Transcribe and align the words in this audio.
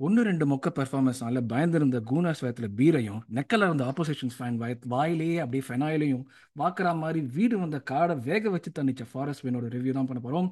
ஒன்று 0.00 0.22
ரெண்டு 0.22 0.44
மொக்க 0.46 0.68
பெர்ஃபார்மன்ஸ்னால 0.76 1.40
பயந்திருந்த 1.46 1.98
கூனாஸ் 2.10 2.42
வயத்தில் 2.42 2.74
பீரையும் 2.76 3.22
நெக்கல 3.34 3.66
இருந்த 3.66 3.84
ஆப்போசிஷன்ஸ் 3.84 4.36
ஃபேன் 4.38 4.56
வய 4.56 4.74
வாயிலேயே 4.88 5.38
அப்படியே 5.38 5.64
ஃபெனாயிலையும் 5.68 6.22
வாக்குற 6.56 6.92
மாதிரி 6.96 7.20
வீடு 7.34 7.58
வந்த 7.58 7.78
காடை 7.90 8.16
வேக 8.20 8.50
வச்சு 8.50 8.72
தன்னிச்ச 8.78 9.06
ஃபாரஸ்ட் 9.12 9.44
வேனோட 9.46 9.72
ரிவ்யூ 9.74 9.92
தான் 9.92 10.06
பண்ண 10.06 10.22
போகிறோம் 10.22 10.48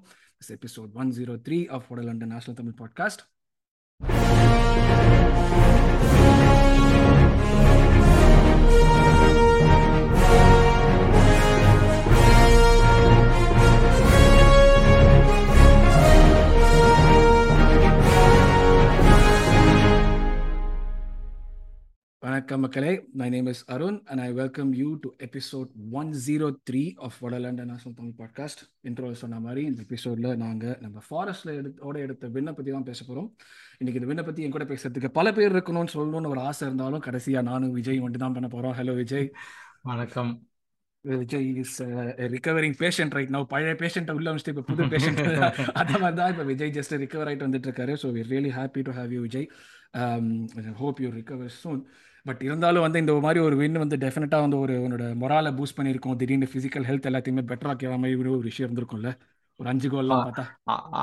episode 0.54 0.90
one 0.95 1.12
zero 1.12 1.37
three 1.48 1.61
of 1.69 1.88
the 1.88 2.03
London 2.03 2.35
national 2.35 2.59
Tamil 2.59 2.79
podcast 2.79 3.24
வணக்கம் 22.26 22.62
மக்களே. 22.64 22.92
My 23.20 23.26
name 23.32 23.48
is 23.50 23.60
Arun 23.74 23.98
and 24.10 24.22
I 24.24 24.28
welcome 24.38 24.70
you 24.78 24.88
to 25.02 25.08
episode 25.26 25.68
one 25.98 26.08
zero 26.24 26.46
three 26.68 26.80
of 27.06 27.18
the London 27.24 27.60
national 27.70 27.94
Tamil 27.98 28.16
podcast 28.20 28.62
intro 28.88 29.10
சொன்ன 29.20 29.38
மாதிரி 29.44 29.62
இந்த 29.70 29.80
எபிசோடில் 29.86 30.28
நாங்கள் 30.42 30.74
நம்ம 30.84 31.02
ஃபாரஸ்ட்டில் 31.08 31.52
எடுத்தோட 31.60 31.96
எடுத்த 32.06 32.30
விண்ணை 32.36 32.54
பற்றி 32.56 32.72
தான் 32.76 32.88
பேச 32.88 32.98
போகிறோம் 33.08 33.28
இன்றைக்கி 33.78 34.00
இந்த 34.00 34.08
விண்ணை 34.10 34.24
பற்றி 34.28 34.46
என் 34.46 34.56
கூட 34.56 34.66
பேசுறதுக்கு 34.72 35.10
பல 35.18 35.32
பேர் 35.36 35.54
இருக்கணும்னு 35.54 35.94
சொல்லணும்னு 35.94 36.32
ஒரு 36.34 36.42
ஆசை 36.48 36.64
இருந்தாலும் 36.68 37.04
கடைசியாக 37.06 37.48
நானும் 37.50 37.76
விஜய் 37.78 38.02
மட்டும் 38.06 38.24
தான் 38.24 38.36
பண்ண 38.38 38.50
போகிறோம் 38.56 38.77
ஹலோ 38.80 38.96
விஜய். 39.02 39.28
வணக்கம். 39.90 40.32
Vijay 41.04 41.48
is 41.62 41.78
recovering 42.34 42.77
patient 42.82 43.14
right 43.18 43.34
no 43.36 43.42
பழைய 43.54 43.77
பேஷண்ட்டை 43.84 44.16
உள்ள 44.18 44.34
வச்சுட்டு 44.34 44.54
இப்போ 44.54 44.66
புது 44.72 44.88
பேஷண்ட் 44.94 45.22
அந்த 45.80 45.92
மாதிரி 46.02 46.16
தான் 46.22 46.32
இப்போ 46.34 46.46
விஜய் 46.52 46.74
ஜஸ்ட் 46.78 46.96
ரிகவர் 47.04 47.30
ஆகிட்டு 47.30 47.48
வந்துட்டு 47.48 47.70
இருக்காரு. 47.70 47.94
So 48.02 48.08
we 48.16 48.24
really 48.32 48.52
happy 48.58 48.82
to 48.88 48.94
have 48.98 49.14
you 49.18 49.22
Vijay. 49.28 49.48
Hope 50.82 50.98
you 51.02 51.08
recover 51.20 51.54
soon 51.62 51.80
but 52.26 52.42
இருந்தாலும் 52.42 52.84
வந்து 52.84 52.98
இந்த 52.98 53.12
மாதிரி 53.24 53.40
ஒரு 53.44 53.56
வின் 53.56 53.78
வந்து 53.82 53.96
டெஃபினட்டாக 53.96 54.44
வந்து 54.44 54.58
ஒரு 54.58 54.74
உன்னோட 54.80 55.05
மொராலை 55.22 55.50
பூஸ்ட் 55.58 55.77
பண்ணியிருக்கோம். 55.77 56.16
திடீர்னு 56.16 56.48
ஃபிசிக்கல் 56.52 56.86
ஹெல்த் 56.88 57.08
எல்லாத்தையுமே 57.10 57.42
பெட்டர் 57.50 57.70
ஆக்கிற 57.72 57.96
மாதிரி 58.02 58.16
ஒரு 58.16 58.38
விஷயம் 58.48 58.70
இருந்திருக்கும்ல. 58.70 59.10
ஒரு 59.60 59.68
அஞ்சு 59.70 59.88
கோல்லாம் 59.92 60.24
பார்த்தா. 60.24 60.42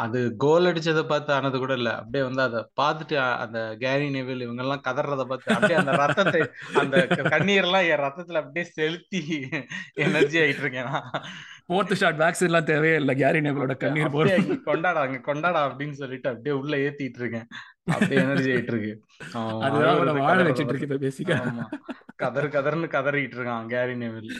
அது 0.02 0.20
கோல் 0.44 0.68
அடிச்சதை 0.70 1.04
பார்த்து 1.12 1.32
ஆனது 1.36 1.58
கூட 1.62 1.74
இல்ல. 1.80 1.92
அப்படியே 2.00 2.24
வந்து 2.28 2.42
அதை 2.42 2.60
பார்த்துட்டு 2.82 3.16
அந்த 3.44 3.60
கேரி 3.84 4.08
நெவில் 4.16 4.44
இவங்க 4.46 4.62
எல்லாம் 4.66 4.84
கதறத 4.88 5.24
பார்த்து 5.32 5.54
அப்படியே 5.56 5.78
அந்த 5.82 5.94
ரத்தத்தை 6.02 6.42
அந்த 6.82 6.98
கண்ணீர் 7.34 7.66
எல்லாம் 7.68 7.88
என் 7.92 8.04
ரத்தத்துல 8.06 8.42
அப்படியே 8.42 8.66
செலுத்தி 8.78 9.22
எனர்ஜி 10.06 10.40
ஆயிட்டு 10.44 10.64
இருக்கேன் 10.66 10.92
ஃபோர்த் 11.68 11.94
ஷாட் 12.00 12.22
வேக்சின் 12.22 12.50
எல்லாம் 12.50 12.70
தேவையே 12.70 12.96
இல்லை. 13.02 13.14
கேரி 13.22 13.40
நெவிலோட 13.46 13.76
கண்ணீர் 13.84 14.14
போட்டு 14.16 14.56
கொண்டாடா 14.70 15.02
அங்க 15.06 15.20
கொண்டாடா 15.28 15.62
அப்படின்னு 15.68 15.96
சொல்லிட்டு 16.02 16.30
அப்படியே 16.32 16.56
உள்ள 16.62 16.74
ஏத்திட்டு 16.88 17.22
இருக்கேன். 17.22 17.48
அப்படியே 17.94 18.20
எனர்ஜி 18.26 18.50
ஆயிட்டு 18.56 18.74
இருக்கு. 18.74 18.94
வாழ 20.26 20.38
வச்சிட்டு 20.50 20.74
இருக்கு 20.76 21.04
பேசிக்கா 21.06 21.38
கதர் 22.24 22.54
கதர்னு 22.56 22.90
கதறிட்டு 22.96 23.38
இருக்கான் 23.38 23.72
கேரி 23.74 23.96
நெவில். 24.04 24.34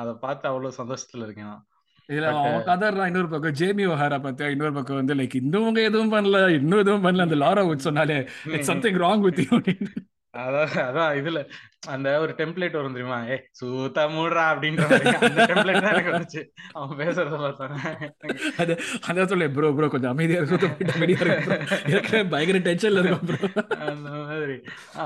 அதை 0.00 0.14
பார்த்து 0.24 0.48
அவ்வளவு 0.50 0.78
சந்தோஷத்துல 0.78 1.26
இருக்கேன் 1.28 1.58
இதுல 2.10 2.28
அவன் 2.34 2.64
கதறான் 2.64 3.06
இன்னொரு 3.06 3.28
பக்கம் 3.28 3.56
ஜேமி 3.58 3.84
ஓஹாரா 3.86 4.18
பார்த்தா 4.22 4.50
இன்னொரு 4.50 4.72
பக்கம் 4.72 4.96
வந்து 4.96 5.14
லைக் 5.14 5.34
இன்னும் 5.36 5.80
எதுவும் 5.82 6.12
பண்ணல 6.12 6.38
இன்னும் 6.54 6.78
எதுவும் 6.78 7.04
பண்ணல. 7.04 7.26
அந்த 7.26 7.36
லாரா 7.36 7.62
உட் 7.68 7.86
சொன்னாலே 7.86 8.18
சம்திங் 8.62 8.98
ராங் 9.00 9.20
வித் 9.20 9.42
யூ 9.42 9.58
அதான் 10.34 10.74
அதான் 10.82 11.12
இதுல 11.16 11.38
அந்த 11.82 12.08
ஒரு 12.22 12.32
டெம்ப்ளேட் 12.38 12.76
வரும் 12.78 12.96
தெரியுமா? 12.96 13.18
ஏ 13.32 13.36
சூத்தா 13.58 14.02
மூடுறா 14.14 14.42
அப்படின்ற 14.52 14.86
அந்த 15.28 15.46
டெம்ப்ளேட் 15.50 15.80
தான் 15.84 15.94
எனக்கு 15.94 16.12
வந்துச்சு. 16.14 16.42
அவன் 16.78 16.98
பேசுறத 17.00 17.36
பார்த்தாங்க 17.44 17.76
அது 18.62 18.72
அதான் 19.08 19.30
சொல்ல 19.30 19.48
ப்ரோ 19.56 19.70
ப்ரோ 19.76 19.88
கொஞ்சம் 19.94 20.12
அமைதியா 20.14 20.40
சூத்த 20.50 20.92
அமைதியா 20.96 21.20
இருக்கு 21.24 22.20
பயங்கர 22.34 22.60
டென்ஷன்ல 22.68 23.02
இருக்கும் 23.02 23.30
ப்ரோ 23.30 23.48
அந்த 23.88 24.10
மாதிரி. 24.26 24.56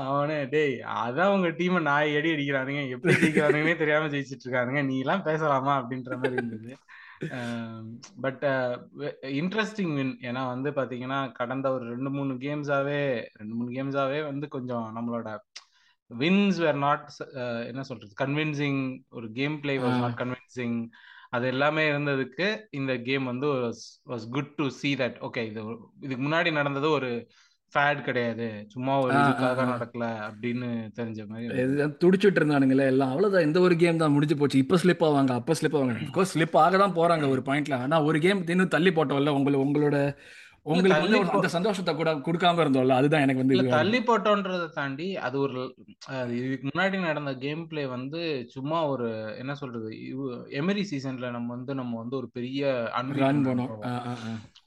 அவனே 0.01 0.39
டேய் 0.55 0.75
அதான் 1.05 1.33
உங்க 1.35 1.51
டீமை 1.61 1.81
நாய் 1.89 2.17
அடி 2.19 2.35
அடிக்கிறானுங்க. 2.35 2.83
எப்படி 2.97 3.15
ஜெயிக்கிறானுங்கன்னே 3.23 3.77
தெரியாம 3.83 4.11
ஜெயிச்சிட்டு 4.15 4.45
இருக்கானுங்க. 4.47 4.83
நீ 4.91 4.97
எல்லாம் 5.05 5.25
பேசலாமா? 5.29 5.75
அப்படின்ற 5.81 6.17
மாதிரி 6.21 6.39
இருந்தது. 6.41 6.71
பட் 8.23 8.43
இன்ட்ரெஸ்டிங் 9.41 9.93
வின் 9.97 10.15
ஏன்னா 10.29 10.41
வந்து 10.53 10.69
பாத்தீங்கன்னா 10.79 11.19
கடந்த 11.37 11.67
ஒரு 11.75 11.85
ரெண்டு 11.93 12.09
மூணு 12.15 12.33
கேம்ஸாவே 12.45 13.01
ரெண்டு 13.39 13.53
மூணு 13.57 13.69
கேம்ஸாவே 13.77 14.19
வந்து 14.31 14.47
கொஞ்சம் 14.55 14.87
நம்மளோட 14.97 15.29
வின்ஸ் 16.11 16.59
வேர் 16.63 16.79
நாட் 16.85 17.05
என்ன 17.69 17.83
சொல்றது? 17.89 18.11
கன்வின்சிங் 18.23 18.81
ஒரு 19.09 19.29
game 19.39 19.57
play 19.63 19.75
was 19.85 19.99
not 20.03 20.19
convincing 20.21 20.77
அது 21.29 21.45
எல்லாமே 21.53 21.83
இருந்ததுக்கு 21.91 22.47
இந்த 22.79 22.91
கேம் 23.07 23.25
வந்து 23.31 23.47
was 24.11 24.27
good 24.35 24.53
to 24.59 24.67
see 24.79 24.91
that 25.01 25.17
okay 25.27 25.43
இது 25.49 25.61
இதுக்கு 26.05 26.21
முன்னாடி 26.25 26.51
நடந்தது 26.59 26.89
ஒரு 26.99 27.09
ஃபேட் 27.73 28.03
கிடையாது. 28.07 28.45
சும்மா 28.73 28.93
ஒரு 29.03 29.13
இதுக்காக 29.21 29.63
நடக்கல 29.71 30.05
அப்படின்னு 30.27 30.67
தெரிஞ்ச 30.99 31.21
மாதிரி 31.31 31.89
துடிச்சிட்டு 32.03 32.39
இருந்தானுங்களே 32.39 32.85
எல்லாம். 32.91 33.11
அவ்வளவுதான். 33.13 33.45
இந்த 33.47 33.59
ஒரு 33.67 33.75
கேம் 33.81 33.99
தான் 34.01 34.13
முடிஞ்சு 34.15 34.35
போச்சு. 34.41 34.61
இப்ப 34.63 34.79
ஸ்லிப் 34.83 35.03
ஆவாங்க 35.07 35.33
அப்ப 35.39 35.55
ஸ்லிப் 35.59 35.75
ஆவாங்க. 35.79 35.95
பிகாஸ் 36.09 36.31
ஸ்லிப் 36.35 36.55
ஆக 36.63 36.77
தான் 36.83 36.95
போறாங்க 36.99 37.27
ஒரு 37.33 37.41
பாயிண்ட்ல 37.49 37.77
ஆனா 37.85 37.97
ஒரு 38.09 38.19
கேம் 38.25 38.43
இன்னும் 38.55 38.73
தள்ளி 38.75 38.93
போட்டோம்ல 38.99 39.33
உங்களை 39.39 39.59
உங்களோட 39.65 39.97
உங்களுக்கு 40.65 41.01
வந்து 41.03 41.19
அந்த 41.37 41.49
சந்தோஷத்தை 41.55 41.91
கூட 41.95 42.11
கொடுக்காம 42.27 42.61
இருந்தோம்ல 42.63 42.95
அதுதான் 42.99 43.23
எனக்கு 43.25 43.41
வந்து 43.41 43.73
தள்ளி 43.73 43.99
போட்டோன்றதை 44.07 44.67
தாண்டி 44.77 45.07
அது 45.25 45.35
ஒரு 45.45 45.59
இதுக்கு 46.37 46.65
முன்னாடி 46.69 46.99
நடந்த 47.07 47.31
கேம் 47.43 47.61
பிளே 47.71 47.83
வந்து 47.95 48.21
சும்மா 48.53 48.79
ஒரு 48.93 49.07
என்ன 49.41 49.55
சொல்றது 49.61 49.89
எமரி 50.59 50.83
சீசன்ல 50.91 51.29
நம்ம 51.35 51.53
வந்து 51.55 51.75
நம்ம 51.81 51.97
வந்து 52.01 52.17
ஒரு 52.21 52.29
பெரிய 52.37 52.71
ரன் 53.21 53.45
போனோம். 53.47 53.71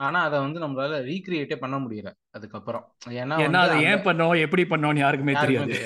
ஆனா 0.06 0.20
அதை 0.28 0.38
வந்து 0.46 0.62
நம்மளால 0.64 1.00
ரீக்ரியேட்டே 1.10 1.58
பண்ண 1.64 1.78
முடியல 1.84 2.12
அதுக்கப்புறம். 2.38 2.84
ஏன்னா 3.20 3.62
அதை 3.66 3.78
ஏன் 3.90 4.04
பண்ணோம் 4.08 4.42
எப்படி 4.46 4.66
பண்ணோம்னு 4.72 5.04
யாருக்குமே 5.04 5.36
தெரியாது. 5.44 5.78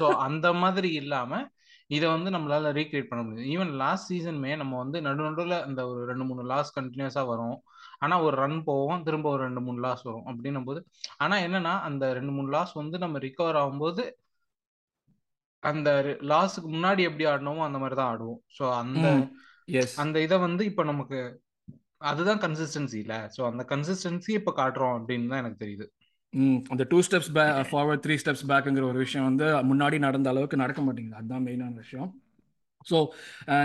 சோ 0.00 0.08
அந்த 0.26 0.46
மாதிரி 0.62 0.90
இல்லாம 1.02 1.40
இதை 1.96 2.06
வந்து 2.14 2.30
நம்மளால 2.34 2.70
ரீக்ரியேட் 2.78 3.10
பண்ண 3.10 3.22
முடியும் 3.24 3.50
ஈவன் 3.54 3.72
லாஸ்ட் 3.82 4.08
சீசனுமே 4.12 4.52
நம்ம 4.62 4.76
வந்து 4.82 5.00
நடு 5.06 5.22
நடுவில் 5.26 5.56
அந்த 5.66 5.80
ஒரு 5.90 6.00
ரெண்டு 6.10 6.24
மூணு 6.28 6.44
லாஸ் 6.52 6.76
கண்டினியூஸா 6.78 7.24
வரும். 7.32 7.58
ஆனா 7.98 8.14
ஒரு 8.22 8.36
ரன் 8.36 8.58
போவோம் 8.64 9.02
திரும்ப 9.02 9.26
ஒரு 9.30 9.42
ரெண்டு 9.42 9.60
மூணு 9.60 9.80
லாஸ் 9.80 10.02
வரும் 10.02 10.26
அப்படின்னும் 10.26 10.64
போது 10.64 10.80
ஆனா 11.16 11.36
என்னன்னா 11.36 11.74
அந்த 11.80 12.12
ரெண்டு 12.12 12.32
மூணு 12.32 12.50
லாஸ் 12.50 12.72
வந்து 12.74 12.98
நம்ம 12.98 13.18
ரிகவர் 13.18 13.58
ஆகும்போது 13.62 14.04
அந்த 15.62 15.90
லாஸுக்கு 16.32 16.68
முன்னாடி 16.74 17.02
எப்படி 17.02 17.24
ஆடணுமோ 17.26 17.62
அந்த 17.64 17.78
மாதிரி 17.78 17.96
தான் 17.96 18.10
ஆடுவோம். 18.12 18.40
ஸோ 18.58 18.64
அந்த 18.82 19.06
அந்த 19.96 20.16
இதை 20.20 20.36
வந்து 20.38 20.62
இப்ப 20.64 20.82
நமக்கு 20.84 21.18
அதுதான் 22.10 22.40
கன்சிஸ்டன்சி 22.40 22.98
இல்ல. 23.04 23.14
ஸோ 23.36 23.40
அந்த 23.50 23.62
கன்சிஸ்டன்சி 23.68 24.30
இப்ப 24.40 24.52
காட்டுறோம் 24.56 24.96
அப்படின்னு 24.98 25.30
தான் 25.32 25.42
எனக்கு 25.44 25.62
தெரியுது. 25.64 25.86
அந்த 26.72 26.84
டூ 26.90 26.98
ஸ்டெப்ஸ் 27.06 27.32
பே 27.36 27.44
ஃபார்வர்ட் 27.70 28.02
த்ரீ 28.04 28.14
ஸ்டெப்ஸ் 28.22 28.46
பேக்குங்கிற 28.48 28.84
ஒரு 28.84 28.98
விஷயம் 28.98 29.26
வந்து 29.30 29.46
முன்னாடி 29.70 29.98
நடந்த 29.98 30.28
அளவுக்கு 30.30 30.62
நடக்க 30.62 30.80
மாட்டேங்குது. 30.82 31.18
அதுதான் 31.20 31.44
மெயினான 31.46 31.74
விஷயம். 31.84 32.10
ஸோ 32.90 32.98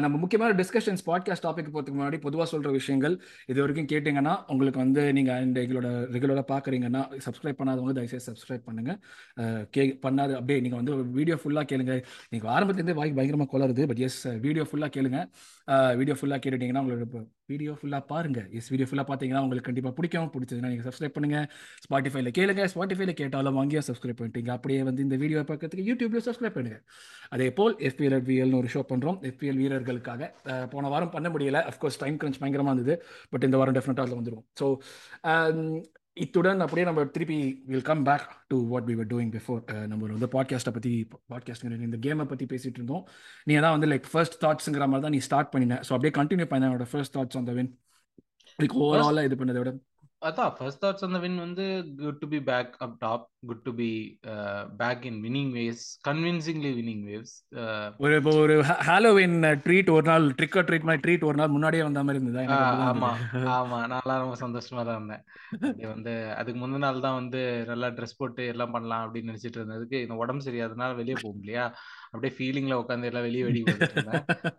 நம்ம 0.04 0.16
முக்கியமான 0.18 0.56
டிஸ்கஷன்ஸ் 0.62 1.04
பாட்காஸ்ட் 1.10 1.46
டாபிக் 1.48 1.72
போகிறதுக்கு 1.74 1.98
முன்னாடி 2.00 2.18
பொதுவாக 2.26 2.48
சொல்கிற 2.52 2.70
விஷயங்கள் 2.78 3.16
இது 3.52 3.60
வரைக்கும் 3.62 3.90
கேட்டிங்கன்னா 3.94 4.34
உங்களுக்கு 4.54 4.80
வந்து 4.84 5.04
நீங்கள் 5.18 5.44
இந்த 5.48 5.58
எங்களோட 5.66 5.90
ரெகுலராக 6.16 6.46
பார்க்குறீங்கன்னா 6.54 7.04
சப்ஸ்கிரைப் 7.28 7.60
பண்ணாதவங்க 7.60 7.96
தயவுசெய்து 8.00 8.28
சப்ஸ்கிரைப் 8.30 8.66
பண்ணுங்கள் 8.70 9.00
கே 9.78 9.86
பண்ணாது 10.08 10.34
அப்படியே 10.40 10.60
நீங்கள் 10.66 10.82
வந்து 10.82 10.96
வீடியோ 11.20 11.38
ஃபுல்லாக 11.44 11.66
கேளுங்க. 11.72 11.96
நீங்கள் 12.34 12.52
ஆரம்பத்துலேருந்தே 12.56 12.98
வாய் 13.02 13.18
பயங்கரமாக 13.20 13.52
கொளருது 13.54 13.86
பட் 13.92 14.04
எஸ் 14.08 14.22
வீடியோ 14.48 14.66
ஃபுல்லாக 14.72 14.92
கேளுங்க. 14.98 15.20
வீடியோ 16.02 16.18
ஃபுல்லாக 16.20 16.42
கேட்டுட்டிங்கன்னா 16.44 16.84
உங்களுக்கு 16.86 17.22
வீடியோ 17.52 17.74
ஃபுல்லாக 17.80 18.04
பாருங்கள் 18.12 18.48
எஸ் 18.60 18.70
வீடியோ 18.74 18.88
ஃபுல்லாக 18.90 19.08
பார்த்தீங்கன்னா 19.10 19.44
உங்களுக்கு 19.46 19.70
கண்டிப்பாக 19.70 19.96
பிடிக்கும். 20.00 20.30
பிடிச்சதுன்னா 20.36 20.72
நீங்கள் 20.74 20.88
சப்ஸ்கிரைப் 20.88 21.16
பண்ணுங்கள் 21.18 21.48
ஸ்பாட்டிஃபைல 21.86 22.32
கேளுங்க. 22.38 22.66
ஸ்பாட்டிஃபைல 22.74 23.14
கேட்டாலும் 23.22 23.58
வாங்கியும் 23.60 23.88
சப்ஸ்கிரைப் 23.90 24.20
பண்ணிட்டீங்க. 24.22 24.52
அப்படியே 24.58 24.82
வந்து 24.90 25.06
இந்த 25.08 25.18
வீடியோ 25.24 25.46
பார்க்கறதுக்கு 25.52 25.88
யூடியூப்லேயும் 25.90 26.28
சப்ஸ்கிரைப் 26.30 26.58
பண்ணுங்கள் 26.58 26.84
அதே 27.36 27.48
போல் 27.60 27.76
எஃபிஎல் 27.90 28.18
விஎல்னு 28.30 28.60
ஒரு 28.62 28.70
ஷோ 28.76 28.84
பண்ணுறோம் 28.92 29.20
எஃபிஎல் 29.32 29.60
வீரர்களுக்காக 29.62 30.32
போன 30.74 30.90
வாரம் 30.96 31.14
பண்ண 31.16 31.30
முடியல. 31.36 31.62
அஃப்கோர்ஸ் 31.72 32.02
டைம் 32.04 32.20
கிரன்ச் 32.24 32.40
பயங்கரமாக 32.44 32.76
இருந்தது. 32.76 32.96
பட் 33.34 33.48
இந்த 33.50 33.58
வாரம் 33.62 33.78
டெஃபினட்டாக 33.80 34.06
அதில் 34.08 34.20
வந்துடும் 34.22 34.46
ஸோ 34.62 34.68
இத்துடன் 36.14 36.60
அப்படியே 36.60 36.86
நம்ம 36.86 37.04
திருப்பி 37.06 37.38
will 37.66 37.86
come 37.90 38.04
back 38.04 38.26
to 38.48 38.58
what 38.68 38.88
we 38.88 38.96
were 38.96 39.08
doing 39.08 39.32
before 39.36 39.88
நம்ம 39.88 40.08
வந்து 40.16 40.30
பாட்காஸ்ட்டை 40.34 40.74
பற்றி 40.78 41.08
பாட்காஸ்ட் 41.34 41.64
இந்த 41.90 42.00
கேமை 42.06 42.26
பற்றி 42.26 42.46
பேசிட்டு 42.46 42.80
இருந்தோம். 42.80 43.08
நீ 43.44 43.56
தான் 43.56 43.80
வந்து 43.80 43.96
லைக் 43.96 44.10
ஃபர்ஸ்ட் 44.12 44.44
தாட்ஸுங்கிற 44.44 44.88
மாதிரி 44.92 45.02
தான் 45.02 45.12
நீ 45.12 45.18
ஸ்டார்ட் 45.18 45.54
பண்ணினேன் 45.54 45.84
ஸோ 45.88 45.92
அப்படியே 45.98 46.14
கண்டினியூ 46.20 46.46
பண்ண. 46.46 46.70
என்னோட 46.70 46.88
ஃபர்ஸ்ட் 46.92 47.16
தாட்ஸ் 47.16 47.40
அந்த 47.42 47.52
வின் 47.52 47.72
லைக் 48.62 48.76
ஓவராலாக 48.84 49.24
இது 49.24 49.36
பண்ணதை 49.36 49.58
விட. 49.58 49.74
அதான் 50.22 50.52
ஃபர்ஸ்ட் 50.58 50.82
தாட்ஸ் 50.82 51.06
அந்த 51.06 51.20
வின் 51.22 51.38
வந்து 51.44 51.64
good 52.00 52.20
to 52.22 52.28
be 52.28 52.40
back 52.50 52.74
up 52.86 52.94
top 53.00 53.24
good 53.50 53.64
to 53.66 53.72
be 53.80 53.90
back 54.80 55.06
in 55.10 55.18
winning 55.24 55.52
ways 55.56 55.84
convincingly 56.08 56.72
winning 56.80 57.02
ways 57.08 57.34
ஒரு 58.04 58.14
இப்போ 58.20 58.34
ஒரு 58.42 58.56
ஹாலோவின் 58.90 59.36
ட்ரீட் 59.64 59.90
ஒரு 59.96 60.06
நாள் 60.12 60.26
ட்ரிக் 60.40 60.58
ஆர் 60.58 60.68
ட்ரீட் 60.68 60.88
மாதிரி 60.88 61.04
ட்ரீட் 61.06 61.26
ஒரு 61.30 61.40
நாள் 61.42 61.54
முன்னாடியே 61.56 61.86
வந்த 61.88 62.04
மாதிரி 62.04 62.20
இருந்ததா? 62.20 62.60
ஆமா 62.90 63.10
ஆமா 63.56 63.80
நான் 63.88 64.22
ரொம்ப 64.24 64.38
சந்தோஷமா 64.44 64.84
தான் 64.84 65.00
இருந்தேன். 65.00 65.24
அது 65.72 65.88
வந்து 65.88 66.14
அதுக்கு 66.36 66.60
முந்தின 66.60 66.84
நாள் 66.86 67.06
தான் 67.08 67.20
வந்து 67.20 67.42
நல்லா 67.72 67.90
ட்ரெஸ் 67.98 68.20
போட்டு 68.20 68.46
எல்லாம் 68.48 68.76
பண்ணலாம் 68.76 69.06
அப்படின்னு 69.06 69.32
நினைச்சிட்டு 69.32 69.60
இருந்ததுக்கு 69.60 70.00
இந்த 70.04 70.18
உடம்பு 70.22 70.48
சரியாதனால 70.48 70.96
வெளியே 70.96 71.18
போகும் 71.20 71.42
இல்லையா 71.44 71.66
அப்படியே 72.14 72.34
ஃபீலிங்ல 72.38 72.78
உட்காந்து 72.80 73.10
எல்லாம் 73.10 73.26
வெளியே 73.26 73.44
வெடி 73.46 73.60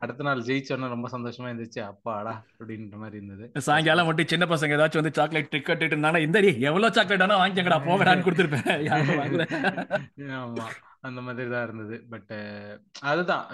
அடுத்த 0.02 0.24
நாள் 0.26 0.44
ஜெயிச்சோன்னா 0.46 0.88
ரொம்ப 0.88 1.08
சந்தோஷமா 1.12 1.48
இருந்துச்சு 1.50 1.80
அப்பாடா! 1.88 2.32
அப்படின்ற 2.52 2.96
மாதிரி 2.96 3.18
இருந்தது. 3.20 3.44
சாயங்காலம் 3.66 4.08
மட்டும் 4.08 4.30
சின்ன 4.32 4.46
பசங்க 4.52 4.76
ஏதாச்சும் 4.76 5.02
வந்து 5.02 5.16
சாக்லேட் 5.18 5.50
ட்ரிக் 5.52 5.68
கட்டிட்டு 5.68 5.94
இருந்தானா 5.96 6.22
இந்த 6.26 6.38
எவ்வளவு 6.68 6.96
சாக்லேட் 6.98 7.24
ஆனா 7.26 7.36
வாங்கிக்கங்கடா 7.42 7.80
போகடான்னு 7.88 8.26
கொடுத்துருப்பேன். 8.26 8.66
ஆமா 10.38 10.66
அந்த 11.02 11.20
மாதிரி 11.26 11.48
தான் 11.50 11.64
இருந்தது. 11.66 11.96
பட் 12.10 12.32
அதுதான். 13.10 13.44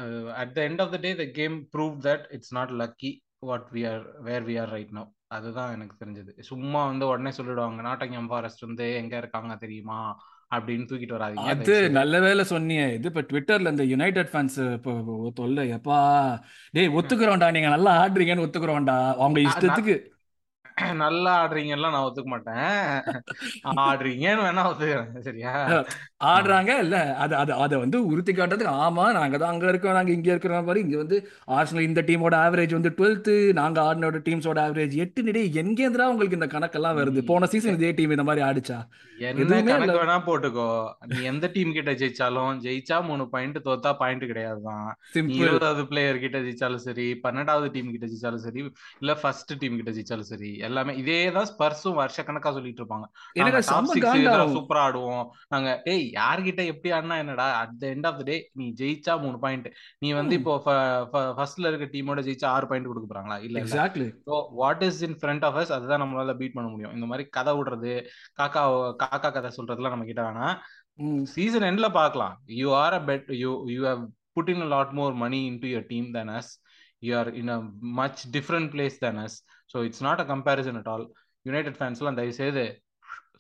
At 0.41 0.55
the 0.57 0.63
end 0.67 0.83
of 0.85 0.95
the 0.95 1.01
day 1.01 1.13
the 1.17 1.27
game 1.37 1.57
prove 1.75 1.95
that 2.07 2.25
it's 2.37 2.55
not 2.59 2.73
lucky 2.81 3.13
what 3.43 3.69
we 3.75 3.83
are 3.91 4.05
where 4.27 4.47
we 4.49 4.57
are 4.63 4.73
right 4.73 4.93
no 4.97 5.05
அதுதான் 5.31 5.73
எனக்கு 5.73 5.95
தெரிஞ்சது. 6.01 6.33
சும்மா 6.49 6.81
வந்து 6.87 7.05
உடனே 7.09 7.31
சொல்லிடுவாங்க 7.39 7.83
நாட்டங்கம் 7.89 8.29
ஃபாரஸ்ட் 8.31 8.67
வந்து 8.67 8.85
எங்க 9.01 9.15
இருக்காங்க 9.19 9.55
தெரியுமா? 9.65 10.01
அப்படின்னு 10.51 10.87
தூக்கிட்டு 10.87 11.17
வராதீங்க 11.17 11.51
அது 11.55 11.75
நல்ல 11.91 12.21
வேலை 12.21 12.45
சொன்னீங்க. 12.45 12.85
இது 12.93 13.09
இப்ப 13.09 13.21
ட்விட்டர்ல 13.21 13.69
இந்த 13.69 13.85
யுனைடெட் 13.85 14.31
ஃபேன்ஸ் 14.33 14.59
இப்போ 14.75 14.93
தொல்லை. 15.35 15.65
எப்பா? 15.79 15.99
டேய் 16.71 16.89
ஒத்துக்கிறோம்டா. 16.89 17.51
நீங்க 17.51 17.69
நல்லா 17.69 17.93
ஆடுறீங்கன்னு 18.05 18.47
ஒத்துக்கிறோம்டா. 18.47 18.97
அவங்க 19.17 19.41
இஷ்டத்துக்கு. 19.41 19.97
நல்லா 20.95 21.31
ஆடுறீங்கலாம் 21.43 21.95
நான் 21.95 22.05
ஒத்துக்க 22.09 22.29
மாட்டேன். 22.29 22.67
ஆடுறீங்கன்னு 23.85 24.45
வேணா 24.47 24.65
ஒத்துக்கிறேன். 24.71 25.21
சரியா? 25.21 25.53
ஆடுறாங்க. 26.21 26.73
இல்ல 26.85 26.97
அது 27.23 27.35
அது 27.37 27.53
அதை 27.65 27.77
வந்து 27.81 27.99
உறுத்தி 28.09 28.33
காட்டுறதுக்கு 28.33 28.73
ஆமா 28.85 29.05
நாங்க 29.17 29.37
தான் 29.37 29.53
அங்க 29.53 29.67
இருக்கோம் 29.69 29.97
நாங்க 29.99 30.11
இங்க 30.15 30.29
இருக்கிற 30.33 30.61
மாதிரி 30.61 30.81
இங்க 30.85 30.97
வந்து 30.97 31.17
ஆர்சனல் 31.57 31.87
இந்த 31.89 32.01
டீமோட 32.09 32.35
ஆவரேஜ் 32.45 32.75
வந்து 32.77 32.91
டுவெல்த் 32.97 33.31
நாங்க 33.59 33.79
ஆடினோட 33.85 34.21
டீம்ஸோட 34.27 34.61
ஆவரேஜ் 34.65 34.97
எட்டு 35.05 35.23
நிலை 35.29 35.43
எங்கேந்திரா 35.63 36.07
உங்களுக்கு 36.13 36.39
இந்த 36.39 36.49
கணக்கெல்லாம் 36.55 36.99
வருது? 36.99 37.23
போன 37.31 37.49
சீசன் 37.53 37.79
இதே 37.79 37.91
டீம் 37.99 38.15
இந்த 38.17 38.27
மாதிரி 38.29 38.43
ஆடிச்சா? 38.47 38.79
கணக்கு 39.21 39.95
வேணா 39.99 40.17
போட்டுக்கோ. 40.27 40.67
நீ 41.11 41.17
எந்த 41.31 41.47
டீம் 41.55 41.73
கிட்ட 41.77 41.93
ஜெயிச்சாலும் 42.01 42.59
ஜெயிச்சா 42.65 42.99
மூணு 43.07 43.25
பாயிண்ட் 43.33 43.59
தோத்தா 43.65 43.93
பாயிண்ட் 44.03 44.25
கிடையாதுதான் 44.31 44.85
இருபதாவது 45.39 45.85
பிளேயர் 45.91 46.21
கிட்ட 46.25 46.39
ஜெயிச்சாலும் 46.45 46.85
சரி 46.85 47.07
பன்னெண்டாவது 47.25 47.69
டீம் 47.75 47.93
கிட்ட 47.95 48.09
ஜெயிச்சாலும் 48.13 48.45
சரி 48.45 48.63
இல்ல 49.03 49.15
ஃபர்ஸ்ட் 49.21 49.55
டீம் 49.63 49.79
கிட்ட 49.79 49.93
ஜெயிச்சாலும் 49.97 50.31
சரி 50.31 50.53
எல்லாமே 50.69 50.95
இதே 51.03 51.19
தான் 51.39 51.49
ஸ்பர்ஸும் 51.53 51.99
வருஷ 52.01 52.19
கணக்கா 52.29 52.53
சொல்லிட்டு 52.57 52.83
இருப்பாங்க. 52.83 53.09
சூப்பரா 54.55 54.83
ஆடுவோம். 54.85 55.25
நாங்க 55.49 55.69
ஏய் 55.87 56.07
யார்கிட்ட 56.17 56.63
எப்படி 56.73 56.91
ஆடினா 56.97 57.17
என்னடா 57.23 57.47
at 57.61 57.75
the 57.83 57.87
end 57.95 58.09
of 58.11 58.19
the 58.21 58.25
day 58.29 58.37
நீ 58.59 58.67
ஜெயிச்சா 58.81 59.15
மூணு 59.25 59.39
பாயிண்ட் 59.45 59.69
நீ 60.03 60.09
வந்து 60.19 60.35
இப்போ 60.39 60.55
ஃபர்ஸ்ட்ல 61.39 61.71
இருக்க 61.71 61.89
டீமோட 61.95 62.23
ஜெயிச்சா 62.29 62.49
ஆறு 62.55 62.69
பாயிண்ட் 62.71 62.91
கொடுக்க 62.91 63.09
போறாங்களா? 63.09 63.39
இல்ல 63.47 63.63
exactly 63.63 64.09
so 64.29 64.37
what 64.61 64.85
is 64.89 65.01
in 65.09 65.17
front 65.21 65.47
of 65.49 65.59
us 65.63 65.75
அதுதான் 65.77 66.03
நம்மளால 66.05 66.35
பீட் 66.41 66.57
பண்ண 66.57 66.69
முடியும். 66.73 66.95
இந்த 66.97 67.09
மாதிரி 67.11 67.27
கதை 67.39 67.55
விடுறது 67.59 67.93
காக்கா 68.41 68.63
காக்கா 69.05 69.31
கதை 69.37 69.53
சொல்றதுலாம் 69.59 69.95
நம்ம 69.97 70.09
கிட்ட 70.11 70.23
வேணாம். 70.29 70.57
சீசன் 71.35 71.67
எண்ட்ல 71.71 71.89
பார்க்கலாம். 72.01 72.35
You 72.61 72.69
are 72.85 72.97
a 72.99 73.03
bet 73.11 73.29
you 73.43 73.51
you 73.75 73.83
have 73.91 74.03
put 74.37 74.51
in 74.55 74.67
lot 74.75 74.95
more 74.99 75.15
money 75.25 75.41
into 75.63 75.69
your 75.73 75.89
team 75.93 76.09
then 76.17 76.33
as 76.39 76.51
you 77.03 77.13
are 77.21 77.31
in 77.41 77.53
a 77.57 77.61
much 78.01 78.21
different 78.37 78.71
place 78.75 78.99
then 79.05 79.21
as 79.25 79.37
so 79.75 79.85
it's 79.89 80.05
not 80.09 80.23
a 80.25 80.29
comparison 80.33 80.79
at 80.81 80.91
all 80.95 81.07
United 81.47 81.79
ஃபேன்ஸ்லாம் 81.81 82.19
தயவு 82.19 82.37
செய்து 82.41 82.65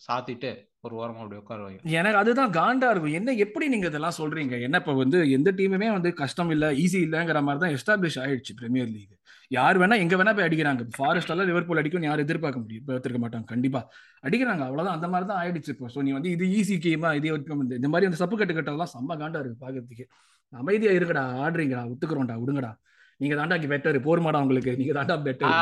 சாத்திட்டு 0.07 0.51
ஒரு 0.85 0.97
ஓரமா 0.97 1.23
அப்படி 1.23 1.41
உட்காருவாங்க. 1.41 1.79
எனக்கு 1.85 2.19
அதுதான் 2.19 2.51
காண்டா 2.51 2.91
இருக்கும். 2.91 3.13
என்ன 3.13 3.33
எப்படி 3.33 3.69
நீங்க 3.69 3.87
இதெல்லாம் 3.87 4.17
சொல்றீங்க? 4.19 4.61
என்ன 4.61 4.77
இப்ப 4.77 4.93
வந்து 4.93 5.31
எந்த 5.31 5.51
டீமுமே 5.51 5.93
வந்து 5.93 6.15
கஷ்டம் 6.15 6.51
இல்ல 6.51 6.73
ஈஸி 6.73 6.99
இல்லங்கிற 7.07 7.43
மாதிரி 7.43 7.63
தான் 7.65 7.75
எஸ்டாப்ளிஷ் 7.77 8.21
ஆயிடுச்சு 8.25 8.55
பிரீமியர் 8.55 8.87
லீக் 8.87 9.15
யார் 9.51 9.79
வேணா 9.79 9.99
எங்க 9.99 10.17
வேணா 10.17 10.33
போய் 10.35 10.47
அடிக்கிறாங்க. 10.49 10.83
ஃபாரஸ்ட் 10.97 11.31
எல்லாம் 11.31 11.47
லிவர்பூல் 11.47 11.79
அடிக்கும் 11.79 12.03
யாரும் 12.03 12.25
எதிர்பார்க்க 12.25 12.61
முடியும். 12.61 12.83
இப்போ 12.89 13.19
மாட்டாங்க. 13.19 13.45
கண்டிப்பா. 13.45 13.81
அடிக்கிறாங்க. 14.23 14.63
அவ்வளவுதான். 14.69 14.95
அந்த 14.95 15.09
மாதிரி 15.09 15.29
தான் 15.31 15.41
ஆயிடுச்சு 15.43 15.69
இப்போ. 15.69 15.87
ஸோ 15.95 16.03
நீ 16.03 16.13
வந்து 16.13 16.31
இது 16.31 16.47
ஈஸி 16.47 16.77
கேமா 16.87 17.15
இதே 17.15 17.33
இந்த 17.77 17.89
மாதிரி 17.89 18.09
அந்த 18.11 18.17
சப்பு 18.17 18.39
கட்டு 18.39 18.55
கட்டெல்லாம் 18.55 18.93
செம்ம 18.95 19.17
காண்டா 19.23 19.41
இருக்கு 19.41 19.65
பாக்குறதுக்கு. 19.67 20.07
அமைதியா 20.53 20.93
இருக்கடா 20.93 21.25
ஆடுறீங்கடா 21.45 21.83
ஒத்துக்கிறோம்டா 21.93 22.37
விடுங்கடா. 22.43 22.73
நீங்க 23.21 23.35
தாண்டா 23.39 23.57
பெட்டர் 23.71 23.97
போர்மாடா 24.07 24.41
உங்களுக்கு. 24.45 24.73
நீங்க 24.81 24.93
தாண்டா 24.97 25.15
பெட்டர் 25.27 25.55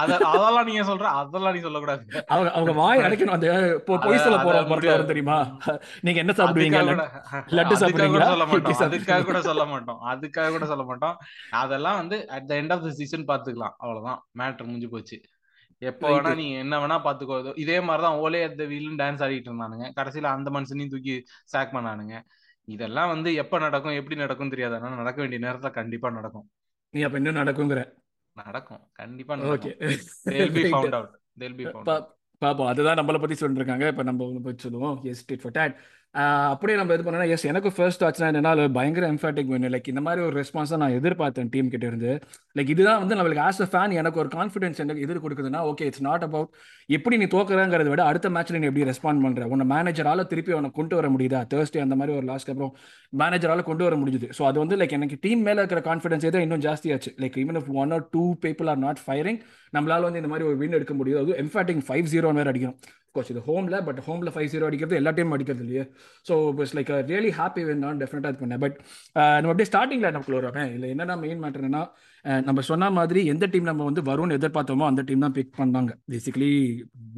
அதெல்லாம் 0.00 0.66
நீங்க 0.68 0.82
சொல்ற 0.90 1.06
அதெல்லாம் 1.20 1.54
நீ 1.56 1.60
சொல்லக்கூடாது. 1.64 2.04
அவங்க 2.32 2.50
அவங்க 2.56 2.72
வாய் 2.80 3.04
அடைக்கணும். 3.06 3.36
அந்த 3.36 3.48
பொய் 3.86 4.22
சொல்ல 4.24 4.38
போற 4.46 4.60
படத்துல 4.70 5.06
தெரியுமா? 5.10 5.38
நீங்க 6.06 6.18
என்ன 6.24 6.34
சாப்பிடுவீங்க? 6.40 6.82
லட்டு 7.58 7.76
சாப்பிடுவீங்களா? 7.82 8.28
சொல்ல 8.32 8.46
மாட்டோம். 8.52 8.82
அதுக்காக 8.88 9.24
கூட 9.30 9.40
சொல்ல 9.48 9.64
மாட்டோம். 9.72 10.00
அதுக்காக 10.12 10.50
கூட 10.56 10.66
சொல்ல 10.72 10.84
மாட்டோம். 10.90 11.16
அதெல்லாம் 11.62 11.98
வந்து 12.02 12.18
at 12.36 12.48
the 12.50 12.54
end 12.60 12.74
of 12.76 12.84
the 12.86 12.92
season 13.00 13.28
பாத்துக்கலாம் 13.32 13.74
அவ்வளவுதான். 13.84 14.20
மேட்ரு 14.40 14.68
முடிஞ்சு 14.70 14.90
போச்சு. 14.94 15.18
எப்போ 15.82 16.06
வேணா 16.10 16.30
நீ 16.40 16.44
என்ன 16.64 16.74
வேணா 16.82 16.96
பாத்துக்கோ 17.06 17.36
இதே 17.64 17.78
மாதிரிதான் 17.88 18.18
ஓலே 18.26 18.38
அட் 18.48 18.58
த 18.60 18.66
வீலும் 18.72 18.98
டான்ஸ் 19.00 19.24
ஆடிட்டு 19.24 19.50
இருந்தானுங்க. 19.50 19.88
கடைசியில 19.98 20.30
அந்த 20.36 20.50
மனுஷனையும் 20.56 20.92
தூக்கி 20.94 21.16
சாக் 21.54 21.74
பண்ணானுங்க. 21.76 22.14
இதெல்லாம் 22.68 23.10
வந்து 23.14 23.32
எப்ப 23.42 23.58
நடக்கும் 23.64 23.98
எப்படி 24.00 24.16
நடக்கும் 24.22 24.52
தெரியாது. 24.54 24.76
ஆனா 24.78 25.00
நடக்க 25.02 25.20
வேண்டிய 25.22 25.40
நேரத்துல 25.46 25.70
கண்டிப்பா 25.80 26.10
நடக்கும். 26.10 26.46
நீ 26.96 27.02
அப்ப 27.02 27.18
என்ன 27.18 27.42
நடக்குங்கிற? 27.42 27.92
நடக்கும். 28.36 28.88
கண்டிப்பா 28.92 29.36
ஓகே 29.36 29.80
பாப்போம். 32.44 32.66
அதுதான் 32.66 32.98
நம்மளை 32.98 33.20
பத்தி 33.20 33.34
சொல்லிருக்காங்க. 33.34 33.86
இப்ப 33.86 34.02
நம்ம 34.02 34.40
பத்தி 34.42 34.62
சொல்லுவோம். 34.62 35.02
எஸ் 35.02 35.30
டிட் 35.30 35.42
ஃபார் 35.42 35.52
டேட் 35.52 35.76
அப்படியே 36.52 36.76
நம்ம 36.78 36.94
இது 36.96 37.04
பண்ணா 37.06 37.26
எஸ் 37.34 37.46
எனக்கு 37.50 37.70
ஃபர்ஸ்ட் 37.76 38.02
ஆச்சுன்னா 38.06 38.28
என்னன்னா 38.30 38.50
பயங்கர 38.76 39.04
எம்ஃபாட்டிக் 39.12 39.50
வேணும் 39.52 39.72
லைக் 39.74 39.88
இந்த 39.92 40.02
மாதிரி 40.06 40.20
ஒரு 40.26 40.34
ரெஸ்பான்ஸ் 40.40 40.72
நான் 40.82 40.94
எதிர்பார்த்தேன் 40.98 41.50
டீம் 41.54 41.68
கிட்ட 41.74 41.84
இருந்து. 41.90 42.12
லைக் 42.58 42.70
இதுதான் 42.74 43.00
வந்து 43.02 43.16
நம்மளுக்கு 43.18 43.42
ஆஸ் 43.48 43.60
அ 43.64 43.68
ஃபேன் 43.72 43.94
எனக்கு 44.00 44.20
ஒரு 44.22 44.30
கான்ஃபிடன்ஸ் 44.36 44.78
எனக்கு 44.84 45.02
எதிர் 45.06 45.22
கொடுக்குதுன்னா 45.24 45.60
ஓகே 45.70 45.86
இட்ஸ் 45.90 46.04
நாட் 46.08 46.24
அபவுட் 46.28 46.50
எப்படி 46.88 47.16
நீ 47.22 47.26
தோக்குறங்கிறத 47.36 47.90
விட 47.94 48.02
அடுத்த 48.10 48.30
மேட்ச்ல 48.36 48.60
நீ 48.62 48.68
எப்படி 48.70 48.86
ரெஸ்பாண்ட் 48.90 49.22
பண்ற? 49.26 49.48
உன்னை 49.54 49.66
மேனேஜரால 49.74 50.26
திருப்பி 50.32 50.54
அவனை 50.56 50.70
கொண்டு 50.78 50.96
வர 51.00 51.08
முடியுதா? 51.14 51.42
தேர்ஸ்டே 51.54 51.82
அந்த 51.86 51.98
மாதிரி 52.00 52.14
ஒரு 52.18 52.26
லாஸ்ட் 52.32 52.50
அப்புறம் 52.54 52.72
மேனேஜரால 53.22 53.62
கொண்டு 53.70 53.84
வர 53.88 53.96
முடியுது 54.02 54.28
ஸோ 54.38 54.44
அது 54.50 54.58
வந்து 54.64 54.78
லைக் 54.82 54.96
எனக்கு 55.00 55.18
டீம் 55.26 55.42
மேல 55.48 55.58
இருக்கிற 55.64 55.82
கான்ஃபிடன்ஸ் 55.90 56.26
தான் 56.36 56.44
இன்னும் 56.46 56.64
ஜாஸ்தியாச்சு. 56.68 57.12
Like 57.24 57.38
even 57.44 57.58
if 57.62 57.70
one 57.84 57.92
or 57.98 58.06
two 58.16 58.24
people 58.46 58.70
are 58.74 58.82
not 58.86 59.02
firing 59.06 59.40
நம்மளால 59.76 60.06
வந்து 60.08 60.22
இந்த 60.22 60.30
மாதிரி 60.32 60.48
ஒரு 60.50 60.58
வின் 60.62 60.78
எடுக்க 60.78 60.94
முடியும். 61.00 61.20
அது 61.22 61.40
எம்ஃபாட்டிங் 61.44 61.82
ஃபைவ் 61.88 62.06
ஜீரோ 62.14 62.32
வேறு 62.38 62.50
அடிக்கணும். 62.52 62.78
கோச் 63.16 63.32
இது 63.34 63.42
ஹோமில் 63.50 63.78
பட் 63.88 64.00
ஹோமில் 64.08 64.32
ஃபைவ் 64.34 64.48
ஜீரோ 64.54 64.66
அடிக்கிறது 64.70 64.98
எல்லா 65.00 65.12
டைம் 65.18 65.34
அடிக்கிறது 65.36 65.64
இல்லையே. 65.66 65.84
So 66.28 66.34
it's 66.62 66.76
like 66.78 66.92
really 67.12 67.32
happy 67.40 67.64
when 67.68 67.82
நான் 67.86 68.00
டெஃபினட்டாக 68.02 68.34
இது 68.34 68.42
பண்ணேன். 68.42 68.62
பட் 68.64 68.76
நம்ம 69.42 69.52
அப்படியே 69.52 69.70
ஸ்டார்டிங்கில் 69.72 70.14
நமக்குள்ள 70.16 70.42
வரேன் 70.50 70.70
இல்லை 70.76 70.90
என்னென்ன 70.94 71.16
மெயின் 71.24 71.42
மேட்டர்னா 71.44 71.82
நம்ம 72.46 72.60
சொன்ன 72.68 72.90
மாதிரி 72.96 73.20
எந்த 73.32 73.44
டீம் 73.50 73.66
நம்ம 73.68 73.84
வந்து 73.88 74.02
வரும்னு 74.08 74.36
எதிர்பார்த்தோமோ 74.38 74.84
அந்த 74.90 75.02
டீம் 75.08 75.24
தான் 75.24 75.34
பிக் 75.36 75.52
பண்ணாங்க. 75.58 75.92
Basically 76.12 76.50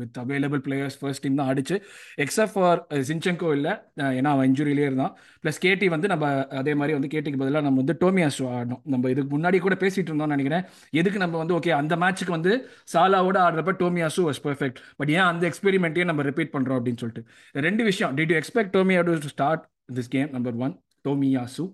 with 0.00 0.18
available 0.22 0.60
players 0.66 0.96
first 1.00 1.22
team 1.24 1.38
தான் 1.40 1.48
ஆடிச்சு 1.52 1.76
எக்ஸப்ட் 2.24 2.54
ஃபார் 2.54 2.80
சின்செங்கோ 3.10 3.50
இல்லை. 3.58 3.72
ஏன்னா 4.18 4.32
அவன் 4.34 4.48
இன்ஜுரியிலே 4.50 4.84
இருந்தான். 4.88 5.14
ப்ளஸ் 5.42 5.60
கேடி 5.64 5.88
வந்து 5.94 6.10
நம்ம 6.12 6.32
அதே 6.60 6.74
மாதிரி 6.80 6.96
வந்து 6.98 7.10
கேட்டிக்கு 7.14 7.40
பதிலாக 7.42 7.64
நம்ம 7.68 7.80
வந்து 7.82 7.96
டோமியாஸ் 8.04 8.40
ஆடணும். 8.56 8.82
நம்ம 8.94 9.10
இதுக்கு 9.14 9.30
முன்னாடி 9.36 9.60
கூட 9.66 9.78
பேசிட்டு 9.84 10.10
இருந்தோம்னு 10.10 10.36
நினைக்கிறேன். 10.36 10.66
எதுக்கு 11.00 11.24
நம்ம 11.24 11.38
வந்து 11.42 11.56
ஓகே 11.58 11.74
அந்த 11.80 11.96
மேட்ச்சுக்கு 12.04 12.36
வந்து 12.38 12.52
சாலாவோட 12.94 13.40
ஆடுறப்ப 13.46 13.76
டோமியாசு 13.84 14.22
வாஸ் 14.28 14.42
பர்ஃபெக்ட் 14.48 14.80
பட் 15.00 15.12
ஏன் 15.16 15.26
அந்த 15.30 15.44
எக்ஸ்பெரிமெண்ட்டையும் 15.50 16.10
நம்ம 16.12 16.28
ரிப்பீட் 16.30 16.54
பண்ணுறோம் 16.56 16.78
அப்படின்னு 16.80 17.02
சொல்லிட்டு. 17.04 17.24
ரெண்டு 17.68 17.84
விஷயம். 17.90 18.14
Did 18.20 18.32
you 18.34 18.38
expect 18.42 18.74
Tomiyasu 18.78 19.02
to 19.08 19.34
start 19.36 19.66
this 19.98 20.12
game 20.16 20.30
number 20.36 20.56
one 20.66 20.76
Tomiyasu 21.08 21.66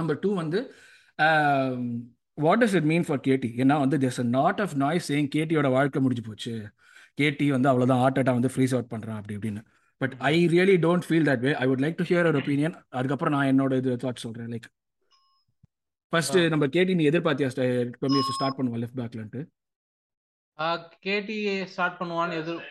number 0.00 0.22
two 0.22 0.30
வந்து 0.42 0.60
what 2.38 2.60
does 2.62 2.76
it 2.78 2.88
mean 2.92 3.06
for 3.08 3.22
KT 3.26 3.48
ஏன்னா 3.62 3.76
வந்து 3.84 3.96
there's 4.04 4.20
a 4.24 4.26
lot 4.38 4.60
of 4.64 4.74
noise 4.84 5.08
சேங் 5.10 5.28
கேட்டியோட 5.36 5.68
வாழ்க்கை 5.76 6.00
முடிஞ்சு 6.04 6.24
போச்சு. 6.28 6.54
கேடி 7.20 7.46
வந்து 7.54 7.68
அவ்வளோதான் 7.70 8.00
ஹார்ட் 8.02 8.18
அட்டாக் 8.20 8.38
வந்து 8.40 8.52
ஃப்ரீஸ் 8.54 8.74
அவுட் 8.76 8.90
பண்ணுறான் 8.92 9.18
அப்படி 9.20 9.36
இப்படின்னு. 9.38 9.62
But 10.00 10.14
I 10.30 10.34
really 10.54 10.76
don't 10.86 11.06
feel 11.06 11.28
that 11.28 11.44
way 11.46 11.52
I 11.62 11.66
would 11.70 11.82
like 11.84 11.96
to 12.00 12.06
hear 12.10 12.26
our 12.28 12.40
opinion 12.40 12.74
அதுக்கப்புறம் 12.98 13.34
நான் 13.36 13.50
என்னோட 13.52 13.78
இது 13.82 13.96
தாட் 14.04 14.24
சொல்கிறேன் 14.24 14.50
லைக் 14.54 14.68
ஃபர்ஸ்ட் 16.12 16.38
நம்ம 16.52 16.66
கேடி 16.74 16.92
நீ 16.98 17.04
எதிர்பார்த்தியா 17.10 17.48
ஸ்டார்ட் 17.54 18.58
பண்ணுவா 18.58 18.78
லெஃப்ட் 18.82 19.00
பேக்லன்ட்டு 19.00 19.42
கேடி 21.06 21.38
ஸ்டார்ட் 21.74 21.98
பண்ணுவான்னு 22.00 22.38
எதிர் 22.42 22.62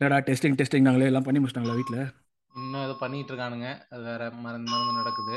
என்னடா 0.00 0.16
டெஸ்டிங் 0.28 0.56
டெஸ்டிங் 0.60 0.86
நாங்களே 0.86 1.10
எல்லாம் 1.10 1.26
பண்ணி 1.26 1.40
முடிச்சிட்டாங்களா 1.40 1.76
வீட்டில் 1.78 2.00
இன்னும் 2.52 2.82
ஏதோ 2.86 2.94
பண்ணிட்டு 3.00 3.30
இருக்கானுங்க. 3.32 3.68
அது 3.92 4.02
வேற 4.08 4.22
மறந்து 4.44 4.68
மறந்து 4.72 4.98
நடக்குது. 4.98 5.36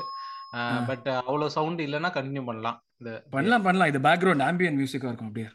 பட் 0.89 1.07
அவ்வளவு 1.21 1.55
சவுண்ட் 1.57 1.81
இல்லைன்னா 1.81 2.11
கண்டினியூ 2.17 2.43
பண்ணலாம். 2.49 2.77
இந்த 3.01 3.11
பண்ணலாம் 3.35 3.65
பண்ணலாம். 3.67 3.89
இது 3.91 3.99
பேக்ரவுண்ட் 4.07 4.43
ஆம்பியன் 4.47 4.77
மியூசிக்கா 4.79 5.09
இருக்கும் 5.09 5.29
அப்படியே. 5.29 5.49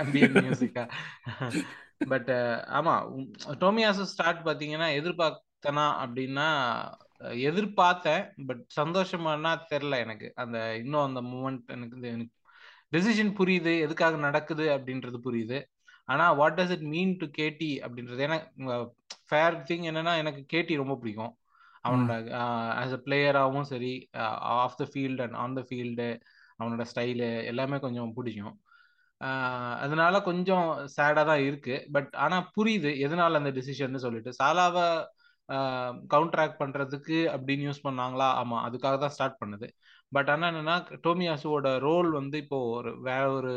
ஆம்பியன் 0.00 0.36
மியூசிக்கா 0.46 0.84
பட் 2.12 2.30
ஆமா 2.78 2.94
டோமியாஸ் 3.64 4.02
ஸ்டார்ட் 4.12 4.46
பாத்தீங்கன்னா 4.48 4.88
எதிர்பார்த்தனா 5.00 5.86
அப்படின்னா 6.04 6.48
எதிர்பார்த்தேன் 7.48 8.24
பட் 8.48 8.64
சந்தோஷமானா 8.80 9.52
தெரில 9.70 9.98
எனக்கு. 10.04 10.28
அந்த 10.34 10.58
இன்னும் 10.82 11.06
அந்த 11.08 11.20
மூமெண்ட் 11.32 11.64
எனக்கு 11.76 12.08
எனக்கு 12.14 12.34
டெசிஷன் 12.94 13.32
புரியுது 13.38 13.72
எதுக்காக 13.84 14.16
நடக்குது 14.26 14.66
அப்படின்றது 14.76 15.18
புரியுது. 15.24 15.58
ஆனா 16.04 16.26
what 16.32 16.58
does 16.60 16.74
it 16.74 16.86
mean 16.94 17.14
to 17.20 17.26
KT 17.38 17.70
அப்படின்றது 17.86 18.20
ஏன்னா 18.26 18.38
ஃபேர் 19.28 19.56
திங் 19.68 19.86
என்னன்னா 19.90 20.12
எனக்கு 20.22 20.42
கேடி 20.52 20.76
ரொம்ப 20.82 20.94
பிடிக்கும். 20.96 21.32
அவனோட 21.86 22.12
ஆஸ் 22.82 22.94
அ 22.98 23.00
பிளேயராகவும் 23.06 23.68
சரி 23.72 23.92
off 24.56 24.78
the 24.80 24.84
field 24.92 25.22
and 25.26 25.38
on 25.44 25.56
the 25.58 25.62
field 25.68 26.08
அவனோட 26.60 26.84
ஸ்டைலு 26.92 27.28
எல்லாமே 27.50 27.78
கொஞ்சம் 27.84 28.14
பிடிக்கும். 28.18 28.54
அதனால 29.84 30.14
கொஞ்சம் 30.28 30.66
சேடாக 30.96 31.24
தான் 31.30 31.42
இருக்கு. 31.48 31.76
பட் 31.94 32.10
ஆனால் 32.24 32.48
புரியுது 32.56 32.90
எதனால 33.06 33.40
அந்த 33.40 33.52
டிசிஷன் 33.58 34.04
சொல்லிட்டு. 34.06 34.32
சாலாவை 34.40 34.86
கவுண்டராக்ட் 36.12 36.60
பண்றதுக்கு 36.62 37.18
அப்படின்னு 37.34 37.66
யூஸ் 37.68 37.84
பண்ணாங்களா? 37.84 38.28
ஆமா 38.40 38.56
அதுக்காக 38.68 38.96
தான் 38.98 39.14
ஸ்டார்ட் 39.16 39.40
பண்ணுது. 39.42 39.66
பட் 40.12 40.28
ஆனா 40.30 40.46
என்னன்னா 40.52 40.76
டோமியாசுவோட 41.06 41.68
ரோல் 41.86 42.10
வந்து 42.12 42.36
இப்போ 42.44 42.58
ஒரு 42.76 42.90
வேற 43.00 43.22
ஒரு 43.32 43.52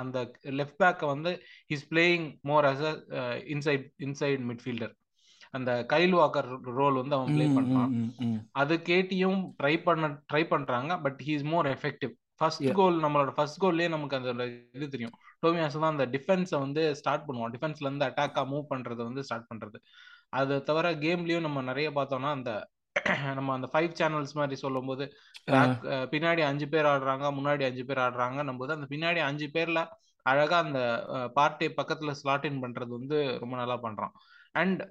அந்த 0.00 0.18
லெஃப்ட் 0.58 0.80
பேக்கை 0.82 1.06
வந்து 1.14 1.30
is 1.68 1.86
playing 1.90 2.26
more 2.50 2.66
as 2.70 2.82
a 2.86 3.24
inside 3.54 3.86
inside 4.06 4.42
midfielder 4.50 4.94
அந்த 5.54 5.70
கைல் 5.92 6.14
வாக்கர் 6.18 6.48
ரோல் 6.78 6.98
வந்து 7.00 7.16
அவன் 7.16 7.34
பிளே 7.36 7.46
பண்றான். 7.56 7.92
அது 8.60 8.74
கேட்டியும் 8.90 9.40
ட்ரை 9.60 9.74
பண்ண 9.86 10.08
ட்ரை 10.30 10.42
பண்றாங்க 10.52 10.92
but 11.04 11.20
he 11.26 11.32
is 11.38 11.48
more 11.52 11.68
effective 11.74 12.12
first 12.40 12.68
goal 12.78 12.96
நம்மளோட 13.04 13.32
ஃபர்ஸ்ட் 13.36 13.60
கோல்லே 13.64 13.88
நமக்கு 13.94 14.18
அந்த 14.18 14.44
இது 14.76 14.86
தெரியும். 14.94 15.14
டோமியாஸ் 15.44 15.76
தான் 15.82 15.94
அந்த 15.94 16.06
டிஃபென்ஸை 16.14 16.58
வந்து 16.64 16.82
ஸ்டார்ட் 17.00 17.26
பண்ணுவோம் 17.26 17.52
டிஃபென்ஸ்ல 17.54 17.88
இருந்து 17.88 18.08
அட்டாக்கா 18.08 18.42
மூவ் 18.52 18.70
பண்றதை 18.72 19.02
வந்து 19.08 19.24
ஸ்டார்ட் 19.28 19.50
பண்றது. 19.50 19.78
அது 20.40 20.54
தவிர 20.68 20.92
கேம்லயும் 21.04 21.46
நம்ம 21.46 21.62
நிறைய 21.70 21.88
பார்த்தோம்னா 21.98 22.30
அந்த 22.38 22.52
நம்ம 23.36 23.52
அந்த 23.56 23.68
ஃபைவ் 23.72 23.92
சேனல்ஸ் 23.98 24.34
மாதிரி 24.38 24.56
சொல்லும் 24.62 24.88
போது 24.90 25.04
பின்னாடி 26.12 26.42
அஞ்சு 26.48 26.66
பேர் 26.72 26.88
ஆடுறாங்க 26.90 27.26
முன்னாடி 27.38 27.62
அஞ்சு 27.68 27.84
பேர் 27.88 28.00
ஆடுறாங்க 28.06 28.56
போது 28.60 28.74
அந்த 28.76 28.86
பின்னாடி 28.92 29.20
அஞ்சு 29.28 29.46
பேர்ல 29.54 29.80
அழகா 30.26 30.56
அந்த 30.64 30.80
பார்ட்டி 31.38 31.68
பக்கத்துல 31.78 32.12
ஸ்லாட் 32.20 32.48
இன் 32.48 32.60
பண்றது 32.64 32.92
வந்து 32.98 33.18
ரொம்ப 33.42 33.54
நல்லா 33.62 33.76
பண்றான். 33.86 34.12
அண்ட் 34.60 34.82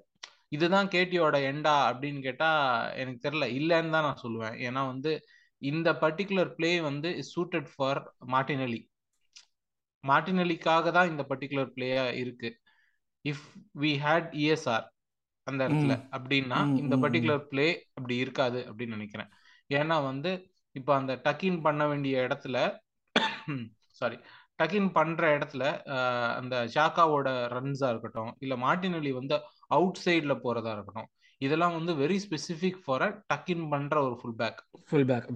இதுதான் 0.51 0.87
கேட்டியோட 0.93 1.35
எண்டா 1.51 1.75
அப்படின்னு 1.89 2.21
கேட்டா 2.27 2.49
எனக்கு 3.01 3.19
தெரியல. 3.25 3.45
இல்லைன்னு 3.59 3.93
தான் 3.95 4.07
நான் 4.07 4.23
சொல்லுவேன். 4.23 4.55
ஏன்னா 4.67 4.81
வந்து 4.93 5.11
இந்த 5.61 5.89
பர்டிகுலர் 6.03 6.51
பிளே 6.57 6.71
வந்து 6.89 7.09
சூட்டட் 7.33 7.69
ஃபார் 7.73 8.01
மார்டினலி 8.33 8.81
மார்டினலிக்காக 10.03 10.91
தான் 10.97 11.09
இந்த 11.11 11.23
பர்டிகுலர் 11.29 11.73
பிளேயா 11.75 12.05
இருக்கு. 12.21 12.49
இஃப் 13.25 13.45
வி 13.83 13.91
ஹேட் 14.05 14.29
இஎஸ்ஆர் 14.41 14.85
அந்த 15.47 15.61
இடத்துல 15.67 15.93
அப்படின்னா 16.17 16.59
இந்த 16.81 16.95
பர்டிகுலர் 17.03 17.43
பிளே 17.51 17.67
அப்படி 17.97 18.15
இருக்காது 18.23 18.59
அப்படின்னு 18.69 18.97
நினைக்கிறேன். 18.97 19.29
ஏன்னா 19.69 19.95
வந்து 20.09 20.31
இப்போ 20.75 20.91
அந்த 20.99 21.13
டக்கின் 21.25 21.59
பண்ண 21.65 21.81
வேண்டிய 21.91 22.15
இடத்துல 22.27 22.57
சாரி 23.99 24.17
டக்கின் 24.59 24.89
பண்ற 24.97 25.23
இடத்துல 25.37 25.63
அந்த 26.39 26.55
ஷாக்காவோட 26.75 27.27
ரன்ஸா 27.53 27.87
இருக்கட்டும் 27.93 28.31
இல்ல 28.43 28.53
மார்டினலி 28.65 29.11
வந்து 29.19 29.37
அவுட் 29.71 30.01
சைட்ல 30.05 30.33
போறதா 30.43 30.73
இருக்கட்டும். 30.75 31.09
இதெல்லாம் 31.41 31.75
வந்து 31.77 31.91
very 32.01 32.17
specific 32.23 32.79
for 32.83 33.03
a 33.05 33.09
tuck in 33.31 33.65
பண்ற 33.71 33.95
ஒரு 34.07 34.15
full 34.19 34.37
back 34.41 34.59
full 34.89 35.07
back 35.11 35.27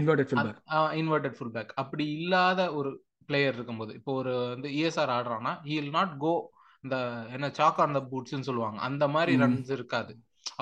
inverted 0.00 0.28
full 0.30 0.44
back 0.46 0.60
inverted 1.00 1.36
full 1.38 1.54
back 1.56 1.72
அப்படி 1.82 2.04
இல்லாத 2.16 2.60
ஒரு 2.78 2.90
பிளேயர் 3.28 3.56
இருக்கும்போது 3.56 3.92
இப்போ 3.98 4.12
ஒரு 4.20 4.32
வந்து 4.54 4.68
இஎஸ்ஆர் 4.78 5.12
ஆடுறான்னா 5.16 5.52
ஹி 5.68 5.74
வில் 5.78 5.94
நாட் 5.98 6.14
கோ 6.24 6.32
இந்த 6.84 6.96
என்ன 7.36 7.50
சாக் 7.58 7.80
ஆன் 7.82 7.96
த 7.96 8.00
பூட்ஸ்னு 8.10 8.46
சொல்லுவாங்க. 8.48 8.78
அந்த 8.88 9.04
மாதிரி 9.14 9.32
ரன்ஸ் 9.42 9.70
இருக்காது. 9.76 10.12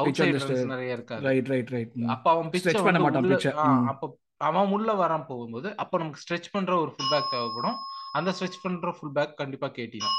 அவுட் 0.00 0.18
சைடு 0.18 0.40
ரன்ஸ் 0.42 0.72
நிறைய 0.72 0.96
இருக்காது. 0.96 1.22
ரைட் 1.28 1.48
ரைட் 1.52 1.70
ரைட் 1.76 1.94
அப்ப 2.14 2.26
அவன் 2.34 2.50
பிட்ச் 2.54 2.84
பண்ண 2.86 3.00
மாட்டான் 3.04 3.86
அப்ப 3.92 4.10
அவன் 4.48 4.72
உள்ள 4.76 4.90
வரான் 5.00 5.28
போகும்போது 5.30 5.68
அப்ப 5.82 5.98
நமக்கு 5.98 6.22
ஸ்ட்ரெச் 6.24 6.52
பண்ற 6.52 6.72
ஒரு 6.82 6.90
ஃபுல் 6.94 7.10
பேக் 7.12 7.32
தேவைப்படும். 7.34 7.78
அந்த 8.18 8.30
ஸ்ட்ரெச் 8.36 8.62
பண்ற 8.62 8.92
ஃபுல் 8.98 9.14
பேக் 9.18 9.34
கண்டிப்பா 9.40 9.68
கேட்டினா 9.78 10.10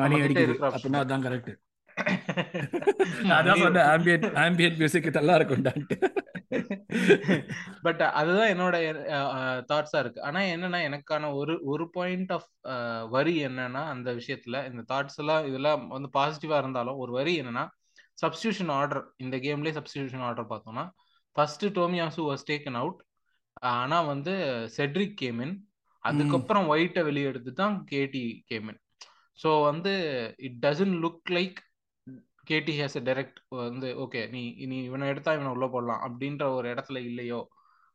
மணி 0.00 0.18
அடிக்குது. 0.24 0.54
அப்படின்னா 0.68 1.02
அதான் 1.04 1.24
கரெக்ட் 1.26 1.52
அதான் 3.36 3.60
சொன்னேன் 3.62 3.88
ஆம்பியன்ட் 3.92 4.26
ஆம்பியன்ட் 4.44 4.78
மியூசிக் 4.80 5.08
நல்லா 5.16 5.34
இருக்கும்டான்ட்டு. 5.38 5.96
பட் 7.82 8.02
அதுதான் 8.20 8.50
என்னோட 8.54 8.76
தாட்ஸா 9.70 9.98
இருக்கு. 9.98 10.20
ஆனா 10.22 10.40
என்னன்னா 10.52 10.80
எனக்கான 10.88 11.30
ஒரு 11.34 11.54
ஒரு 11.64 11.86
பாயிண்ட் 11.90 12.32
ஆஃப் 12.32 12.48
வரி 13.10 13.34
என்னன்னா 13.48 13.82
அந்த 13.94 14.08
விஷயத்துல 14.12 14.62
இந்த 14.70 14.84
தாட்ஸ் 14.92 15.18
எல்லாம் 15.18 15.46
இதெல்லாம் 15.46 15.82
வந்து 15.88 16.10
பாசிட்டிவா 16.14 16.58
இருந்தாலும் 16.58 16.96
ஒரு 16.96 17.12
வரி 17.12 17.34
என்னன்னா 17.42 17.64
சப்ஸ்டியூஷன் 18.18 18.72
ஆர்டர் 18.72 19.02
இந்த 19.16 19.36
கேம்லயே 19.38 19.76
சப்ஸ்டியூஷன் 19.78 20.24
ஆர்டர் 20.28 20.50
பார்த்தோம்னா 20.52 20.84
first 21.36 21.66
Tomiyasu 21.78 22.22
was 22.22 22.48
taken 22.50 22.78
out 22.82 23.00
ஆனா 23.72 23.98
வந்து 24.04 24.34
செட்ரிக் 24.78 25.18
கேமின் 25.22 25.54
அதுக்கப்புறம் 26.04 26.66
ஒயிட்டை 26.68 27.02
வெளியே 27.04 27.28
எடுத்து 27.28 27.52
தான் 27.52 27.76
கேடி 27.92 28.26
கேமின் 28.50 28.80
ஸோ 29.38 29.48
வந்து 29.62 29.92
it 30.38 30.58
doesn't 30.66 30.96
look 31.04 31.30
like 31.30 31.58
KT 32.46 32.74
has 32.80 32.96
a 33.00 33.02
direct 33.08 33.38
வந்து 33.62 33.88
ஓகே 34.04 34.20
நீ 34.30 34.42
நீ 34.72 34.76
இவனை 34.84 35.08
எடுத்தா 35.08 35.32
இவனை 35.32 35.52
உள்ள 35.56 35.66
போடலாம். 35.66 36.02
அப்படின்ற 36.06 36.44
ஒரு 36.58 36.66
இடத்துல 36.74 37.00
இல்லையோ 37.10 37.40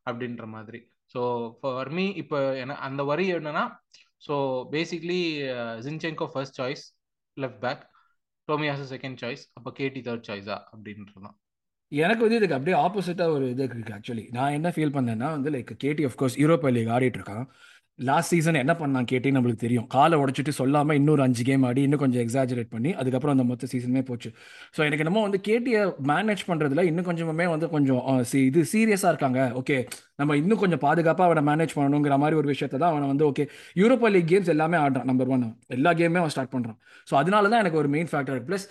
அப்படின்ற 0.06 0.46
மாதிரி. 0.56 0.80
ஸோ 1.14 1.20
ஃபார் 1.60 1.90
மீ 1.90 2.06
இப்போ 2.22 2.38
என்ன 2.56 2.78
அந்த 2.88 3.02
வரி 3.02 3.26
என்னன்னா 3.34 3.64
so 4.26 4.34
basically 4.74 5.20
Zinchenko 5.86 6.26
first 6.34 6.58
choice 6.60 6.84
left 7.36 7.62
back 7.66 7.82
Tomiyasu 8.48 8.84
second 8.94 9.18
choice 9.22 9.44
அப்போ 9.52 9.70
கேடி 9.80 10.00
தேர்ட் 10.08 10.28
சாய்ஸா 10.28 10.58
அப்படின்றதான் 10.72 11.36
எனக்கு 11.92 12.24
வந்து 12.24 12.36
இதுக்கு 12.36 12.56
அப்படியே 12.56 12.76
ஆப்போசிட்டாக 12.76 13.34
ஒரு 13.36 13.46
இது 13.50 13.62
இருக்கு 13.64 13.94
ஆக்சுவலி 13.96 14.24
நான் 14.30 14.54
என்ன 14.58 14.68
ஃபீல் 14.68 14.94
பண்ணேன்னா 14.94 15.28
வந்து 15.30 15.50
like 15.50 15.72
KT 15.84 16.04
of course 16.08 16.36
Europa 16.42 16.68
League 16.72 16.92
ஆடிட்டு 16.96 17.18
இருக்கான். 17.20 17.44
லாஸ்ட் 17.98 18.32
சீசன் 18.32 18.58
என்ன 18.60 18.72
பண்ணான் 18.80 19.06
கேட்டே 19.10 19.30
நம்மளுக்கு 19.36 19.62
தெரியும். 19.64 19.86
காலை 19.94 20.16
உடச்சிட்டு 20.22 20.52
சொல்லாமல் 20.58 20.96
இன்னொரு 21.00 21.22
அஞ்சு 21.24 21.42
கேம் 21.48 21.64
ஆடி 21.68 21.80
இன்னும் 21.86 22.02
கொஞ்சம் 22.02 22.22
எக்ஸாஜரேட் 22.24 22.70
பண்ணி 22.74 22.90
அதுக்கப்புறம் 23.00 23.34
அந்த 23.36 23.44
மொத்த 23.50 23.68
சீசனே 23.72 24.02
போச்சு. 24.10 24.28
ஸோ 24.76 24.80
எனக்கு 24.86 25.04
என்னமோ 25.04 25.22
வந்து 25.26 25.40
கேட்டியை 25.48 25.82
மேனேஜ் 26.10 26.42
பண்ணுறதுல 26.50 26.84
இன்னும் 26.90 27.08
கொஞ்சமே 27.08 27.46
வந்து 27.54 27.68
கொஞ்சம் 27.74 28.00
இது 28.48 28.62
சீரியஸாக 28.72 29.12
இருக்காங்க. 29.14 29.40
ஓகே 29.62 29.76
நம்ம 30.22 30.36
இன்னும் 30.42 30.62
கொஞ்சம் 30.62 30.82
பாதுகாப்பாக 30.86 31.28
அவனை 31.30 31.42
மேனேஜ் 31.50 31.76
பண்ணணுங்கிற 31.78 32.16
மாதிரி 32.22 32.38
ஒரு 32.40 32.50
விஷயத்தை 32.52 32.78
தான் 32.78 32.92
அவனை 32.94 33.08
வந்து 33.12 33.26
ஓகே 33.30 33.46
யூரோப்பா 33.82 34.10
லீக் 34.14 34.30
கேம்ஸ் 34.32 34.52
எல்லாமே 34.56 34.78
ஆடுறான் 34.84 35.10
நம்பர் 35.12 35.32
ஒன் 35.36 35.44
எல்லா 35.78 35.92
கேமுமே 36.00 36.22
அவன் 36.22 36.34
ஸ்டார்ட் 36.36 36.54
பண்ணுறான் 36.56 36.78
ஸோ 37.10 37.16
அதனால 37.22 37.48
தான் 37.52 37.62
எனக்கு 37.64 37.80
ஒரு 37.82 37.90
மெயின் 37.96 38.10
ஃபேக்டர் 38.12 38.42
ப்ளஸ் 38.48 38.66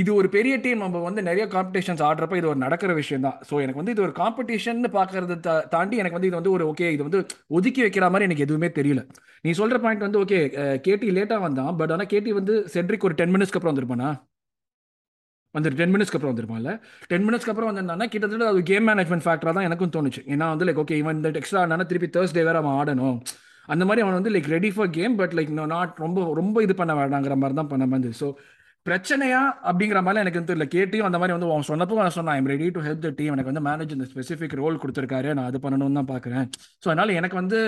இது 0.00 0.10
ஒரு 0.20 0.28
பெரிய 0.34 0.54
டீம் 0.62 0.82
நம்ம 0.84 1.00
வந்து 1.06 1.22
நிறைய 1.28 1.44
காம்படிஷன்ஸ் 1.54 2.02
ஆடுறப்ப 2.06 2.38
இது 2.40 2.48
ஒரு 2.52 2.60
நடக்கிற 2.64 2.92
விஷயம் 3.00 3.24
தான் 3.26 3.36
ஸோ 3.48 3.54
எனக்கு 3.64 3.80
வந்து 3.80 3.92
இது 3.94 4.02
ஒரு 4.06 4.14
காம்படிஷன் 4.20 4.80
பார்க்கறது 4.96 5.34
தாண்டி 5.74 5.96
எனக்கு 6.02 6.16
வந்து 6.18 6.28
இது 6.30 6.38
வந்து 6.40 6.54
ஒரு 6.56 6.64
ஓகே 6.70 6.86
இது 6.94 7.06
வந்து 7.08 7.20
ஒதுக்கி 7.56 7.82
வைக்கிற 7.84 8.06
மாதிரி 8.12 8.26
எனக்கு 8.28 8.46
எதுவுமே 8.46 8.68
தெரியல. 8.78 9.02
நீ 9.44 9.50
சொல்ற 9.60 9.78
பாயிண்ட் 9.84 10.06
வந்து 10.06 10.20
ஓகே 10.24 10.38
கேட்டி 10.86 11.10
லேட்டாக 11.18 11.40
வந்தான் 11.46 11.72
பட் 11.80 11.92
ஆனால் 11.96 12.10
கேட்டி 12.14 12.32
வந்து 12.40 12.54
செட்ரிக் 12.74 13.06
ஒரு 13.08 13.16
டென் 13.20 13.34
மினிட்ஸ்க்கு 13.34 13.60
அப்புறம் 13.60 13.74
வந்துருப்பானா? 13.74 14.10
வந்து 15.54 15.70
டென் 15.80 15.92
மினிட்ஸ்க்கு 15.94 16.18
அப்புறம் 16.18 16.34
வந்துருப்பான்ல 16.34 16.70
டென் 17.10 17.26
மினிட்ஸ்க்கு 17.26 17.52
அப்புறம் 17.52 17.70
வந்திருந்தானா 17.70 18.06
கிட்டத்தட்ட 18.12 18.46
அது 18.52 18.62
கேம் 18.70 18.86
மேனேஜ்மெண்ட் 18.90 19.24
ஃபேக்டராக 19.26 19.54
தான் 19.58 19.66
எனக்கும் 19.68 19.94
தோணுச்சு. 19.96 20.22
ஏன்னா 20.34 20.46
வந்து 20.54 20.66
லைக் 20.68 20.80
ஓகே 20.84 20.96
இவன் 21.02 21.16
இந்த 21.20 21.30
எக்ஸ்ட்ரா 21.40 21.62
ஆனா 21.76 21.86
திருப்பி 21.92 22.08
தேர்ஸ்டே 22.16 22.44
வேற 22.48 22.58
அவன் 22.62 22.76
ஆடணும். 22.80 23.18
அந்த 23.68 23.82
மாதிரி 23.88 24.02
அவன் 24.04 24.18
வந்து 24.18 24.32
like 24.34 24.48
ready 24.56 24.70
for 24.76 24.90
game 24.98 25.14
but 25.20 25.34
like 25.38 25.52
not 25.76 25.94
ரொம்ப 26.04 26.26
ரொம்ப 26.40 26.56
இது 26.66 26.74
பண்ண 26.80 26.92
வேண்டாங்கிற 27.00 27.36
மாதிரி 27.42 27.56
தான் 27.60 27.70
பண்ண 27.72 27.84
மாதிரி 27.92 28.14
ஸோ 28.22 28.28
பிரச்சனையா 28.86 29.38
அப்படிங்கிற 29.68 29.98
மாதிரி 30.06 30.20
எனக்கு 30.22 30.40
தெரியல. 30.48 30.64
கேட்டியும் 30.74 31.06
அந்த 31.08 31.18
மாதிரி 31.20 31.34
வந்து 31.34 31.46
அவன் 31.54 31.66
சொன்னப்போ 31.68 31.98
நான் 32.00 32.14
சொன்னேன் 32.16 32.36
I'm 32.38 32.48
ready 32.52 32.66
to 32.74 32.80
help 32.86 33.04
the 33.04 33.10
team 33.18 33.34
எனக்கு 33.34 33.50
வந்து 33.50 33.62
மேனேஜ் 33.68 33.92
இந்த 33.96 34.06
ஸ்பெசிஃபிக் 34.10 34.56
ரோல் 34.60 34.76
கொடுத்துருக்காரு 34.82 35.28
நான் 35.36 35.48
அது 35.50 35.58
பண்ணணும்னு 35.64 35.98
தான் 36.00 36.10
பார்க்குறேன் 36.10 36.44
ஸோ 36.82 36.86
அதனால 36.90 37.14
எனக்கு 37.20 37.36
வந்து 37.40 37.58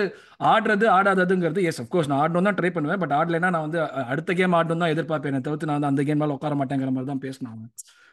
ஆடுறது 0.51 0.85
ஆடாததுங்கிறது 0.97 1.63
எஸ் 1.69 1.81
அஃப்கோர்ஸ் 1.83 2.09
நான் 2.11 2.21
ஆடணும் 2.23 2.49
தான் 2.49 2.57
ட்ரை 2.59 2.71
பண்ணுவேன். 2.75 3.01
பட் 3.03 3.15
ஆடலைன்னா 3.19 3.49
நான் 3.55 3.65
வந்து 3.67 3.79
அடுத்த 4.13 4.35
கேம் 4.41 4.57
ஆடணும் 4.59 4.83
தான் 4.83 4.93
எதிர்பார்ப்பேன். 4.95 5.39
தவிர்த்து 5.47 5.69
நான் 5.69 5.79
வந்து 5.79 5.91
அந்த 5.91 6.05
கேம் 6.09 6.21
மேலே 6.23 6.35
உட்கார 6.37 6.55
மாட்டேங்கிற 6.61 6.91
மாதிரி 6.97 7.09
தான் 7.13 7.23
பேசினாங்க 7.25 7.65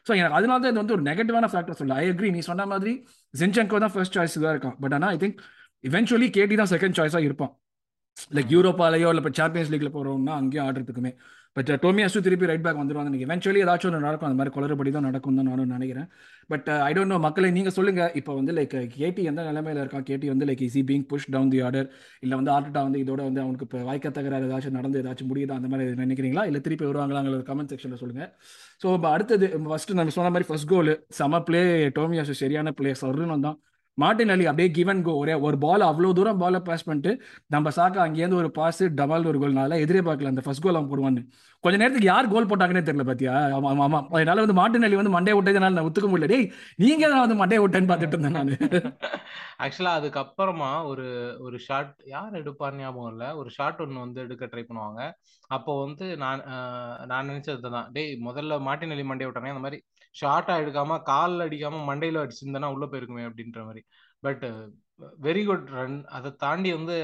ஸோ 0.06 0.12
எனக்கு 0.20 0.38
அதனால 0.38 0.58
தான் 0.62 0.72
இது 0.72 0.82
வந்து 0.82 0.96
ஒரு 0.96 1.04
நெகட்டிவான 1.10 1.46
ஃபேக்டர் 1.52 1.78
சொல்ல 1.82 2.00
ஐ 2.00 2.06
அக்ரி 2.14 2.30
நீ 2.36 2.40
சொன்ன 2.48 2.66
மாதிரி 2.72 2.94
ஜின்சங்கோ 3.34 3.78
தான் 3.84 3.94
ஃபர்ஸ்ட் 3.94 4.16
சாய்ஸ் 4.18 4.38
தான் 4.46 4.54
இருக்கான். 4.54 4.76
பட் 4.82 4.96
ஆனால் 4.96 5.12
ஐ 5.14 5.20
திங்க் 5.22 5.38
இவென்ச்சுவலி 5.84 6.28
கேட்டி 6.38 6.54
தான் 6.62 6.72
செகண்ட் 6.74 6.98
சாய்ஸாக 6.98 7.28
இருப்பான். 7.28 7.52
லைக் 8.36 8.50
யூரோப்பாலேயோ 8.56 9.08
இல்லை 9.12 9.22
இப்போ 9.22 9.32
சாம்பியன்ஸ் 9.38 9.70
லீக்ல 9.72 9.90
போகிறோம்னா 9.96 10.34
அங்கேயும் 10.40 10.66
ஆடுறதுக்குமே. 10.66 11.12
பட் 11.56 11.68
டோமியாசு 11.82 12.16
uh, 12.18 12.22
திருப்பி 12.26 12.46
ரைட் 12.50 12.62
பேக் 12.62 12.78
வந்துருவாங்க 12.80 13.10
எனக்கு 13.10 13.26
எவென்ச்சுவலி 13.26 13.60
ஏதாச்சும் 13.64 13.88
ஒன்று 13.88 14.06
நடக்கும். 14.06 14.28
அந்த 14.28 14.38
மாதிரி 14.38 14.52
குளறுபடி 14.54 14.90
தான் 14.96 15.04
நடக்கும் 15.08 15.36
தான் 15.38 15.46
நானும் 15.50 15.74
நினைக்கிறேன். 15.74 16.08
பட் 16.50 16.68
ஐ 16.86 16.88
டோன்ட் 16.96 17.12
நோ 17.14 17.18
மக்களை 17.26 17.48
நீங்கள் 17.56 17.74
சொல்லுங்கள் 17.76 18.14
இப்போ 18.20 18.32
வந்து 18.38 18.52
லைக் 18.56 18.74
கேட்டி 18.96 19.22
எந்த 19.30 19.42
நிலைமையில் 19.48 19.80
இருக்கா 19.82 20.00
கேட்டி 20.08 20.28
வந்து 20.32 20.46
like 20.48 20.64
is 20.68 20.80
being 20.88 21.04
push 21.12 21.28
down 21.34 21.52
the 21.52 21.60
order 21.66 21.88
இல்லை 22.24 22.34
வந்து 22.40 22.52
ஆர்டா 22.56 22.82
வந்து 22.88 23.02
இதோட 23.04 23.20
வந்து 23.28 23.42
அவனுக்கு 23.44 23.66
இப்போ 23.68 23.82
வாய்க்க 23.90 24.12
தகராறு 24.18 24.48
ஏதாச்சும் 24.48 24.76
நடந்து 24.78 25.00
ஏதாச்சும் 25.02 25.30
முடியுதா? 25.32 25.58
அந்த 25.60 25.70
மாதிரி 25.74 26.02
நினைக்கிறீங்களா? 26.04 26.44
இல்லை 26.50 26.62
திருப்பி 26.66 26.86
வருவாங்களாங்கிற 26.90 27.44
கமெண்ட் 27.50 27.72
செக்ஷனில் 27.74 28.02
சொல்லுங்கள் 28.02 28.30
ஸோ 28.82 28.88
இப்போ 28.98 29.10
அடுத்தது 29.16 29.48
ஃபஸ்ட்டு 29.70 29.98
நம்ம 30.00 30.16
சொன்ன 30.18 30.32
மாதிரி 30.36 30.48
ஃபர்ஸ்ட் 30.50 30.70
கோல் 30.74 30.92
சம 31.20 31.42
பிளே 31.50 31.62
டோமியாசு 32.00 32.36
சரியான 32.42 32.74
பிளே 32.80 32.92
சொல்லுன்னு 33.04 33.46
தான் 33.48 33.58
மார்டின் 33.98 34.32
அலி 34.34 34.44
அப்படியே 34.50 34.68
கிவன் 34.76 35.02
கோ 35.06 35.12
ஒரே 35.22 35.34
ஒரு 35.46 35.56
பால் 35.64 35.82
அவ்வளோ 35.88 36.08
தூரம் 36.18 36.40
பாலை 36.42 36.58
பாஸ் 36.68 36.84
பண்ணிட்டு 36.86 37.10
நம்ம 37.54 37.70
சாக்கா 37.76 38.00
அங்கேருந்து 38.04 38.38
ஒரு 38.40 38.50
பாஸ் 38.58 38.80
டபால் 39.00 39.28
ஒரு 39.30 39.38
கோல்னால 39.42 39.78
எதிரே 39.84 40.00
பார்க்கல 40.08 40.32
அந்த 40.32 40.42
ஃபர்ஸ்ட் 40.46 40.64
கோல் 40.64 40.78
அவன் 40.78 40.90
போடுவான்னு. 40.92 41.22
கொஞ்ச 41.64 41.76
நேரத்துக்கு 41.82 42.08
யார் 42.10 42.30
கோல் 42.32 42.48
போட்டாங்கன்னே 42.50 42.82
தெரியல 42.88 43.04
பாத்தியா? 43.10 43.34
ஆமா 43.56 43.70
ஆமா 43.86 44.00
அதனால 44.16 44.42
வந்து 44.44 44.56
மார்டின் 44.60 44.86
அலி 44.88 44.98
வந்து 45.00 45.14
மண்டே 45.16 45.34
விட்டதுனால 45.36 45.76
நான் 45.76 45.88
ஒத்துக்க 45.88 46.08
முடியல. 46.12 46.30
டேய் 46.32 46.48
நீங்க 46.84 47.04
தான் 47.12 47.24
வந்து 47.24 47.38
மண்டே 47.42 47.60
விட்டேன்னு 47.64 47.90
பார்த்துட்டு 47.92 48.16
இருந்தேன் 48.16 48.36
நான். 48.38 48.52
ஆக்சுவலா 49.64 49.94
அதுக்கப்புறமா 50.00 50.70
ஒரு 50.90 51.06
ஒரு 51.46 51.58
ஷாட் 51.66 51.94
யார் 52.14 52.34
எடுப்பார் 52.42 52.78
ஞாபகம் 52.80 53.10
இல்லை. 53.14 53.30
ஒரு 53.40 53.50
ஷாட் 53.58 53.82
ஒன்று 53.84 54.04
வந்து 54.06 54.20
எடுக்க 54.26 54.44
ட்ரை 54.52 54.64
பண்ணுவாங்க. 54.70 55.00
அப்போ 55.50 55.72
வந்து 55.84 56.06
நான் 56.24 56.44
நான் 57.12 57.30
நினைச்சது 57.30 57.74
தான் 57.76 57.88
டேய் 57.96 58.12
முதல்ல 58.28 58.58
மார்டின் 58.68 58.94
அலி 58.96 59.06
மண்டே 59.12 59.28
விட்டானே 59.28 59.54
அந்த 59.54 59.64
மாதிரி 59.66 59.80
ஷார்ட்டா 60.20 60.54
எடுக்காம 60.62 60.98
கால் 61.12 61.36
அடிக்காம 61.46 61.82
மண்டையில 61.90 62.22
அடிச்சிருந்தேன்னா 62.24 62.72
உள்ள 62.74 62.86
போயிருக்குமே 62.92 63.24
அப்படின்ற 63.28 63.60
மாதிரி. 63.68 63.82
பட் 64.26 64.44
வெரி 65.26 65.42
குட் 65.48 65.70
ரன் 65.78 65.96
அதை 66.16 66.30
தாண்டி 66.44 66.70
வந்து 66.78 66.98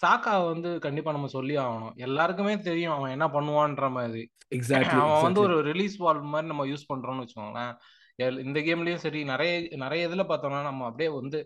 சாக்கா 0.00 0.34
வந்து 0.52 0.70
கண்டிப்பா 0.84 1.10
நம்ம 1.16 1.28
சொல்லி 1.36 1.54
ஆகணும். 1.62 1.96
எல்லாருக்குமே 2.06 2.54
தெரியும் 2.68 2.94
அவன் 2.96 3.14
என்ன 3.16 3.26
பண்ணுவான்ற 3.34 3.88
மாதிரி. 3.96 4.22
அவன் 5.02 5.24
வந்து 5.26 5.40
ஒரு 5.46 5.56
ரிலீஸ் 5.70 5.96
பால் 6.04 6.20
மாதிரி 6.34 6.50
நம்ம 6.52 6.64
யூஸ் 6.70 6.90
பண்றோம்னு 6.92 7.24
வச்சுக்கோங்களேன். 7.24 7.74
இந்த 8.46 8.58
கேம்லயும் 8.66 9.02
சரி 9.04 9.20
நிறைய 9.30 9.52
நிறைய 9.82 10.08
இதுல 10.08 10.24
பார்த்தோம்னா 10.30 10.60
நம்ம 10.68 10.86
அப்படியே 10.88 11.10
வந்து 11.18 11.38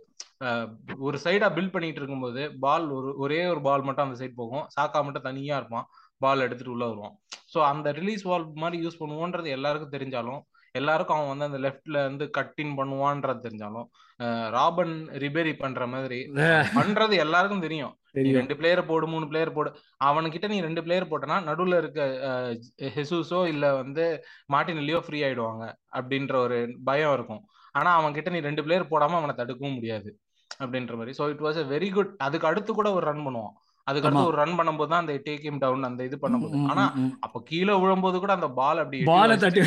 ஒரு 1.07 1.17
சைடா 1.25 1.49
பில்ட் 1.57 1.75
பண்ணிட்டு 1.75 2.01
இருக்கும்போது 2.01 2.43
பால் 2.65 2.87
ஒரு 2.97 3.11
ஒரே 3.25 3.39
ஒரு 3.53 3.61
பால் 3.69 3.87
மட்டும் 3.89 4.07
அந்த 4.07 4.17
சைடு 4.21 4.35
போகும். 4.43 4.65
சாக்கா 4.77 5.01
மட்டும் 5.07 5.27
தனியா 5.29 5.57
இருப்பான். 5.61 5.87
பால் 6.25 6.45
எடுத்துட்டு 6.47 6.75
உள்ள 6.75 6.85
வருவான். 6.91 7.15
ஸோ 7.53 7.59
அந்த 7.73 7.89
ரிலீஸ் 8.01 8.25
பால் 8.31 8.45
மாதிரி 8.65 8.79
யூஸ் 8.85 9.01
பண்ணுவோன்றது 9.03 9.49
எல்லாருக்கும் 9.57 9.95
தெரிஞ்சாலும் 9.97 10.43
எல்லாருக்கும் 10.81 11.19
அவன் 11.19 11.33
வந்து 11.33 11.49
அந்த 11.49 11.59
லெஃப்ட்ல 11.67 12.03
இருந்து 12.05 12.27
கட்டின் 12.39 12.75
பண்ணுவான்றது 12.79 13.45
தெரிஞ்சாலும் 13.47 13.89
ராபன் 14.57 14.95
ரிபேரி 15.23 15.53
பண்ற 15.63 15.87
மாதிரி 15.95 16.19
பண்றது 16.79 17.15
எல்லாருக்கும் 17.25 17.65
தெரியும். 17.67 17.95
நீ 18.25 18.31
ரெண்டு 18.39 18.55
பிளேயர் 18.59 18.81
போடு 18.91 19.07
மூணு 19.15 19.27
பிளேயர் 19.31 19.57
போடு. 19.57 19.71
அவனுக்கிட்ட 20.09 20.47
நீ 20.53 20.59
ரெண்டு 20.67 20.85
பிளேயர் 20.85 21.11
போட்டனா 21.11 21.37
நடுவுல 21.49 21.81
இருக்க 21.83 22.01
ஹெசூஸோ 22.97 23.41
இல்ல 23.53 23.75
வந்து 23.83 24.07
மார்டினல்லியோ 24.55 25.01
ஃப்ரீ 25.07 25.21
ஆயிடுவாங்க 25.27 25.67
அப்படின்ற 25.99 26.35
ஒரு 26.47 26.59
பயம் 26.89 27.15
இருக்கும். 27.19 27.43
ஆனா 27.81 27.93
அவன் 27.99 28.17
கிட்ட 28.17 28.31
நீ 28.35 28.41
ரெண்டு 28.49 28.65
பிளேயர் 28.67 28.91
போடாம 28.95 29.19
அவனை 29.21 29.37
தடுக்கவும் 29.43 29.79
முடியாது 29.79 30.11
அப்படின்ற 30.65 30.95
மாதிரி. 30.99 31.15
So 31.21 31.25
it 31.35 31.45
was 31.47 31.63
a 31.65 31.67
very 31.77 31.91
good 31.97 32.13
அதுக்கு 32.27 32.51
அடுத்து 32.53 32.73
கூட 32.81 32.91
ஒரு 32.99 33.07
ரன் 33.11 33.25
பண்ணுவான். 33.29 33.55
அதுக்கு 33.87 34.09
அடுத்து 34.09 34.31
ஒரு 34.31 34.39
ரன் 34.43 34.57
பண்ணும்போது 34.59 34.91
தான் 34.93 35.03
அந்த 35.05 35.15
டேக் 35.27 35.45
இம் 35.49 35.63
டவுன் 35.65 35.89
அந்த 35.89 36.03
இது 36.09 36.17
பண்ணும்போது. 36.23 36.57
ஆனா 36.73 36.85
அப்ப 37.27 37.43
கீழே 37.51 37.75
விழும்போது 37.83 38.17
கூட 38.25 38.33
அந்த 38.39 38.49
பால் 38.61 38.83
அப்படி 38.83 39.05
பால 39.15 39.37
தட்டி 39.45 39.63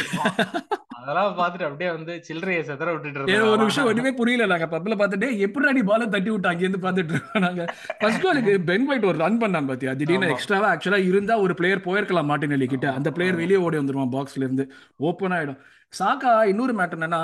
அதெல்லாம் 1.00 1.38
பாத்துட்டு 1.40 1.66
அப்படியே 1.68 1.90
வந்து 1.96 2.14
சில்லறைய 2.28 2.62
செதற 2.70 2.92
விட்டுட்டு 2.94 3.38
ஒரு 3.54 3.66
விஷயம் 3.70 3.90
ஒண்ணுமே 3.90 4.12
புரியல. 4.20 4.48
நாங்க 4.52 4.68
பப்ல 4.74 4.96
பாத்துட்டு 5.02 5.28
எப்படி 5.46 5.70
அடி 5.72 5.84
பால 5.90 6.08
தட்டி 6.16 6.32
விட்டு 6.34 6.52
அங்க 6.52 6.64
இருந்து 6.66 6.84
பாத்துட்டு 6.86 7.14
இருக்கோம் 7.16 7.46
நாங்க 7.48 7.64
ஃபர்ஸ்ட் 8.02 8.24
பாலுக்கு 8.26 8.54
பென் 8.70 8.88
வைட் 8.90 9.08
ஒரு 9.12 9.18
ரன் 9.24 9.42
பண்ணான் 9.44 9.70
பாத்தியா? 9.72 9.94
திடீர்னு 10.02 10.32
எக்ஸ்ட்ராவா 10.36 10.70
ஆக்சுவலா 10.74 11.02
இருந்தா 11.12 11.38
ஒரு 11.46 11.56
பிளேயர் 11.60 11.86
போயிருக்கலாம் 11.88 12.30
மார்டினெல்லி 12.32 12.70
கிட்ட. 12.74 12.88
அந்த 13.00 13.12
பிளேயர் 13.18 13.42
வெளியே 13.42 13.60
ஓடி 13.68 13.80
வந்துருவான் 13.82 14.16
பாக்ஸ்ல 14.18 14.46
இருந்து. 14.48 14.66
ஓப்பன் 15.10 15.36
ஆயிடும். 15.38 15.60
சாக்கா 15.94 16.32
இன்னொரு 16.54 16.74
மேட்டர் 16.80 17.00
என்னன்னா 17.00 17.22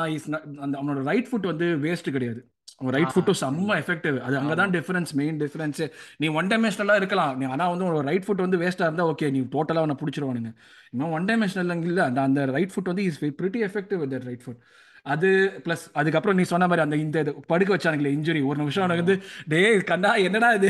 அந்த 0.66 0.76
அவனோட 0.82 1.02
ரைட் 1.10 1.30
ஃபுட் 1.32 1.52
வந்து 1.52 1.68
வேஸ்ட் 1.86 2.16
கிடையாது. 2.16 2.42
ரைட் 2.82 3.12
ஃபுட்டும் 3.12 3.38
செம்ம 3.42 3.76
எஃபெக்டிவ் 3.82 4.16
அது 4.26 4.36
அங்கதான் 4.40 4.72
டிஃபரன்ஸ் 4.74 5.12
மெயின் 5.16 5.38
டிஃபரன்ஸ் 5.42 5.82
நீ 6.20 6.28
ஒன் 6.40 6.50
டைமென்ஷனலா 6.52 6.96
இருக்கலாம். 6.96 7.34
நீ 7.40 7.46
ஆனா 7.54 7.66
வந்து 7.72 7.86
ஒரு 7.92 8.02
ரைட் 8.10 8.26
ஃபுட் 8.26 8.44
வந்து 8.46 8.58
வேஸ்டா 8.64 8.88
இருந்தா 8.88 9.06
ஓகே 9.12 9.28
நீ 9.32 9.42
டோட்டலா 9.54 9.84
அவனை 9.84 9.98
பிடிச்சிருவானுங்க 10.02 10.52
இன்னும் 10.94 11.14
ஒன் 11.18 11.28
டைமென்ஷனல் 11.30 11.86
இல்ல. 11.90 12.02
அந்த 12.10 12.22
அந்த 12.22 12.42
ரைட் 12.56 12.74
ஃபுட் 12.74 12.92
வந்து 12.92 13.06
is 13.10 13.20
pretty 13.40 13.62
effective 13.70 14.02
with 14.04 14.18
right 14.30 14.44
foot 14.46 14.62
அது 15.06 15.30
பிளஸ் 15.66 15.86
அதுக்கப்புறம் 15.94 16.38
நீ 16.38 16.44
சொன்ன 16.52 16.68
மாதிரி 16.68 16.84
அந்த 16.86 16.96
இந்த 16.98 17.20
படுக்க 17.48 17.72
வச்சானுங்களே 17.74 18.14
இன்ஜுரி 18.16 18.42
ஒரு 18.50 18.58
நிமிஷம் 18.62 18.84
அவனுக்கு 18.84 19.04
வந்து 19.04 19.18
டே 19.48 19.60
கண்ணா 19.92 20.12
என்னடா 20.28 20.50
இது? 20.60 20.70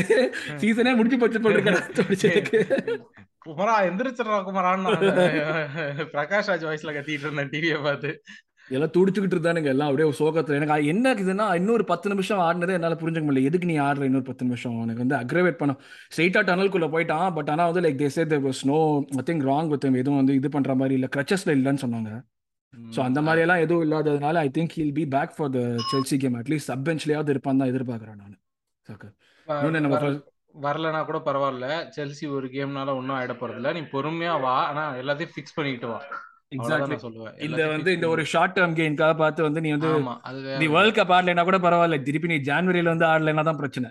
சீசனே 0.62 0.92
முடிச்சு 0.98 1.18
போச்சு 1.18 1.40
போட்டுருக்கேன் 1.40 2.98
குமரா 3.46 3.74
எந்திரிச்சிடறா 3.88 4.38
குமரான்னு 4.46 4.92
பிரகாஷ் 6.14 6.50
ராஜ் 6.50 6.66
வாய்ஸ்ல 6.68 6.94
கத்திட்டு 6.96 7.26
இருந்தேன் 7.26 7.52
டிவியை 7.52 7.78
பார்த்து. 7.82 8.10
எல்லாம் 8.70 8.92
துடிச்சுக்கிட்டு 8.94 9.36
இருந்தானுங்க. 9.36 9.64
எல்லாம் 9.64 9.88
அப்படியே 9.88 10.12
சோகத்துல. 10.18 10.56
எனக்கு 10.58 10.86
என்ன 10.86 11.14
இதுன்னா 11.14 11.54
இன்னொரு 11.54 11.84
பத்து 11.84 12.08
நிமிஷம் 12.08 12.38
ஆடினதே 12.38 12.72
என்னால 12.72 12.94
புரிஞ்சுக்க 12.94 13.26
முடியல. 13.26 13.42
எதுக்கு 13.42 13.66
நீ 13.66 13.76
ஆடுற 13.78 14.04
இன்னொரு 14.04 14.24
பத்து 14.24 14.44
நிமிஷம்? 14.44 14.80
எனக்கு 14.82 15.04
வந்து 15.04 15.16
அக்ரவேட் 15.16 15.60
பண்ண 15.60 15.74
ஸ்ட்ரெயிட்டா 16.12 16.42
டனல்குள்ள 16.48 16.88
போயிட்டான். 16.94 17.34
பட் 17.34 17.50
ஆனா 17.50 17.66
வந்து 17.66 17.80
லைக் 17.80 18.00
தேசே 18.04 18.24
there 18.26 18.44
was 18.46 18.62
no 18.64 18.78
nothing 19.16 19.42
wrong 19.42 19.68
with 19.68 19.86
எதுவும் 20.02 20.16
வந்து 20.16 20.34
இது 20.34 20.50
பண்ற 20.50 20.74
மாதிரி 20.74 20.94
இல்ல. 20.94 21.08
கிரச்சஸ்ல 21.16 21.56
இல்லைன்னு 21.58 21.84
சொன்னாங்க. 21.84 22.12
ஸோ 22.94 23.00
அந்த 23.00 23.20
மாதிரி 23.22 23.40
எல்லாம் 23.40 23.58
எதுவும் 23.58 23.84
இல்லாததுனால 23.84 24.38
I 24.38 24.48
think 24.48 24.74
he'll 24.74 24.92
be 24.92 25.04
back 25.06 25.34
for 25.36 25.50
the 25.50 25.60
Chelsea 25.92 26.16
game 26.16 26.36
at least 26.36 26.70
sub 26.70 26.84
பெஞ்ச்லயாவது 26.88 27.30
இருப்பான் 27.30 27.60
தான் 27.60 27.70
எதிர்பார்க்கறேன் 27.72 28.20
நான். 28.22 28.36
வரலனா 30.54 31.00
கூட 31.04 31.18
பரவாயில்ல. 31.18 31.66
செல்சி 31.96 32.26
ஒரு 32.30 32.46
கேம்னால 32.48 32.94
ஒன்றும் 32.96 33.16
ஆயிட 33.16 33.34
போறது 33.40 33.56
இல்ல 33.56 33.72
நீ 33.72 33.82
பொறுமையா 33.92 34.34
வா. 34.40 34.54
ஆனா 34.66 34.84
எல்லாத்தையும் 34.94 35.34
ஃபிக்ஸ் 35.34 35.56
பண்ணிட்டு 35.56 35.88
வா. 35.88 35.98
எக்ஸாக்ட்லி 36.56 36.96
இந்த 37.46 37.62
வந்து 37.74 37.90
இந்த 37.96 38.06
ஒரு 38.14 38.24
ஷார்ட் 38.32 38.56
டேர்ம் 38.56 38.76
கெயின்காக 38.80 39.14
பார்த்து 39.22 39.46
வந்து 39.48 39.62
நீ 39.66 39.70
வந்து 39.76 39.90
நீ 40.62 40.68
வேர்ல்ட் 40.76 40.98
கப் 40.98 41.14
ஆடலைனா 41.16 41.44
கூட 41.48 41.60
பரவாயில்ல. 41.66 41.98
திருப்பி 42.08 42.32
நீ 42.32 42.38
ஜான்வரியில 42.50 42.92
வந்து 42.94 43.08
ஆடலைனா 43.12 43.44
தான் 43.50 43.60
பிரச்சனை. 43.62 43.90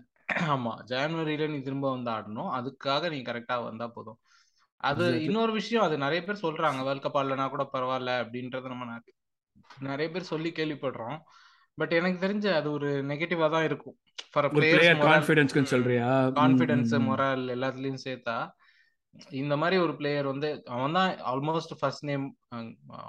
ஆமா 0.54 0.74
ஜான்வரியில 0.92 1.48
நீ 1.54 1.60
திரும்ப 1.68 1.88
வந்து 1.96 2.12
ஆடணும். 2.16 2.52
அதுக்காக 2.60 3.10
நீ 3.14 3.20
கரெக்டா 3.30 3.58
வந்தா 3.68 3.88
போதும். 3.96 4.20
அது 4.84 5.06
இன்னொரு 5.26 5.52
விஷயம் 5.60 5.86
அது 5.88 5.96
நிறைய 6.04 6.22
பேர் 6.26 6.44
சொல்றாங்க 6.44 6.82
வேர்ல்ட் 6.88 7.06
கப் 7.06 7.18
ஆடலைனா 7.20 7.46
கூட 7.54 7.64
பரவாயில்ல 7.74 8.14
அப்படின்றத 8.24 8.72
நம்ம 8.74 9.00
நிறைய 9.88 10.08
பேர் 10.14 10.32
சொல்லி 10.32 10.50
கேள்விப்படுறோம். 10.58 11.18
பட் 11.78 11.94
எனக்கு 12.00 12.20
தெரிஞ்ச 12.26 12.48
அது 12.60 12.68
ஒரு 12.78 12.90
நெகட்டிவா 13.12 13.48
தான் 13.56 13.66
இருக்கும். 13.70 13.96
ஃபார் 14.34 14.48
பிளேயர் 14.54 15.02
கான்ஃபிடன்ஸ்க்கு 15.08 15.72
சொல்றியா? 15.74 16.10
கான்ஃபிடன்ஸ் 16.38 16.94
மொரல் 17.08 17.46
எல்லாத்துலயும் 17.56 18.04
சேர்த்தா 18.06 18.38
இந்த 19.32 19.54
மாதிரி 19.56 19.76
ஒரு 19.82 19.94
பிளேயர் 19.96 20.28
வந்து 20.28 20.50
அவன் 20.68 20.92
தான் 20.92 21.12
almost 21.26 21.74
first 21.80 22.06
name 22.06 22.26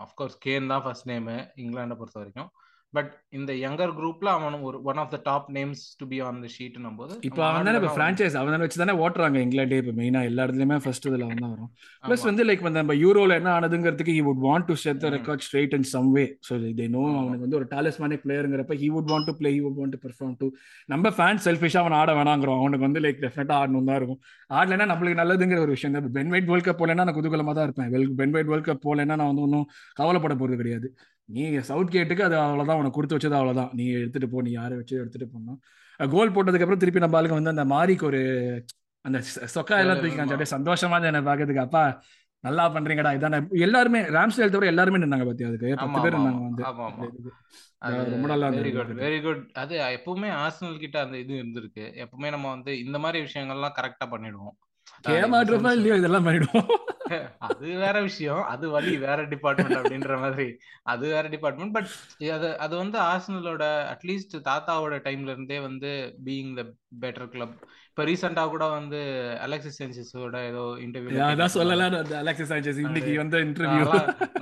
of course 0.05 0.37
Kane 0.45 0.71
தான் 0.73 0.85
ஃபர்ஸ்ட் 0.85 1.09
நேமு 1.09 1.37
இங்கிலாண்டை 1.57 1.97
பொறுத்த 1.97 2.19
வரைக்கும் 2.19 2.51
பட் 2.97 3.11
இந்த 3.39 3.53
யங்கர் 3.65 3.93
குரூப்ல 3.99 4.29
அவன் 4.39 4.59
ஒரு 4.69 4.79
one 4.91 5.01
of 5.03 5.13
the 5.15 5.19
top 5.29 5.49
names 5.57 5.83
to 6.01 6.07
be 6.13 6.19
on 6.29 6.41
the 6.45 6.51
sheet 6.57 6.79
போது 7.01 7.15
இப்போ 7.29 7.43
அவன் 7.49 7.67
தானே 7.69 7.79
இப்போ 7.81 7.93
ஃப்ரான்ச்சைஸ் 7.97 8.37
அவன் 8.41 8.65
வச்சு 8.65 8.81
தானே 8.83 8.95
ஓட்டுறாங்க 9.05 9.39
இங்கிலாண்டே 9.45 9.79
இப்போ 9.83 9.95
மெயினா 10.01 10.23
எல்லா 10.31 10.45
இடத்துலயுமே 10.47 10.79
ஃபர்ஸ்ட் 10.85 11.09
இதுல 11.11 11.27
வந்து 11.31 11.47
வரும். 11.53 11.71
ப்ளஸ் 12.05 12.27
வந்து 12.31 12.47
லைக் 12.49 12.65
நம்ம 12.79 12.97
யூரோல 13.05 13.37
என்ன 13.41 13.51
ஆனதுங்கிறதுக்கு 13.57 14.17
he 14.19 14.23
would 14.29 14.43
want 14.47 14.69
to 14.71 14.77
set 14.85 15.03
the 15.05 15.11
record 15.17 15.45
straight 15.47 15.77
in 15.79 15.89
some 15.95 16.11
way 16.17 16.25
so 16.49 16.61
they 16.81 16.87
know 16.97 17.03
அவனுக்கு 17.21 17.45
வந்து 17.47 17.59
ஒரு 17.61 17.69
talismanic 17.75 18.25
பிளேயருங்கிறப்ப 18.27 18.79
he 18.85 18.91
would 18.97 19.11
want 19.13 19.29
to 19.31 19.35
play 19.41 19.53
he 19.57 19.61
would 19.67 19.79
want 19.81 19.95
to 19.97 20.01
perform 20.07 20.37
to 20.43 20.49
நம்ம 20.95 21.13
ஃபேன் 21.19 21.43
செல்ஃபிஷா 21.47 21.81
அவன் 21.85 21.99
ஆட 22.01 22.11
வேணாங்கிறோம். 22.21 22.61
அவனுக்கு 22.63 22.87
வந்து 22.89 23.03
லைக் 23.07 23.21
டெஃபினட்டா 23.25 23.57
ஆடணும் 23.63 23.89
தான் 23.91 23.99
இருக்கும். 24.01 24.21
ஆடலைன்னா 24.51 24.87
நம்மளுக்கு 24.93 25.21
நல்லதுங்கிற 25.23 25.61
ஒரு 25.67 25.75
விஷயம் 25.77 25.95
தான். 25.97 26.09
பென் 26.19 26.33
வைட் 26.35 26.49
வேர்ல்ட் 26.51 26.69
கப் 26.69 26.81
போலன்னா 26.83 27.07
நான் 27.09 27.19
குதூகலமா 27.19 27.55
தான் 27.59 27.67
இருப்பேன். 27.69 27.91
Well 27.95 28.09
Ben 28.21 28.35
White 28.37 28.51
World 28.53 28.69
Cup 28.71 28.85
போலன்னா 28.87 29.17
நான் 29.21 29.31
வந்து 29.33 29.45
ஒன்றும் 29.47 29.67
கவலைப்பட 30.01 30.37
போறது 30.43 30.61
கிடையாது. 30.63 30.89
நீ 31.29 31.43
சவுத் 31.71 31.95
கேட்டுக்கு 31.95 32.27
அது 32.27 32.37
அவ்வளோதான் 32.41 32.81
உனக்கு 32.81 32.97
கொடுத்து 32.99 33.17
வச்சது 33.17 33.39
அவ்வளோதான் 33.39 33.71
நீ 33.73 33.85
எடுத்துட்டு 34.01 34.29
போ 34.29 34.43
நீ 34.43 34.51
யாரை 34.51 34.75
வச்சு 34.77 34.95
எடுத்துட்டு 35.01 35.27
போனோம் 35.33 35.59
கோல் 36.01 36.35
போட்டதுக்கு 36.35 36.67
அப்புறம் 36.67 36.83
திருப்பி 36.83 37.05
நம்ம 37.05 37.19
ஆளுங்க 37.21 37.39
வந்து 37.39 37.55
அந்த 37.55 37.65
மாரிக்கு 37.75 38.07
ஒரு 38.11 38.21
அந்த 39.05 39.19
சொக்கா 39.55 39.77
எல்லாம் 39.83 40.01
தூக்கி 40.03 40.23
அப்படியே 40.25 40.53
சந்தோஷமா 40.57 40.97
என்ன 41.11 41.23
பாக்குறதுக்கு 41.31 41.67
அப்பா 41.67 41.83
நல்லா 42.45 42.65
பண்றீங்கடா. 42.75 43.11
இதான 43.19 43.39
எல்லாருமே 43.67 44.01
ராம்ஸ்டேல் 44.17 44.53
தவிர 44.55 44.67
எல்லாருமே 44.73 44.99
நின்னாங்க 45.03 45.27
பாத்தி 45.29 45.47
அதுக்கு 45.49 45.69
பத்து 45.83 46.03
பேர் 46.05 46.15
இருந்தாங்க 46.17 46.43
வந்து. 46.49 46.63
ரொம்ப 48.15 48.29
நல்லா 48.33 48.49
வெரி 48.57 48.71
குட் 48.77 48.93
வெரி 49.05 49.19
குட் 49.25 49.43
அது 49.63 49.75
எப்பவுமே 49.97 50.29
ஆர்சனல் 50.43 50.83
கிட்ட 50.85 50.97
அந்த 51.05 51.17
இது 51.23 51.33
இருந்திருக்கு. 51.43 51.85
எப்பவுமே 52.05 52.31
நம்ம 52.35 52.47
வந்து 52.51 52.73
இந்த 52.85 52.99
மாதிரி 53.05 53.19
விஷயங்கள்லாம் 53.27 53.77
கரெக்டா 53.79 54.07
பண்ணிடுவோம். 54.15 54.55
ஏமாற்றமா 55.15 55.71
இல்லையோ 55.79 55.97
இதெல்லாம் 55.97 56.27
பண்ணிடுவோம். 56.27 56.71
அது 57.49 57.67
வேற 57.83 57.97
விஷயம். 58.01 58.43
அது 58.53 58.67
வழி 58.71 58.93
வேற 58.99 59.19
டிபார்ட்மெண்ட் 59.33 59.79
அப்படின்ற 59.81 60.15
மாதிரி. 60.21 60.47
அது 60.93 61.05
வேற 61.15 61.25
டிபார்ட்மெண்ட் 61.35 61.75
பட் 61.77 61.91
அது 62.37 62.49
அது 62.59 62.75
வந்து 62.77 62.99
ஆர்சனலோட 63.11 63.65
அட்லீஸ்ட் 63.93 64.35
தாத்தாவோட 64.49 64.97
டைம்ல 65.07 65.35
இருந்தே 65.35 65.59
வந்து 65.69 65.91
பீயிங் 66.27 66.55
த 66.59 66.65
பெட்டர் 67.05 67.31
கிளப் 67.35 67.57
இப்ப 67.91 68.05
ரீசெண்டா 68.11 68.45
கூட 68.55 68.65
வந்து 68.69 68.99
அலெக்சிஸ் 69.47 69.79
சாnchez-ஓட 69.81 70.39
ஏதோ 70.51 70.65
இன்டர்வியூ 70.85 71.21
அதான் 71.33 71.55
சொல்லலாம் 71.59 71.95
அலெக்சிஸ் 72.23 72.53
சாnchez 72.53 72.79
இன்னைக்கு 72.87 73.13
வந்த 73.17 73.39
இன்டர்வியூ 73.39 73.85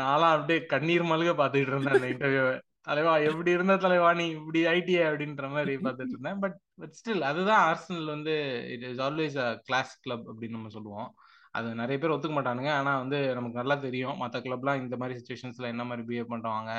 நான்லாம் 0.02 0.34
அப்படியே 0.36 0.60
கண்ணீர் 0.74 1.10
மல்க 1.12 1.34
பாத்துட்டு 1.42 1.72
இருந்தேன் 1.72 1.96
அந்த 1.98 2.10
இன்டர்வியூவை 2.14 2.54
தலைவா 2.88 3.12
எப்படி 3.28 3.50
இருந்த 3.50 3.76
தலைவா 3.76 4.08
நீ 4.12 4.24
இப்படி 4.28 4.60
ஐடியா 4.66 5.02
அப்படின்ற 5.10 5.44
மாதிரி 5.50 5.74
பார்த்துட்டு 5.84 6.14
இருந்தேன். 6.14 6.38
பட் 6.38 6.56
பட் 6.78 6.94
ஸ்டில் 6.98 7.20
அதுதான் 7.20 7.62
ஆர்சனல் 7.68 8.04
வந்து 8.04 8.32
it 8.70 8.82
is 8.82 9.00
always 9.00 9.36
a 9.36 9.48
class 9.64 10.00
club 10.00 10.24
அப்படின்னு 10.30 10.56
நம்ம 10.58 10.68
சொல்லுவோம். 10.68 11.10
அது 11.50 11.74
நிறைய 11.74 11.98
பேர் 11.98 12.10
ஒத்துக்க 12.10 12.34
மாட்டானுங்க. 12.38 12.70
ஆனால் 12.70 12.98
வந்து 12.98 13.34
நமக்கு 13.34 13.60
நல்லா 13.62 13.74
தெரியும். 13.74 14.16
மற்ற 14.16 14.38
கிளப்லாம் 14.40 14.82
இந்த 14.82 14.96
மாதிரி 14.96 15.18
சுச்சுவேஷன்ஸில் 15.20 15.72
என்ன 15.72 15.84
மாதிரி 15.84 16.04
பிஹேவ் 16.10 16.32
பண்ணுவாங்க 16.32 16.72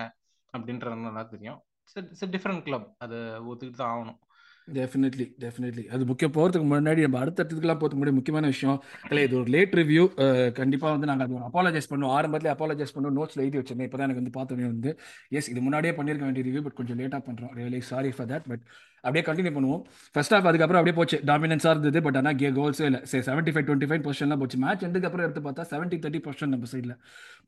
அப்படின்றது 0.53 1.07
நல்லா 1.07 1.23
தெரியும். 1.23 1.59
இட்ஸ் 1.95 2.25
டிஃப்ரெண்ட் 2.25 2.63
கிளப் 2.63 2.87
அது 2.97 3.17
ஒத்துக்கிட்டு 3.49 3.81
தான் 3.83 3.93
ஆகணும். 3.95 4.19
டெஃபினெட்லி 4.77 5.25
டெஃபினெட்லி 5.43 5.83
அது 5.95 6.03
முக்கியம். 6.11 6.33
போகிறதுக்கு 6.37 6.67
முன்னாடி 6.71 7.01
நம்ம 7.05 7.19
அடுத்த 7.23 7.39
இடத்துக்குலாம் 7.43 7.79
போகிறதுக்கு 7.81 8.01
முன்னாடி 8.01 8.17
முக்கியமான 8.19 8.47
விஷயம் 8.53 8.79
இல்லை 9.09 9.23
இது 9.27 9.37
ஒரு 9.41 9.51
லேட் 9.55 9.75
ரிவ்யூ 9.79 10.05
கண்டிப்பாக 10.59 10.93
வந்து 10.95 11.09
நாங்கள் 11.11 11.27
அது 11.27 11.43
அப்பாலஜைஸ் 11.49 11.91
பண்ணுவோம். 11.91 12.15
ஆரம்பத்தில் 12.17 12.53
அப்பாலஜைஸ் 12.55 12.95
பண்ணுவோம். 12.95 13.17
நோட்ஸில் 13.19 13.43
எழுதி 13.45 13.59
வச்சிருந்தேன். 13.61 13.89
இப்போ 13.89 13.99
தான் 13.99 14.07
எனக்கு 14.07 14.23
வந்து 14.23 14.35
பார்த்தோன்னே 14.39 14.67
வந்து 14.73 14.91
எஸ் 15.39 15.49
இது 15.53 15.61
முன்னாடியே 15.67 15.93
பண்ணியிருக்க 15.99 16.27
வேண்டிய 16.29 16.45
ரிவ்யூ 16.49 16.63
பட் 16.67 16.77
கொஞ்சம் 16.81 16.99
லேட்டாக 17.01 17.21
பண்ணுறோம் 17.29 17.53
really 17.61 17.81
sorry 17.91 18.11
for 18.17 18.29
that 18.33 18.47
but 18.51 18.65
அப்படியே 19.07 19.23
கண்டினியூ 19.25 19.53
பண்ணுவோம். 19.55 19.81
ஃபர்ஸ்ட் 20.13 20.33
ஆஃப் 20.35 20.47
அதுக்கப்புறம் 20.49 20.79
அப்படியே 20.81 20.97
போச்சு. 20.99 21.17
டாமினன்ஸாக 21.29 21.73
இருந்தது 21.75 21.99
பட் 22.05 22.17
ஆனால் 22.19 22.37
கே 22.41 22.49
கோல்ஸே 22.59 22.85
இல்லை. 22.89 23.01
சரி 23.11 23.23
செவன்ட்டி 23.27 23.51
ஃபைவ் 23.55 23.65
டுவெண்ட்டி 23.67 23.89
ஃபைவ் 23.89 24.03
பொசிஷன்லாம் 24.07 24.41
போச்சு. 24.43 24.57
மேட்ச் 24.63 24.85
எண்டுக்கு 24.87 25.07
அப்புறம் 25.09 25.25
எடுத்து 25.27 25.43
பார்த்தா 25.47 25.65
செவன்ட்டி 25.73 25.97
தேர்ட்டி 26.03 26.21
பொசிஷன் 26.27 26.51
நம்ம 26.53 26.69
சைடில் 26.71 26.95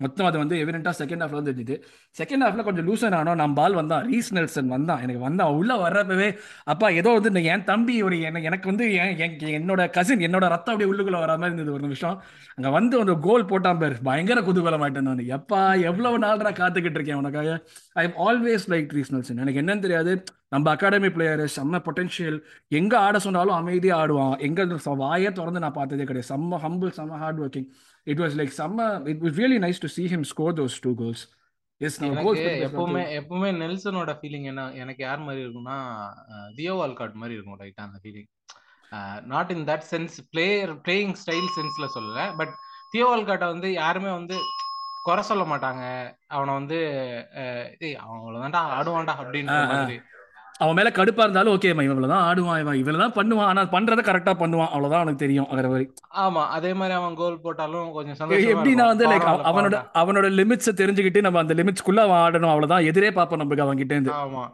மொத்தம் 0.04 0.28
அது 0.30 0.38
வந்து 0.44 0.56
எவிடென்ட்டாக 0.64 0.96
செகண்ட் 1.02 1.24
ஹாஃப்ல 1.24 1.40
வந்து 1.40 1.54
இருந்தது. 1.54 1.78
செகண்ட் 2.20 2.44
ஹாஃப்ல 2.46 2.64
கொஞ்சம் 2.68 2.88
லூசன் 2.90 3.18
ஆனோம். 3.20 3.40
நம்ம 3.42 3.56
பால் 3.62 3.78
வந்தான். 3.80 4.06
ரீஸ் 4.12 4.32
நெல்சன் 4.38 4.70
வந்தான். 4.76 5.02
எனக்கு 5.06 5.22
வந்தான். 5.28 5.54
உள்ள 5.62 5.74
வர்றப்பவே 5.86 6.30
அப்பா 6.74 6.90
ஏதோ 7.02 7.07
வந்து 7.14 7.44
என் 7.44 7.64
தம்பி 7.64 8.02
ஒரு 8.04 8.22
எனக்கு 8.22 8.68
வந்து 8.68 8.86
என்னோட 9.58 9.90
கசின் 9.90 10.20
என்னோட 10.20 10.48
ரத்தம் 10.54 10.74
அப்படியே 10.74 10.90
உள்ளுக்குள்ள 10.92 11.20
வர 11.20 11.32
மாதிரி 11.32 11.46
இருந்தது 11.46 11.72
ஒரு 11.72 11.82
நிமிஷம். 11.82 12.22
அங்கே 12.56 12.72
வந்து 12.72 13.00
ஒரு 13.00 13.20
கோல் 13.20 13.46
போட்டான் 13.46 13.80
பேர். 13.80 14.02
பயங்கர 14.02 14.42
குதூகலம் 14.42 14.84
ஆயிட்டேன் 14.86 15.08
நான். 15.10 15.26
எப்பா 15.38 15.82
எவ்வளவு 15.82 16.20
நாள்ரா 16.20 16.52
காத்துக்கிட்டு 16.60 16.98
இருக்கேன் 17.00 17.16
உனக்காக? 17.16 17.66
I 17.94 18.04
am 18.04 18.18
always 18.28 18.66
like 18.74 18.90
Reece 18.98 19.38
எனக்கு 19.38 19.62
என்னன்னு 19.62 19.80
தெரியாது. 19.80 20.24
நம்ம 20.50 20.70
அகாடமி 20.76 21.10
பிளேயர் 21.10 21.40
செம்ம 21.40 21.80
பொட்டன்ஷியல் 21.88 22.44
எங்க 22.68 23.00
ஆட 23.00 23.20
சொன்னாலும் 23.20 23.54
அமைதியாக 23.54 24.02
ஆடுவான். 24.02 24.40
எங்க 24.40 24.68
வாயை 24.84 25.32
திறந்து 25.32 25.60
நான் 25.60 25.72
பார்த்ததே 25.72 26.04
கிடையாது. 26.04 26.34
செம்ம 26.34 26.60
ஹம்பிள் 26.68 26.94
செம்ம 26.98 27.18
hard 27.24 27.40
working 27.40 27.68
it 28.04 28.20
was 28.20 28.38
like 28.42 28.54
செம்ம 28.58 29.08
it 29.08 29.22
was 29.22 29.40
really 29.42 29.60
nice 29.66 29.80
to 29.80 29.88
see 29.88 30.06
him 30.16 30.22
score 30.22 30.54
those 30.54 30.78
two 30.82 30.96
goals 30.96 31.37
yes 31.82 31.98
எனக்கு 32.06 32.44
எப்பவுமே 32.68 33.02
எப்பவுமே 33.18 33.50
நெல்சனோட 33.62 34.12
ஃபீலிங் 34.20 34.48
என்ன? 34.52 34.62
எனக்கு 34.84 35.02
யார் 35.06 35.26
மாதிரி 35.26 35.42
இருக்கும்னா 35.46 35.76
தியோ 36.56 36.74
வால்காட் 36.80 37.20
மாதிரி 37.22 37.36
இருக்கும் 37.38 37.60
ரைட்டா 37.60 37.84
அந்த 37.88 38.00
feeling 38.04 38.30
not 39.34 39.52
in 39.56 39.66
that 39.70 39.86
sense 39.92 40.16
player 40.32 40.72
playing 40.86 41.14
style 41.24 41.50
சென்ஸ்ல 41.58 41.88
சொல்லல. 41.96 42.22
பட் 42.40 42.54
தியோ 42.92 43.08
வால்காட்டை 43.10 43.48
வந்து 43.54 43.70
யாருமே 43.74 44.12
வந்து 44.12 44.38
குறை 45.04 45.24
சொல்ல 45.30 45.44
மாட்டாங்க. 45.52 45.84
அவனை 46.36 46.54
வந்து 46.54 46.78
அவன் 48.04 48.20
அவ்வளவுதான்டா 48.20 48.62
ஆடுவான்டா 48.78 49.16
அப்படின்ற. 49.22 49.58
மாதிரி. 49.74 49.98
அவன் 50.60 50.78
மேல 50.78 50.90
கடுப்பா 50.90 51.24
இருந்தாலும் 51.26 51.54
ஓகே 51.56 51.72
இவன் 51.74 51.88
இவ்வளவுதான் 51.88 52.24
ஆடுவான் 52.28 52.62
இவன். 52.62 52.78
இவ்வளவுதான் 52.82 53.16
பண்ணுவான். 53.18 53.50
ஆனா 53.52 53.64
பண்றதை 53.76 54.04
கரெக்டா 54.08 54.34
பண்ணுவான். 54.40 54.72
அவ்வளவுதான் 54.74 55.02
அவனுக்கு 55.02 55.24
தெரியும் 55.24 55.50
வேற 55.58 55.68
மாதிரி. 55.74 55.86
ஆமா 56.24 56.44
அதே 56.58 56.72
மாதிரி 56.80 56.96
அவன் 57.00 57.18
கோல் 57.22 57.42
போட்டாலும் 57.44 57.90
கொஞ்சம் 57.98 58.18
சந்தோஷமா 58.20 58.54
எப்படின்னா 58.56 58.86
வந்து 58.92 59.08
லைக் 59.12 59.28
அவனோட 59.52 59.80
அவனோட 60.02 60.30
லிமிட்ஸை 60.40 60.74
தெரிஞ்சுக்கிட்டு 60.82 61.26
நம்ம 61.28 61.44
அந்த 61.44 61.56
லிமிட்ஸ்க்குள்ள 61.60 62.04
அவன் 62.08 62.22
ஆடணும் 62.26 62.54
அவ்வளவுதான். 62.54 62.88
எதிரே 62.92 63.12
பார்ப்போம் 63.12 63.42
நமக்கு 63.44 63.66
அவன் 63.68 63.82
கிட்ட 63.82 63.94
இருந்து. 63.94 64.16
ஆமா. 64.24 64.46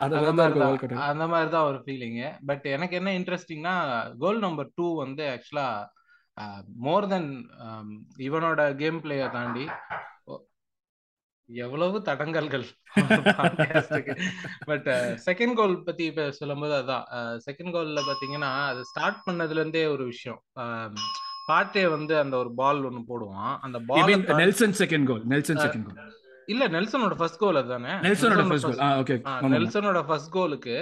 அந்த 0.00 1.24
மாதிரி 1.32 1.48
தான் 1.50 1.66
ஒரு 1.66 1.78
ஃபீலிங்கு 1.84 2.28
பட் 2.46 2.64
எனக்கு 2.74 2.94
என்ன 3.00 3.10
இன்ட்ரெஸ்டிங்னா 3.18 3.74
கோல் 4.18 4.40
நம்பர் 4.46 4.70
டூ 4.78 4.86
வந்து 5.02 5.24
ஆக்சுவலா 5.34 5.66
மோர் 6.86 7.06
தென் 7.08 7.28
இவனோட 8.28 8.60
கேம் 8.80 8.98
பிளேயை 9.04 9.26
தாண்டி 9.30 9.64
எவ்வளவு 11.48 11.96
தடங்கல்கள் 12.08 12.64
பட் 14.68 14.88
செகண்ட் 15.26 15.56
கோல் 15.58 15.74
பத்தி 15.88 16.04
சொல்லும்போது 16.38 16.74
அதான். 16.80 17.06
செகண்ட் 17.46 17.72
கோல்ல 17.74 18.02
பாத்தீங்கன்னா 18.08 18.50
அது 18.70 18.82
ஸ்டார்ட் 18.90 19.20
பண்ணதுல 19.26 19.62
இருந்தே 19.62 19.84
ஒரு 19.94 20.04
விஷயம். 20.12 20.40
பாட்டே 21.48 21.84
வந்து 21.94 22.14
அந்த 22.22 22.34
ஒரு 22.42 22.50
பால் 22.60 22.84
ஒன்னு 22.88 23.00
போடுவான். 23.08 23.54
அந்த 23.66 23.78
ball 23.88 24.12
Nelson 24.42 24.76
second 24.82 25.08
goal 25.10 25.24
Nelson 25.32 25.62
second 25.64 25.86
goal 25.88 26.10
இல்ல 26.48 26.64
நெல்சனோட 26.68 27.14
ஃபர்ஸ்ட் 27.18 27.42
கோல் 27.42 27.58
அதுதானே. 27.60 27.92
நெல்சனோட 28.06 28.44
ஃபர்ஸ்ட் 28.50 28.68
கோல் 28.70 28.80
ஓகே 29.02 29.16
நெல்சனோட 29.56 30.00
ஃபர்ஸ்ட் 30.08 30.32
கோலுக்கு 30.32 30.76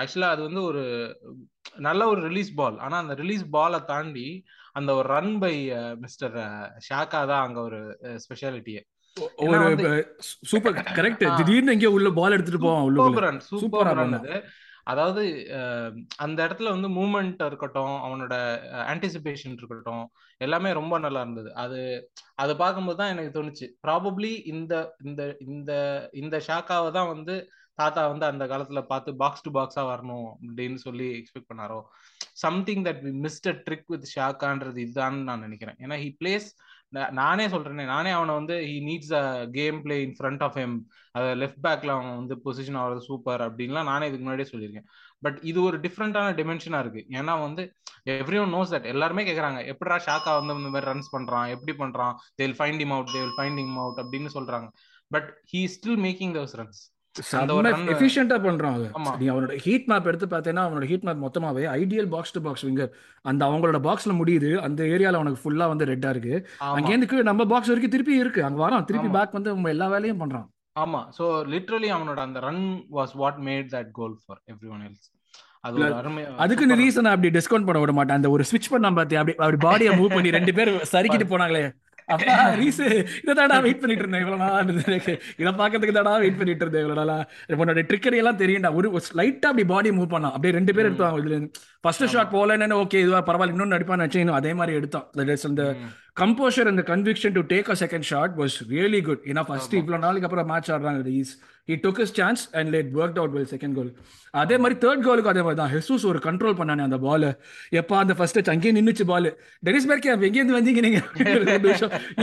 ஆக்சுவலா 0.00 0.30
அது 0.34 0.42
வந்து 0.42 0.62
ஒரு 0.62 0.82
நல்ல 1.86 2.02
ஒரு 2.08 2.20
ரிலீஸ் 2.28 2.50
பால் 2.54 2.76
ஆனா 2.78 2.96
அந்த 2.98 3.14
ரிலீஸ் 3.14 3.44
பாலை 3.50 3.80
தாண்டி 3.86 4.28
அந்த 4.72 4.90
ஒரு 4.94 5.08
ரன் 5.08 5.34
பை 5.38 5.54
மிஸ்டர் 6.04 6.36
ஷாக்கா 6.88 7.20
தான் 7.30 7.44
அங்க 7.46 7.58
ஒரு 7.60 7.80
ஸ்பெஷாலிட்டியே 8.24 8.82
ஒரு 9.46 9.96
சூப்பர் 10.50 10.76
கரெக்ட். 10.98 11.24
திடீர்னு 11.40 11.74
எங்கேயோ 11.74 11.92
உள்ள 11.98 12.10
பால் 12.18 12.36
எடுத்துட்டு 12.36 12.64
போவான் 12.64 13.40
சூப்பர் 13.52 13.88
ரன் 13.90 14.18
அதாவது 14.92 15.22
அந்த 16.24 16.38
இடத்துல 16.46 16.70
வந்து 16.74 16.88
மூமெண்ட் 16.98 17.42
இருக்கட்டும் 17.48 17.96
அவனோட 18.04 18.34
ஆன்டிசிபேஷன் 18.92 19.56
இருக்கட்டும் 19.58 20.04
எல்லாமே 20.40 20.70
ரொம்ப 20.72 20.94
நல்லா 20.98 21.20
இருந்தது. 21.20 21.50
அது 21.64 21.80
அது 22.42 22.52
பார்க்கும்போது 22.56 22.98
தான் 23.00 23.12
எனக்கு 23.14 23.34
தோணுச்சு. 23.36 23.66
ப்ராபப்ளி 23.86 24.32
இந்த 24.52 24.74
இந்த 25.06 25.22
இந்த 25.48 25.72
இந்த 26.14 26.36
ஷாக்காவை 26.48 26.90
தான் 26.98 27.12
வந்து 27.14 27.34
தாத்தா 27.78 28.02
வந்து 28.12 28.26
அந்த 28.26 28.44
காலத்துல 28.46 28.80
பார்த்து 28.92 29.10
பாக்ஸ் 29.16 29.44
டு 29.44 29.50
பாக்ஸா 29.58 29.82
வரணும் 29.90 30.28
அப்படின்னு 30.46 30.78
சொல்லி 30.86 31.08
எக்ஸ்பெக்ட் 31.18 31.50
பண்ணாரோ? 31.52 31.78
Something 32.44 32.84
that 32.88 33.02
we 33.06 33.12
missed 33.26 33.48
a 33.52 33.56
trick 33.66 33.90
with 33.94 34.08
ஷாக்கான்றது 34.16 34.80
இதுதான் 34.86 35.18
நான் 35.28 35.44
நினைக்கிறேன். 35.46 35.78
ஏன்னா 35.84 35.98
ஹி 36.04 36.10
பிளேஸ் 36.22 36.48
நானே 36.92 37.46
சொல்றேனே 37.48 37.84
நானே 37.84 38.10
அவனை 38.10 38.34
வந்து 38.34 38.54
he 38.68 38.76
needs 38.82 39.12
a 39.12 39.22
game 39.52 39.82
play 39.82 40.02
in 40.02 40.14
front 40.18 40.42
of 40.42 40.56
him 40.58 40.76
அதை 41.12 41.28
லெஃப்ட் 41.42 41.62
பேக்ல 41.62 41.94
அவன் 41.96 42.16
வந்து 42.16 42.34
பொசிஷன் 42.44 42.76
ஆகிறது 42.76 43.00
சூப்பர் 43.00 43.40
அப்படின்லாம் 43.40 43.90
நானே 43.90 44.06
இதுக்கு 44.06 44.24
முன்னாடியே 44.24 44.50
சொல்லியிருக்கேன். 44.52 44.86
பட் 45.22 45.38
இது 45.42 45.62
ஒரு 45.62 45.80
டிஃப்ரெண்டான 45.80 46.34
டிமென்ஷனா 46.40 46.78
இருக்கு. 46.78 47.06
ஏன்னா 47.10 47.34
வந்து 47.40 47.62
எவ்ரி 48.06 48.38
ஒன் 48.42 48.54
நோஸ் 48.54 48.72
தட் 48.74 48.90
எல்லாருமே 48.94 49.24
கேக்குறாங்க 49.28 49.60
எப்படா 49.72 49.98
ஷாக்கா 50.06 50.34
வந்து 50.38 50.54
இந்த 50.54 50.70
மாதிரி 50.74 50.90
ரன்ஸ் 50.92 51.14
பண்றான் 51.16 51.48
எப்படி 51.54 51.74
பண்றான் 51.84 52.14
they 52.38 52.44
will 52.46 52.58
find 52.60 52.80
him 52.80 52.90
out 52.90 53.12
they 53.14 53.20
will 53.24 53.38
find 53.38 53.58
him 53.58 53.76
out 53.76 54.00
அப்படின்னு 54.04 54.30
சொல்றாங்க. 54.38 54.68
But 55.10 55.28
he 55.52 55.62
still 55.76 56.00
making 56.06 56.34
those 56.38 56.56
runs 56.60 56.80
எஃபிஷியண்டா 57.92 58.36
பண்றான் 58.38 58.74
அவன். 58.74 59.18
நீ 59.18 59.28
அவனோட 59.28 59.54
ஹீட் 59.56 59.86
மேப் 59.86 60.06
எடுத்து 60.06 60.26
பார்த்தேன்னா 60.26 60.62
அவனோட 60.66 60.84
ஹீட் 60.84 61.02
மேப் 61.02 61.24
மொத்தமாவே 61.24 61.64
ideal 61.78 62.08
box 62.08 62.32
to 62.32 62.40
box 62.40 62.66
winger 62.66 62.90
அந்த 63.24 63.42
அவங்களோட 63.46 63.80
பாக்ஸ்ல 63.80 64.14
முடியுது. 64.20 64.50
அந்த 64.58 64.84
ஏரியால 64.84 65.20
அவனுக்கு 65.20 65.42
ஃபுல்லா 65.44 65.68
வந்து 65.68 65.84
ரெட்டா 65.84 66.08
இருக்கு. 66.08 66.34
ஆமா. 66.60 66.74
அங்கேருந்து 66.76 67.10
கீழ 67.10 67.22
நம்ம 67.22 67.46
பாக்ஸ் 67.46 67.68
வரைக்கும் 67.68 67.90
திருப்பி 67.90 68.16
இருக்கு. 68.16 68.42
அங்க 68.44 68.60
வரான். 68.64 68.84
திருப்பி 68.84 69.08
பேக் 69.08 69.32
வந்து 69.32 69.50
அவன் 69.50 69.72
எல்லா 69.74 69.88
வேலையும் 69.88 70.20
பண்றான். 70.20 70.46
ஆமா. 70.76 71.00
சோ 71.18 71.24
லிட்ரலி 71.54 71.88
அவனோட 71.96 72.18
அந்த 72.18 72.40
run 72.40 72.64
was 72.92 73.14
what 73.14 73.40
made 73.42 73.68
that 73.72 73.90
goal 73.92 74.16
for 74.22 74.40
everyone 74.70 74.84
else 74.88 75.06
அது 75.60 75.74
இல்ல 75.74 75.86
ஒரு 75.86 75.94
அருமை 75.94 76.22
அதுக்குன்னு 76.38 76.74
சூப்பர் 76.74 76.82
ரீசன் 76.84 77.10
அப்படி 77.12 77.30
டிஸ்கவுண்ட் 77.38 77.66
பண்ண 77.66 77.80
விட 77.80 77.92
மாட்டேன். 77.92 78.16
அந்த 78.16 78.30
ஒரு 78.30 78.44
ஸ்விட்ச் 78.50 78.70
பண்ண 78.70 78.90
பார்த்தி 78.90 79.16
அப்படி 79.20 79.34
அப்படி 79.38 79.58
பாடியை 79.66 79.92
மூவ் 79.96 80.14
பண்ணி 80.14 80.30
ரெண்டு 80.30 80.54
பேர் 80.54 80.70
சறுக்கிட்டு 80.92 81.26
போனாங்களே. 81.32 81.62
அப்பா 82.14 82.34
ரீஸ் 82.60 82.80
இதை 83.22 83.32
தாடா 83.38 83.56
வெயிட் 83.66 83.80
பண்ணிட்டு 83.80 84.04
இருந்தேன் 84.04 84.24
இவ்வளவு 84.24 84.42
நாள் 84.42 84.84
எனக்கு. 84.90 85.14
இதை 85.42 85.52
பார்க்கறதுக்கு 85.60 85.96
தாடா 85.98 86.14
வெயிட் 86.24 86.38
பண்ணிட்டு 86.40 86.64
இருந்தேன் 86.64 86.84
இவ்வளவு 86.84 87.00
நாளா. 87.00 87.18
உன்னோட 87.62 87.84
ட்ரிக்கரி 87.90 88.16
எல்லாம் 88.22 88.40
தெரியும்டா. 88.42 88.72
ஒரு 88.74 88.90
லைட்டா 89.20 89.50
அப்படி 89.50 89.66
பாடி 89.74 89.90
மூவ் 89.90 90.12
பண்ணான். 90.14 90.34
அப்படியே 90.36 90.56
ரெண்டு 90.58 90.74
பேர் 90.74 90.90
எடுத்தாங்க 90.90 91.22
இதுல 91.24 91.38
ஃபர்ஸ்ட் 91.80 92.06
ஷாட் 92.14 92.34
போகலன்னு 92.36 92.80
ஓகே 92.82 93.00
இதுவா 93.04 93.22
பரவாயில்ல. 93.28 93.54
இன்னொன்னு 93.56 93.76
நடிப்பான்னு 93.76 94.04
நினைச்சேன். 94.04 94.32
அதே 94.40 94.54
மாதிரி 94.60 94.76
எடுத்தான் 94.76 95.08
அந்த 95.50 95.76
கம்போஷர் 96.20 96.70
அந்த 96.70 96.82
conviction 96.92 97.36
to 97.36 97.42
take 97.54 97.68
a 97.74 97.76
second 97.84 98.06
shot 98.12 98.32
was 98.38 98.56
really 98.70 99.02
good 99.02 99.20
ஏன்னா 99.24 99.44
ஃபர்ஸ்ட் 99.50 99.74
இவ்வளவு 99.74 100.02
நாளுக்கு 100.04 100.26
அப்புறம் 100.28 100.50
மேட்ச் 100.52 100.70
ஆடுறாங்க 100.72 101.26
he 101.68 101.74
took 101.84 102.00
his 102.04 102.14
chance 102.18 102.42
and 102.58 102.70
late 102.74 102.90
work 103.00 103.18
out 103.22 103.34
well 103.36 103.50
second 103.54 103.74
goal 103.78 103.90
அதே 104.34 104.56
மாதிரி 104.62 104.76
தேர்ட் 104.82 105.02
கோலுக்கு 105.06 105.30
அதே 105.32 105.42
மாதிரி 105.44 105.58
தான். 105.60 105.70
ஹெசூஸ் 105.74 106.04
ஒரு 106.10 106.18
கண்ட்ரோல் 106.26 106.56
பண்ணானே 106.58 106.82
அந்த 106.86 106.98
பால் 107.04 107.26
எப்பா 107.80 107.96
அந்த 108.04 108.14
ஃபர்ஸ்ட் 108.18 108.50
அங்கேயே 108.52 108.72
நின்னுச்சு 108.78 109.04
பால் 109.10 109.28
டெனிஸ் 109.66 109.86
பேர்க்கே 109.90 110.10
எங்கேருந்து 110.28 110.56
வந்தீங்க 110.58 110.82
நீங்க? 110.86 111.00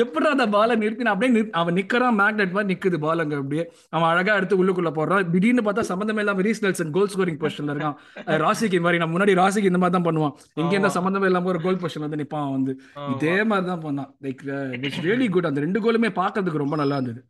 எப்படி 0.03 0.27
அந்த 0.33 0.45
பாலை 0.55 0.75
நிறுத்தின? 0.83 1.11
அப்படியே 1.13 1.43
அவன் 1.61 1.77
நிக்கிறான் 1.79 2.17
மேக்னெட் 2.21 2.53
மாதிரி 2.57 2.69
நிக்குது 2.73 2.99
பால் 3.05 3.23
அங்க 3.23 3.35
அப்படியே. 3.41 3.65
அவன் 3.95 4.07
அழகா 4.11 4.35
எடுத்து 4.39 4.59
உள்ளுக்குள்ள 4.63 4.91
போடுறான். 4.99 5.25
திடீர்னு 5.33 5.65
பார்த்தா 5.67 5.85
சம்பந்தமே 5.91 6.23
இல்லாம 6.25 6.45
ரீஸ் 6.49 6.63
நெல்சன் 6.65 6.93
கோல் 6.97 7.11
ஸ்கோரிங் 7.13 7.39
பொசிஷன்ல 7.43 7.75
இருக்கான். 7.75 7.97
ராசிக்கு 8.45 8.81
மாதிரி 8.87 9.01
நம்ம 9.03 9.13
முன்னாடி 9.17 9.35
ராசிக்கு 9.41 9.71
இந்த 9.71 9.81
மாதிரி 9.83 9.97
தான் 9.97 10.07
பண்ணுவான். 10.09 10.35
இங்க 10.61 10.73
ஆமா. 10.73 10.79
இந்த 10.81 10.91
சம்பந்தமே 10.97 11.29
இல்லாம 11.31 11.49
ஒரு 11.53 11.61
கோல் 11.67 11.81
பொசிஷன் 11.83 12.05
வந்து 12.07 12.21
நிப்பான் 12.23 12.51
வந்து. 12.57 12.75
இதே 13.15 13.37
மாதிரி 13.51 13.67
தான் 13.71 13.83
பண்ணான் 13.87 14.11
லைக் 14.27 14.43
இட்ஸ் 14.87 15.01
ரியலி 15.07 15.29
குட் 15.37 15.49
அந்த 15.51 15.61
ரெண்டு 15.67 15.81
கோலுமே 15.85 16.11
பார்க்கிறதுக்கு 16.21 16.63
ரொம்ப 16.65 16.77
நல்லா 16.83 16.97
இருந்தது. 16.99 17.23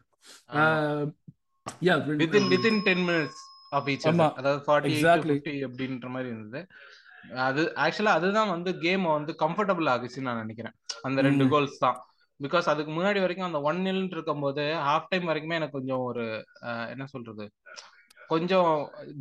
Yeah 1.87 1.93
within 2.21 2.49
within 2.53 2.81
ten 2.87 3.03
minutes 3.07 3.39
of 3.77 3.87
each 3.93 4.05
அதாவது 4.07 4.59
forty 4.65 4.89
eight 4.89 4.99
to 4.99 4.99
exactly 4.99 5.35
fifty 5.37 5.55
அப்படின்ற 5.67 6.09
மாதிரி 6.15 6.29
இருந்தது. 6.33 6.61
அது 7.47 7.61
ஆக்சுவலா 7.83 8.15
அதுதான் 8.17 8.51
வந்து 8.55 8.71
கேம் 8.83 9.05
வந்து 9.17 9.33
கம்ஃபர்டபுள் 9.43 9.87
ஆகுச்சுன்னு 9.93 10.29
நான் 10.29 10.43
நினைக்கிறேன். 10.43 10.75
அந்த 11.07 11.19
ரெண்டு 11.27 11.45
கோல்ஸ் 11.53 11.83
தான். 11.85 11.97
பிகாஸ் 12.39 12.67
அதுக்கு 12.71 12.91
முன்னாடி 12.95 13.19
வரைக்கும் 13.23 13.49
அந்த 13.49 13.59
ஒன் 13.69 13.79
நில் 13.87 14.03
இருக்கும்போது 14.15 14.63
ஹாஃப் 14.89 15.09
டைம் 15.11 15.29
வரைக்குமே 15.31 15.59
எனக்கு 15.59 15.77
கொஞ்சம் 15.79 16.03
ஒரு 16.09 16.25
என்ன 16.93 17.05
சொல்றது? 17.13 17.45
கொஞ்சம் 18.33 18.69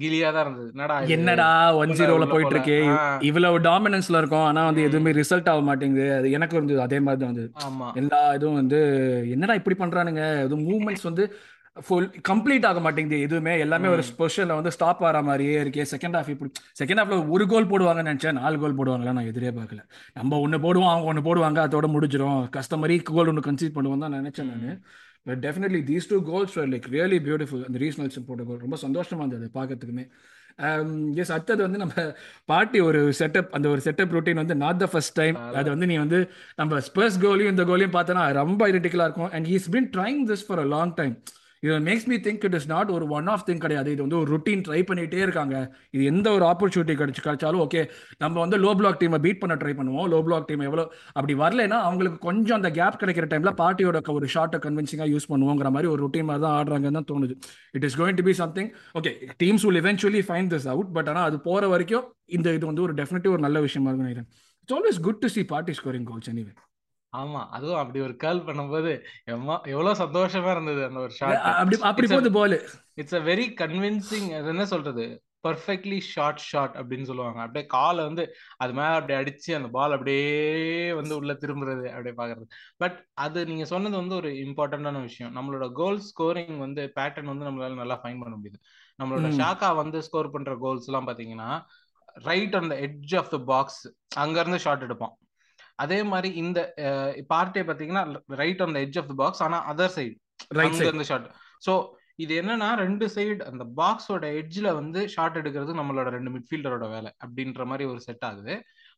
கிலியா 0.03 0.29
தான் 0.35 0.45
இருந்தது. 0.45 0.69
என்னடா 0.75 0.95
இது? 1.01 1.15
என்னடா 1.17 1.49
ஒன் 1.81 1.91
ஜீரோல 1.99 2.27
போயிட்டு 2.31 2.55
இருக்கே 2.57 2.79
இவ்வளவு 3.29 3.57
டாமினன்ஸ்ல 3.69 4.21
இருக்கும். 4.21 4.47
ஆனா 4.51 4.61
வந்து 4.69 4.87
எதுவுமே 4.89 5.11
ரிசல்ட் 5.21 5.51
ஆக 5.53 5.63
மாட்டேங்குது. 5.71 6.07
அது 6.19 6.29
எனக்கு 6.37 6.57
இருந்தது 6.59 6.81
அதே 6.87 7.01
மாதிரி 7.07 7.21
தான் 7.23 7.33
வந்து 7.33 7.47
எல்லா 8.03 8.21
இதுவும் 8.39 8.61
வந்து 8.61 8.81
என்னடா 9.35 9.59
இப்படி 9.61 9.79
பண்றானுங்க? 9.83 10.25
எதுவும் 10.47 10.67
மூவ்மெண்ட்ஸ் 10.71 11.09
வந்து 11.11 11.27
ஃபுல் 11.77 12.09
கம்ப்ளீட் 12.29 12.67
ஆக 12.69 12.81
மாட்டேங்குது 12.81 13.21
எதுவுமே. 13.21 13.59
எல்லாமே 13.59 13.89
ஒரு 13.89 14.03
பொசிஷன்ல 14.19 14.57
வந்து 14.59 14.71
ஸ்டாப் 14.71 15.05
ஆகிற 15.05 15.23
மாதிரியே 15.23 15.63
இருக்கே. 15.63 15.85
செகண்ட் 15.95 16.17
ஹாஃப் 16.19 16.29
இப்படி 16.29 16.51
செகண்ட் 16.81 17.01
ஹாஃப்ல 17.01 17.17
ஒரு 17.29 17.47
கோல் 17.53 17.71
போடுவாங்கன்னு 17.71 18.11
நினைச்சேன். 18.11 18.39
நாலு 18.43 18.59
கோல் 18.59 18.77
போடுவாங்களா 18.79 19.15
நான் 19.19 19.31
எதிரே 19.31 19.49
பார்க்கல. 19.49 19.81
நம்ம 20.13 20.39
ஒன்று 20.39 20.59
போடுவோம் 20.59 20.93
அவங்க 20.93 21.09
ஒன்று 21.13 21.25
போடுவாங்க 21.29 21.61
அதோட 21.69 21.89
முடிஞ்சிரும். 21.97 22.45
கஸ்டமரி 22.57 23.03
கோல் 23.03 23.31
ஒன்று 23.33 23.47
கன்சீட் 23.49 23.77
பண்ணுவோம் 23.79 24.05
தான் 24.05 24.17
நினைச்சேன் 24.21 24.51
நான். 24.53 24.79
But 25.23 25.43
definitely 25.47 25.83
these 25.91 26.09
two 26.09 26.23
goals 26.23 26.57
like 26.59 26.89
really 26.97 27.19
beautiful 27.27 27.67
அந்த 27.67 27.79
நெல்சன் 27.85 28.27
போட்ட 28.27 28.43
கோல் 28.49 28.65
ரொம்ப 28.67 28.79
சந்தோஷமா 28.87 29.23
இருந்தது 29.25 29.51
பார்க்கறதுக்குமே. 29.55 30.07
எஸ் 31.21 31.33
அடுத்தது 31.33 31.61
வந்து 31.63 31.79
நம்ம 31.79 31.95
பாட்டி 32.45 32.81
ஒரு 32.81 33.01
செட்டப் 33.19 33.49
அந்த 33.51 33.69
ஒரு 33.69 33.81
செட்டப் 33.85 34.13
ரொட்டீன் 34.17 34.41
வந்து 34.43 34.55
நாட் 34.57 34.79
த 34.79 34.87
ஃபர்ஸ்ட் 34.87 35.17
டைம் 35.21 35.37
அது 35.61 35.71
வந்து 35.71 35.87
நீ 35.87 35.97
வந்து 35.97 36.31
நம்ம 36.57 36.79
ஸ்பர்ஸ் 36.89 37.17
கோலையும் 37.25 37.53
இந்த 37.55 37.65
கோலையும் 37.65 37.97
பார்த்தோன்னா 37.97 38.33
ரொம்ப 38.33 38.69
ஐடென்டிக்கலாக 38.69 39.09
இருக்கும். 39.09 39.31
And 39.31 39.47
he's 39.47 39.67
been 39.71 39.89
trying 39.97 40.21
this 40.31 40.45
for 40.47 40.59
a 40.59 40.69
long 40.75 40.95
time 40.95 41.17
இது 41.65 41.75
makes 41.89 42.07
me 42.13 42.17
think 42.27 42.43
it 42.49 42.57
is 42.59 42.69
not 42.73 42.91
ஒரு 42.97 43.05
ஒன் 43.19 43.29
ஆஃப் 43.35 43.45
திங் 43.49 43.61
கிடையாது. 43.65 43.89
இது 43.95 44.03
வந்து 44.05 44.19
ஒரு 44.21 44.29
ருட்டீன் 44.35 44.63
ட்ரை 44.67 44.81
பண்ணிகிட்டே 44.89 45.21
இருக்காங்க. 45.27 45.57
இது 45.95 46.03
எந்த 46.13 46.27
ஒரு 46.37 46.45
ஆப்பர்ச்சுனிட்டி 46.51 46.95
கிடைச்சு 47.03 47.23
கிடைச்சாலும் 47.27 47.63
ஓகே 47.67 47.83
நம்ம 48.23 48.37
வந்து 48.45 48.57
லோ 48.65 48.73
பிளாக் 48.81 48.99
டீமை 49.03 49.21
பீட் 49.27 49.41
பண்ண 49.43 49.57
ட்ரை 49.63 49.75
பண்ணுவோம். 49.79 50.09
லோ 50.15 50.21
பிளாக் 50.27 50.49
டீம் 50.51 50.65
எவ்வளோ 50.69 50.85
அப்படி 51.19 51.37
வரலைன்னா 51.43 51.79
அவங்களுக்கு 51.89 52.21
கொஞ்சம் 52.29 52.59
அந்த 52.61 52.71
கேப் 52.79 53.01
கிடைக்கிற 53.03 53.29
டைமில் 53.33 53.55
பார்ட்டியோட 53.63 54.03
ஒரு 54.19 54.29
ஷார்ட்டை 54.35 54.61
கன்வின்சிங்காக 54.67 55.09
யூஸ் 55.15 55.29
பண்ணுவோங்கிற 55.33 55.71
மாதிரி 55.77 55.91
ஒரு 55.95 56.01
ருட்டீன் 56.05 56.29
மாதிரி 56.31 56.45
தான் 56.47 56.57
ஆடுறாங்கன்னு 56.59 56.99
தான் 57.01 57.09
தோணுது. 57.13 57.37
It 57.79 57.87
is 57.89 57.99
going 58.01 58.19
to 58.21 58.27
be 58.29 58.37
something 58.43 58.71
okay 59.01 59.13
teams 59.45 59.67
will 59.69 59.81
eventually 59.83 60.23
find 60.29 60.51
this 60.55 60.69
out 60.75 60.93
but 60.99 61.11
ஆனால் 61.13 61.27
அது 61.31 61.39
போகிற 61.49 61.73
வரைக்கும் 61.75 62.07
இந்த 62.39 62.55
இது 62.59 62.65
வந்து 62.73 62.87
ஒரு 62.87 62.95
டெஃபினெட்டிவ் 63.01 63.35
ஒரு 63.37 63.45
நல்ல 63.47 63.61
விஷயமா 63.67 63.89
இருக்கும் 63.91 64.09
நினைக்கிறேன். 64.09 64.31
It's 64.63 64.77
always 64.79 65.01
good 65.09 65.23
to 65.25 65.31
see 65.37 65.45
Partey 65.55 65.75
scoring 65.81 66.09
goals 66.13 66.31
anyway 66.35 66.55
ஆமா 67.15 67.41
அதுவும் 67.51 67.81
அப்படி 67.81 68.01
ஒரு 68.01 68.15
கேர்ள் 68.21 68.47
பண்ணும்போது 68.47 68.93
எவ்வளவு 69.73 70.01
சந்தோஷமா 70.05 70.51
இருந்தது 70.51 70.83
அந்த 70.85 71.01
ஒரு 71.01 71.13
ஷாட் 71.13 71.39
அப்படி 71.53 71.77
அப்படி 71.83 72.09
போகுது 72.09 72.31
ball. 72.31 72.57
It's 72.95 73.15
a 73.15 73.23
very 73.25 73.47
convincing 73.61 74.29
அது 74.39 74.49
என்ன 74.49 74.67
சொல்றது? 74.67 75.05
பர்ஃபெக்ட்லி 75.45 75.99
ஷார்ட் 76.05 76.43
ஷாட் 76.43 76.75
அப்படின்னு 76.81 77.09
சொல்லுவாங்க. 77.09 77.41
அப்படியே 77.41 77.65
காலை 77.67 78.03
வந்து 78.05 78.23
அது 78.57 78.73
மேல 78.73 78.93
அப்படியே 78.99 79.19
அடிச்சு 79.21 79.51
அந்த 79.57 79.69
பால் 79.69 79.93
அப்படியே 79.93 80.23
வந்து 80.93 81.15
உள்ள 81.17 81.33
திரும்புறது 81.35 81.85
அப்படியே 81.91 82.15
பாக்குறது. 82.17 82.47
பட் 82.77 82.97
அது 83.17 83.47
நீங்க 83.47 83.65
சொன்னது 83.65 83.97
வந்து 83.97 84.15
ஒரு 84.15 84.31
இம்பார்ட்டன்டான 84.45 85.03
விஷயம். 85.03 85.35
நம்மளோட 85.37 85.67
கோல் 85.73 86.01
ஸ்கோரிங் 86.09 86.59
வந்து 86.59 86.85
பேட்டர்ன் 86.97 87.33
வந்து 87.33 87.49
நம்மளால 87.49 87.75
நல்லா 87.75 87.99
ஃபைன் 88.03 88.23
பண்ண 88.23 88.35
முடியுது. 88.37 88.61
நம்மளோட 88.99 89.29
ஷாக்கா 89.41 89.71
வந்து 89.77 90.01
ஸ்கோர் 90.03 90.31
பண்ற 90.31 90.55
கோல்ஸ் 90.57 90.89
எல்லாம் 90.91 91.09
பாத்தீங்கன்னா 91.09 91.51
right 92.25 92.57
on 92.57 92.69
the 92.69 92.77
edge 92.87 93.15
of 93.17 93.31
the 93.31 93.39
box 93.45 93.83
அங்க 94.17 94.37
இருந்து 94.41 94.59
ஷாட் 94.59 94.83
எடுப்பான். 94.83 95.15
அதே 95.79 95.99
மாதிரி 96.13 96.29
இந்த 96.43 96.59
பார்ட்டே 97.33 97.65
பாத்தீங்கன்னா 97.71 98.05
right 98.43 98.63
on 98.65 98.75
the 98.77 98.81
edge 98.87 98.99
of 99.01 99.11
the 99.11 99.17
box 99.23 99.43
ஆனா 99.47 99.59
அதர் 99.73 99.95
சைடு 99.97 100.15
ரைட் 100.61 100.79
சைடு 100.79 100.91
இருந்து 100.91 101.11
ஷாட் 101.11 101.29
சோ 101.67 101.75
இது 102.25 102.33
என்னன்னா 102.41 102.69
ரெண்டு 102.85 103.07
சைடு 103.15 103.41
அந்த 103.51 103.65
பாக்ஸோட 103.79 104.25
எட்ஜ்ல 104.41 104.69
வந்து 104.81 105.01
ஷாட் 105.15 105.39
எடுக்கிறது 105.41 105.73
நம்மளோட 105.79 106.09
ரெண்டு 106.17 106.33
மிட்ஃபீல்டரோட 106.35 106.87
வேலை 106.95 107.11
அப்படின்ற 107.25 107.65
மாதிரி 107.71 107.85
ஒரு 107.93 108.01
செட் 108.07 108.25
ஆகுது. 108.29 108.55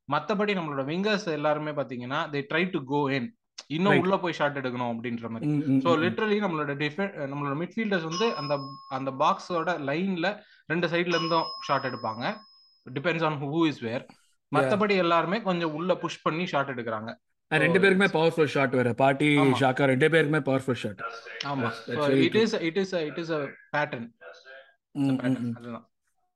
மத்தபடி 0.08 0.52
நம்மளோட 0.58 0.82
விங்கர்ஸ் 0.90 1.26
எல்லாருமே 1.38 1.72
பாத்தீங்கன்னா 1.78 2.18
தே 2.32 2.40
ட்ரை 2.50 2.64
டு 2.74 2.80
கோ 2.92 3.00
இன் 3.18 3.28
இன்னும் 3.76 4.00
உள்ள 4.02 4.14
போய் 4.24 4.36
ஷாட் 4.38 4.58
எடுக்கணும் 4.60 4.92
அப்படின்ற 4.92 5.26
மாதிரி. 5.32 5.46
ஸோ 5.84 5.88
ம் 5.92 6.02
லிட்ரலி 6.04 6.36
நம்மளோட 6.44 6.72
டிஃபென் 6.82 7.14
நம்மளோட 7.32 7.54
மிட்ஃபீல்டர்ஸ் 7.62 8.06
வந்து 8.10 8.26
அந்த 8.40 8.54
அந்த 8.98 9.12
பாக்ஸோட 9.22 9.72
லைன்ல 9.90 10.28
ரெண்டு 10.72 10.88
சைட்ல 10.92 11.18
இருந்தும் 11.18 11.48
ஷாட் 11.68 11.88
எடுப்பாங்க. 11.90 12.24
Depends 12.86 13.26
on 13.28 13.38
who 13.44 13.62
is 13.70 13.82
where 13.88 14.04
மத்தபடி 14.54 14.96
எல்லாருமே 15.04 15.38
கொஞ்சம் 15.42 15.72
உள்ள 15.72 15.94
புஷ் 16.02 16.22
பண்ணி 16.22 16.44
ஷாட் 16.46 16.70
எடுக்கிறாங்க. 16.74 17.12
ரெண்டு 17.50 17.78
பேருக்குமே 17.78 18.08
பவர்ஃபுல் 18.14 18.52
ஷாட் 18.54 18.74
வேற. 18.78 18.92
பாட்டி 18.94 19.28
ஷாக்கா 19.60 19.84
ரெண்டு 19.92 20.08
பேருக்குமே 20.08 20.40
பவர்ஃபுல் 20.48 20.80
ஷாட் 20.82 21.02
ஆமா. 21.46 21.68
It 22.26 22.38
is 22.42 22.54
it 22.68 22.78
is 22.82 22.94
it 23.08 23.18
is 23.24 23.32
a 23.38 23.42
pattern 23.76 24.08
அதுதான். 25.58 25.84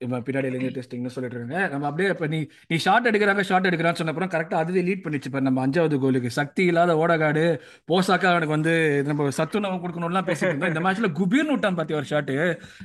இவன் 0.04 0.22
பின்னாடி 0.26 0.48
இருந்து 0.50 0.68
டெஸ்டிங்னு 0.76 1.12
சொல்லிட்டு 1.14 1.36
இருக்காங்க 1.38 1.66
நம்ம 1.72 1.86
அப்படியே 1.88 2.10
இப்போ 2.14 2.26
நீ 2.34 2.38
நீ 2.70 2.76
ஷாட் 2.84 3.08
எடுக்கிறாங்க 3.10 3.42
ஷாட் 3.48 3.68
எடுக்கிறான்னு 3.70 3.98
சொன்ன 4.00 4.12
அப்புறம் 4.12 4.32
கரெக்டாக 4.34 4.62
அதுவே 4.62 4.82
லீட் 4.86 5.02
பண்ணிச்சு 5.04 5.28
இப்போ 5.30 5.40
நம்ம 5.46 5.60
அஞ்சாவது 5.66 5.96
கோலுக்கு 6.04 6.30
சக்தி 6.38 6.62
இல்லாத 6.70 6.94
ஓடகாடு. 7.02 7.44
போசாக்கா 7.90 8.30
அவனுக்கு 8.32 8.56
வந்து 8.56 8.74
நம்ம 9.10 9.28
சத்துணவு 9.40 9.82
கொடுக்கணும்லாம் 9.82 10.28
பேசிட்டு 10.30 10.52
இருந்தோம். 10.52 10.72
இந்த 10.74 10.82
மேட்ச்ல 10.86 11.10
குபீர்னு 11.20 11.54
விட்டான் 11.54 11.78
பாத்தி 11.80 11.98
ஒரு 12.00 12.08
ஷாட்டு 12.12 12.36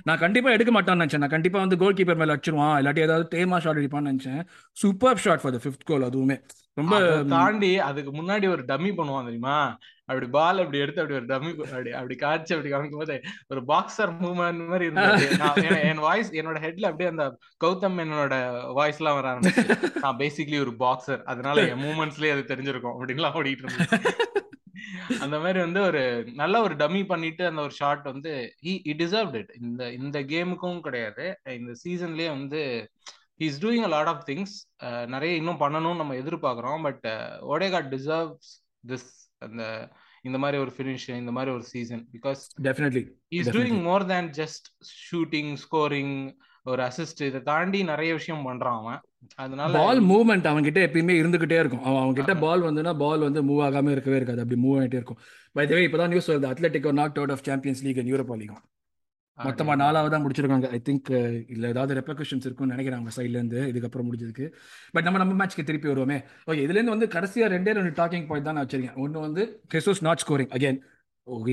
நான் 0.10 0.22
கண்டிப்பா 0.26 0.52
எடுக்க 0.58 0.74
மாட்டான்னு 0.78 1.02
நினைச்சேன். 1.04 1.24
நான் 1.26 1.36
கண்டிப்பா 1.38 1.60
வந்து 1.66 1.80
கோல் 1.84 1.98
கீப்பர் 2.00 2.22
மேல 2.24 2.36
அடிச்சிருவான். 2.38 2.76
இல்லாட்டி 2.82 3.06
ஏதாவது 3.08 3.28
டேமா 3.36 3.60
ஷாட் 3.66 3.82
அடிப்பான்னு 3.82 4.12
நினைச்சேன். 4.14 4.44
Super 4.78 5.24
shot 5.26 5.44
for 5.44 5.56
the 5.58 5.62
fifth 5.66 5.90
goal 5.92 6.08
அதுவுமே. 6.10 6.38
ரொம்ப 6.80 6.96
தாண்டி 7.34 7.74
அதுக்கு 7.90 8.12
முன்னாடி 8.20 8.46
ஒரு 8.56 8.64
டம்மி 8.72 8.90
பண்ணுவான் 8.98 9.28
தெரியுமா? 9.30 9.58
அப்படி 10.10 10.28
பால் 10.28 10.62
அப்படி 10.62 10.78
எடுத்து 10.78 11.02
அப்படி 11.02 11.18
ஒரு 11.20 11.28
டம்மி 11.32 11.52
அப்படி 11.68 11.92
அப்படி 11.92 12.16
காய்ச்சி 12.16 12.56
அப்படி 12.56 12.72
காமிக்கும் 12.74 13.02
போது 13.04 13.16
ஒரு 13.48 13.62
பாக்ஸர் 13.72 14.12
மூவ்மெண்ட் 14.24 14.68
மாதிரி 14.68 14.86
இருந்தது. 14.86 15.28
என் 15.92 16.04
வாய்ஸ் 16.08 16.32
என்னோட 16.32 16.58
ஹெட்ல 16.66 16.90
அப்படியே 16.90 17.10
அந்த 17.14 17.26
கௌதம் 17.64 17.98
என்னோட 18.04 18.36
வாய்ஸ் 18.74 19.00
எல்லாம் 19.02 19.18
வர 19.20 19.28
ஆரம்பிச்சு 19.34 19.64
நான் 20.04 20.20
பேசிக்லி 20.24 20.60
ஒரு 20.60 20.74
பாக்ஸர் 20.84 21.24
அதனால 21.24 21.66
என் 21.68 21.84
மூமெண்ட்ஸ்லயே 21.88 22.34
அது 22.36 22.44
தெரிஞ்சிருக்கும் 22.52 22.96
அப்படின்லாம் 22.96 23.38
ஓடிட்டு 23.42 23.66
இருந்தது. 23.66 23.98
அந்த 25.24 25.36
மாதிரி 25.40 25.60
வந்து 25.60 25.82
ஒரு 25.82 26.02
நல்ல 26.34 26.62
ஒரு 26.62 26.76
டம்மி 26.76 27.06
பண்ணிட்டு 27.06 27.44
அந்த 27.46 27.62
ஒரு 27.62 27.74
ஷாட் 27.80 28.04
வந்து 28.04 28.32
இ 28.64 28.96
டிசர்வ்ட் 29.02 29.36
இட் 29.36 29.52
இந்த 29.62 29.92
இந்த 29.92 30.20
கேமுக்கும் 30.34 30.80
கிடையாது. 30.80 31.26
இந்த 31.60 31.74
சீசன்லயே 31.84 32.30
வந்து 32.38 32.62
he's 33.44 33.62
doing 33.64 33.86
a 33.88 33.88
lot 33.88 34.08
of 34.08 34.24
things 34.30 34.56
நிறைய 35.08 35.34
இன்னும் 35.36 35.60
பண்ணணும்னு 35.60 36.02
நம்ம 36.02 36.16
எதிர்பார்க்குறோம். 36.16 36.82
பட் 36.88 37.06
ஓடேகாட் 37.54 37.90
டிசர்வ்ஸ் 37.96 38.52
திஸ் 38.84 39.10
அந்த 39.38 39.90
இந்த 40.22 40.38
மாதிரி 40.38 40.62
ஒரு 40.62 40.72
ஃபினிஷ் 40.78 41.18
இந்த 41.18 41.32
மாதிரி 41.32 41.54
ஒரு 41.54 41.64
season 41.64 42.08
because 42.14 42.42
definitely 42.62 43.04
is 43.28 43.50
doing 43.50 43.82
more 43.82 44.06
than 44.06 44.30
just 44.30 44.68
shooting 45.12 45.56
scoring 45.64 46.34
ஒரு 46.64 46.84
அசிஸ்ட் 46.84 47.24
இதை 47.24 47.42
தாண்டி 47.42 47.84
நிறைய 47.84 48.14
விஷயம் 48.14 48.48
பண்றான் 48.48 48.78
அவன். 48.78 49.02
அதனால 49.36 49.78
பால் 49.78 50.02
மூவ்மெண்ட் 50.04 50.48
அவன்கிட்ட 50.52 50.80
எப்பயுமே 50.86 51.16
இருந்துகிட்டே 51.22 51.60
இருக்கும். 51.60 51.84
அவன் 51.84 52.02
அவன்கிட்ட 52.04 52.40
பால் 52.40 52.62
வந்துன்னா 52.62 52.98
பால் 52.98 53.20
வந்து 53.20 53.44
மூவ் 53.44 53.66
ஆகாம 53.68 53.92
இருக்கவே 53.92 54.16
இருக்காது. 54.16 54.42
அப்படி 54.42 54.62
மூவ் 54.62 54.78
ஆகிட்டே 54.80 55.00
இருக்கும். 55.00 55.20
பை 55.52 55.68
த 55.68 55.74
வே 55.74 55.88
இப்பதான் 55.88 56.08
நியூஸ் 56.08 56.32
வருது. 56.32 56.50
Atletico 56.54 56.92
knock 56.92 57.16
out 57.16 57.32
of 57.32 57.44
Champions 57.44 57.84
League 57.84 57.98
and 57.98 58.08
Europa 58.08 58.38
League 58.38 58.56
மொத்தமா 59.38 59.74
நாலாவது 59.82 60.12
தான் 60.14 60.24
முடிச்சிருக்காங்க. 60.26 60.68
ஐ 60.76 60.80
திங்க் 60.88 61.10
இல்ல 61.54 61.66
ஏதாவது 61.74 61.96
ரெப்ரகஷன்ஸ் 62.00 62.46
இருக்கும்னு 62.48 62.74
நினைக்கிறேன் 62.76 63.00
அவங்க 63.00 63.14
சைட்ல 63.18 63.40
இருந்து. 63.40 63.60
இதுக்கப்புறம் 63.72 64.08
முடிஞ்சதுக்கு. 64.10 64.46
பட் 64.96 65.06
நம்ம 65.08 65.20
நம்ம 65.22 65.34
மேட்ச்க்கு 65.40 65.68
திருப்பி 65.70 65.90
வருவோமே. 65.92 66.18
ஓகே 66.50 66.62
இதுல 66.66 66.78
இருந்து 66.80 66.96
வந்து 66.96 67.10
கடைசியா 67.16 67.48
ரெண்டே 67.56 67.74
ரெண்டு 67.80 67.94
டாக்கிங் 68.02 68.28
பாயிண்ட் 68.30 68.48
தான் 68.50 68.58
நான் 68.58 68.68
வச்சிருக்கேன். 68.68 68.98
ஒன்னு 69.06 69.26
வந்து 69.28 69.46
Jesus 69.76 70.04
not 70.10 70.24
scoring 70.26 70.52
again 70.58 70.80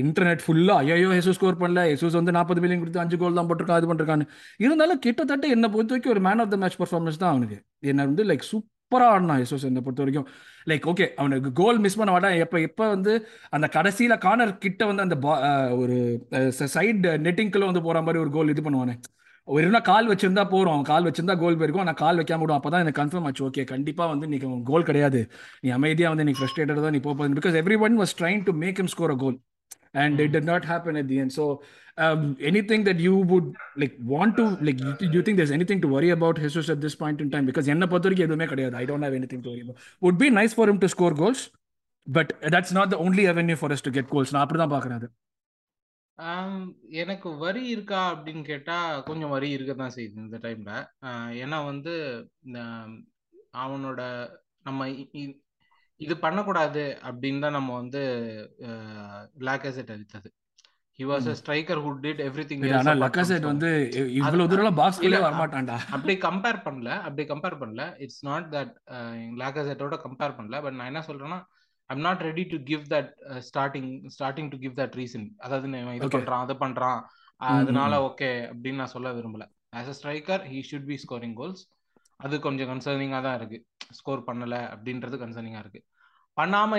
internet 0.03 0.43
ஃபுல்லா 0.45 0.73
ஐயோ 0.81 1.11
ஹெசூஸ் 1.17 1.37
ஸ்கோர் 1.39 1.61
பண்ணல. 1.61 1.83
ஹெசூஸ் 1.91 2.17
வந்து 2.19 2.33
நாற்பது 2.37 2.61
மில்லியன் 2.63 2.81
கொடுத்து 2.83 3.03
அஞ்சு 3.03 3.17
கோல் 3.21 3.39
தான் 3.39 3.49
போட்டிருக்கான் 3.49 3.79
அது 3.79 3.89
பண்ணிருக்கான்னு 3.91 4.27
இருந்தாலும் 4.65 5.01
கிட்டத்தட்ட 5.05 5.47
என்ன 5.55 5.65
பொறுத்த 5.73 5.93
வரைக்கும் 5.93 6.13
ஒரு 6.15 6.23
man 6.27 6.41
of 6.43 6.51
the 6.53 6.59
match 6.63 6.79
performance 6.81 7.19
தான் 7.23 7.33
அவனுக்கு. 7.33 7.57
என்ன 7.91 8.05
வந்து 8.09 8.25
லைக் 8.31 8.45
சூப்பரா 8.51 8.71
சூப்பராக 8.93 9.13
ஆடினான் 9.15 9.41
யசோஸ் 9.43 9.67
என்னை 9.69 9.81
பொறுத்த 9.85 10.03
வரைக்கும். 10.03 10.27
லைக் 10.69 10.85
ஓகே 10.91 11.05
அவனுக்கு 11.21 11.49
கோல் 11.61 11.79
மிஸ் 11.83 11.97
பண்ண 11.99 12.11
மாட்டான். 12.15 12.35
எப்போ 12.45 12.57
எப்போ 12.67 12.85
வந்து 12.95 13.13
அந்த 13.55 13.67
கடைசியில் 13.77 14.21
கார்னர் 14.25 14.53
கிட்ட 14.65 14.81
வந்து 14.91 15.05
அந்த 15.05 15.15
ஒரு 15.81 15.95
சைடு 16.75 17.11
நெட்டிங்குள்ள 17.27 17.67
வந்து 17.71 17.85
போகிற 17.87 18.01
மாதிரி 18.07 18.21
ஒரு 18.23 18.31
கோல் 18.37 18.51
இது 18.53 18.63
பண்ணுவானே. 18.67 18.95
ஒரு 19.47 19.63
என்ன 19.69 19.79
கால் 19.89 20.09
வச்சிருந்தா 20.09 20.43
போகிறோம் 20.53 20.83
கால் 20.89 21.07
வச்சிருந்தா 21.07 21.35
கோல் 21.41 21.57
போயிருக்கும். 21.59 21.85
ஆனால் 21.85 21.99
கால் 22.03 22.19
வைக்காம 22.19 22.43
விடும் 22.43 22.57
அப்போ 22.57 22.69
தான் 22.73 22.83
எனக்கு 22.83 22.99
கன்ஃபார்ம் 23.01 23.25
ஆச்சு. 23.29 23.43
ஓகே 23.47 23.63
கண்டிப்பாக 23.73 24.07
வந்து 24.13 24.27
நீ 24.33 24.37
கோல் 24.71 24.87
கிடையாது. 24.89 25.21
நீ 25.63 25.71
அமைதியாக 25.79 26.13
வந்து 26.13 26.27
நீ 26.29 26.35
ஃப்ரஸ்ட்ரேட்டட் 26.39 26.85
தான் 26.85 26.95
நீ 26.97 27.01
போகிறது 27.07 27.39
because 27.41 27.57
everyone 27.87 27.97
was 28.01 28.15
trying 28.21 28.43
to 28.49 28.53
make 28.63 28.79
him 28.81 28.91
score 28.95 29.13
a 29.15 29.17
goal 29.23 29.37
and 30.03 30.19
it 30.25 30.35
did 30.37 30.45
not 30.51 30.67
happen 30.71 30.99
at 31.01 31.09
the 31.11 31.17
end 31.23 31.33
so 31.39 31.45
um, 31.97 32.37
anything 32.41 32.83
that 32.83 32.99
you 32.99 33.15
would 33.17 33.53
like 33.75 33.95
want 33.99 34.35
to 34.37 34.45
like, 34.61 34.77
do 34.77 35.09
you 35.11 35.21
think 35.21 35.37
there's 35.37 35.51
anything 35.51 35.81
to 35.81 35.87
worry 35.87 36.09
about 36.09 36.39
Jesus 36.39 36.69
at 36.69 36.81
this 36.81 36.95
point 36.95 37.21
in 37.21 37.29
time? 37.29 37.45
Because 37.45 37.67
என்ன 37.67 37.87
பொறுத்த 37.87 38.07
வரைக்கும் 38.07 38.27
எதுவுமே 38.29 38.45
கிடையாது. 38.45 38.75
I 38.75 38.85
don't 38.85 39.01
have 39.01 39.13
anything 39.13 39.41
to 39.43 39.49
worry 39.49 39.61
about. 39.61 39.77
Would 40.01 40.17
be 40.17 40.29
nice 40.29 40.53
for 40.53 40.67
him 40.69 40.79
to 40.79 40.89
score 40.89 41.13
goals, 41.13 41.41
but 42.07 42.29
that's 42.55 42.71
not 42.71 42.89
the 42.89 42.97
only 42.97 43.25
avenue 43.27 43.55
for 43.55 43.71
us 43.71 43.81
to 43.81 43.91
get 43.91 44.07
goals. 44.15 44.31
நான் 44.33 44.45
அப்படிதான் 44.45 44.73
பாக்குறேன் 44.75 44.99
அது. 45.01 45.09
எனக்கு 47.01 47.29
வரி 47.37 47.67
இருக்கா 47.67 48.15
அப்படின்னு 48.15 48.43
கேட்டா 48.43 48.75
கொஞ்சம் 49.01 49.29
வரி 49.29 49.49
இருக்க 49.49 49.73
தான் 49.73 49.95
செய்யுது 49.95 50.25
இந்த 50.25 50.37
டைம்ல 50.37 50.71
ஏன்னா 51.43 51.65
வந்து 51.65 51.93
அவனோட 53.63 54.01
நம்ம 54.67 54.87
இது 56.01 56.15
பண்ணக்கூடாது 56.25 56.83
அப்படின்னு 57.09 57.39
தான் 57.39 57.57
நம்ம 57.57 57.73
வந்து 57.81 58.01
லாக்கசெட் 59.47 59.93
அடித்தது 59.95 60.29
he 60.99 61.03
was 61.11 61.27
a 61.31 61.33
striker 61.39 61.79
who 61.83 61.91
did 62.03 62.21
everything 62.27 62.63
ஆனா 62.79 62.93
லக்கசெட் 63.03 63.45
வந்து 63.51 63.69
இவ்வளவு 64.19 64.49
தூரம் 64.51 64.79
பாக்ஸ் 64.81 65.01
குள்ளே 65.03 65.19
வர 65.23 65.33
மாட்டான்டா 65.41 65.77
அப்படி 65.95 66.13
கம்பேர் 66.27 66.59
பண்ணல 66.65 66.89
அப்படி 67.07 67.23
கம்பேர் 67.31 67.57
பண்ணல. 67.61 67.83
இட்ஸ் 68.05 68.21
நாட் 68.29 68.47
தட் 68.55 68.73
லாக்கசெட்டோட 69.41 69.97
கம்பேர் 70.05 70.35
பண்ணல. 70.37 70.61
பட் 70.65 70.77
நான் 70.79 70.91
என்ன 70.91 71.01
சொல்றேன்னா 71.09 71.39
I'm 71.89 72.03
not 72.07 72.21
ready 72.27 72.43
to 72.53 72.57
give 72.69 72.83
that 72.93 73.09
starting 73.47 73.89
starting 74.15 74.49
to 74.53 74.59
give 74.63 74.75
that 74.81 74.95
reason 75.01 75.25
அதாவது 75.45 75.67
இது 75.97 76.09
பண்றான் 76.17 76.43
அது 76.45 76.55
பண்றான். 76.65 77.01
அதனால 77.59 77.93
ஓகே 78.09 78.29
அப்படின்னு 78.51 78.81
நான் 78.81 78.95
சொல்ல 78.95 79.13
விரும்பல. 79.17 79.45
As 79.79 79.89
a 79.93 79.95
striker 79.99 80.43
he 80.51 80.59
should 80.69 80.87
be 80.91 80.97
scoring 81.05 81.35
goals 81.41 81.63
அது 82.19 82.35
கொஞ்சம் 82.45 82.69
கன்சர்னிங்கா 82.71 83.19
தான் 83.27 83.37
இருக்கு. 83.39 83.57
ஸ்கோர் 83.99 84.21
பண்ணல 84.29 84.55
அப்படின்றது 84.73 85.15
கன்சர்னிங்கா 85.23 85.61
இருக்கு. 85.65 85.81
பண்ணாம 86.37 86.77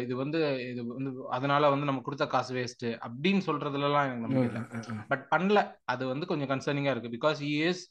இது 0.00 0.14
வந்து 0.16 0.38
இது 0.70 0.80
வந்து 0.86 1.10
அதனால 1.28 1.68
வந்து 1.70 1.88
நம்ம 1.88 2.02
கொடுத்த 2.06 2.24
காசு 2.26 2.52
வேஸ்ட் 2.56 2.86
அப்படின்னு 3.06 3.42
சொல்றதுலாம் 3.46 4.06
எனக்கு 4.06 4.24
நம்பிக்கை 4.26 4.48
இல்லை. 4.50 4.62
பட் 5.12 5.24
பண்ணல. 5.34 5.58
அது 5.84 6.02
வந்து 6.06 6.26
கொஞ்சம் 6.26 6.50
கன்சர்னிங்கா 6.52 6.92
இருக்கு. 6.94 7.14
Because 7.18 7.38
he 7.46 7.52
is 7.68 7.82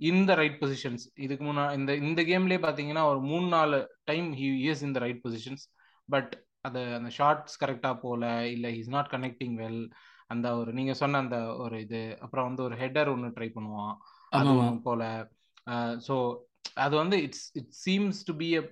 in 0.00 0.24
the 0.24 0.34
right 0.34 0.58
positions 0.62 1.04
இதுக்கு 1.16 1.44
முன்னா 1.44 1.64
இந்த 1.78 1.94
இந்த 1.96 2.20
கேம்லயே 2.22 2.60
பாத்தீங்கன்னா 2.60 3.02
ஒரு 3.04 3.20
மூணு 3.22 3.48
நாலு 3.48 3.78
time 4.04 4.28
he 4.32 4.48
is 4.70 4.82
in 4.82 4.94
the 4.94 4.98
right 4.98 5.22
positions 5.26 5.64
but 6.08 6.32
அது 6.60 6.80
அந்த 6.94 7.10
ஷார்ட்ஸ் 7.10 7.60
கரெக்டா 7.60 7.92
போல 8.00 8.22
இல்ல 8.46 8.68
இஸ் 8.80 8.88
நாட் 8.88 9.12
கனெக்டிங் 9.12 9.56
வெல் 9.56 9.82
அந்த 10.28 10.48
ஒரு 10.56 10.70
நீங்க 10.72 10.92
சொன்ன 10.94 11.18
அந்த 11.18 11.38
ஒரு 11.56 11.76
இது 11.80 12.00
அப்புறம் 12.20 12.46
வந்து 12.48 12.62
ஒரு 12.62 12.74
ஹெட்டர் 12.76 13.08
ஒன்று 13.08 13.28
ட்ரை 13.28 13.48
பண்ணுவான். 13.54 13.94
அது 14.32 14.50
போல. 14.82 15.02
ஸோ 16.08 16.14
அது 16.74 16.94
வந்து 16.96 17.16
it's 17.22 17.46
it 17.52 17.72
seems 17.86 18.20
to 18.26 18.32
be 18.36 18.48
a 18.56 18.62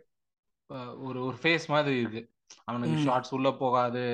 ஒரு 1.09 1.19
ஒரு 1.27 1.37
ஃபேஸ் 1.43 1.67
மாதிரி 1.75 1.97
இருக்கு 2.03 2.23
அவனுக்கு 2.69 2.97
ஷார்ட்ஸ் 3.07 3.35
உள்ள 3.37 3.49
போகாது 3.63 4.05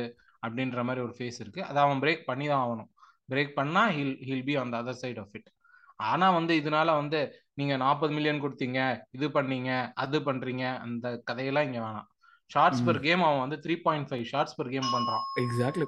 அப்படின்ற 0.47 0.81
மாதிரி 0.87 1.01
ஒரு 1.07 1.15
ஃபேஸ் 1.19 1.39
இருக்கு. 1.43 1.61
அதை 1.69 1.79
அவன் 1.85 2.01
பிரேக் 2.05 2.23
பண்ணி 2.31 2.47
தான் 2.53 2.63
ஆகணும். 2.65 2.91
பிரேக் 3.33 3.53
பண்ணா 3.59 3.83
he'll 3.97 4.17
he'll 4.29 4.47
be 4.49 4.55
on 4.61 4.73
the 4.75 4.79
other 4.83 5.01
side 5.03 5.21
of 5.23 5.35
it 5.39 5.51
ஆனா 6.11 6.27
வந்து 6.39 6.53
இதனால 6.61 6.89
வந்து 7.01 7.21
நீங்க 7.59 7.75
நாற்பது 7.83 8.13
மில்லியன் 8.17 8.43
கொடுத்தீங்க 8.45 8.81
இது 9.17 9.27
பண்ணீங்க 9.37 9.71
அது 10.03 10.19
பண்றீங்க 10.29 10.65
அந்த 10.85 11.07
கதையெல்லாம் 11.29 11.67
இங்க 11.69 11.81
வேணாம். 11.85 12.09
ஷார்ட்ஸ் 12.51 12.83
பர் 12.87 13.01
கேம் 13.05 13.23
அவன் 13.27 13.43
வந்து 13.45 13.59
three 13.65 13.75
point 13.85 14.09
five 14.09 14.25
shots 14.31 14.57
per 14.59 14.71
game 14.75 14.89
பண்றான். 14.95 15.25
எக்ஸாக்ட்லி 15.43 15.87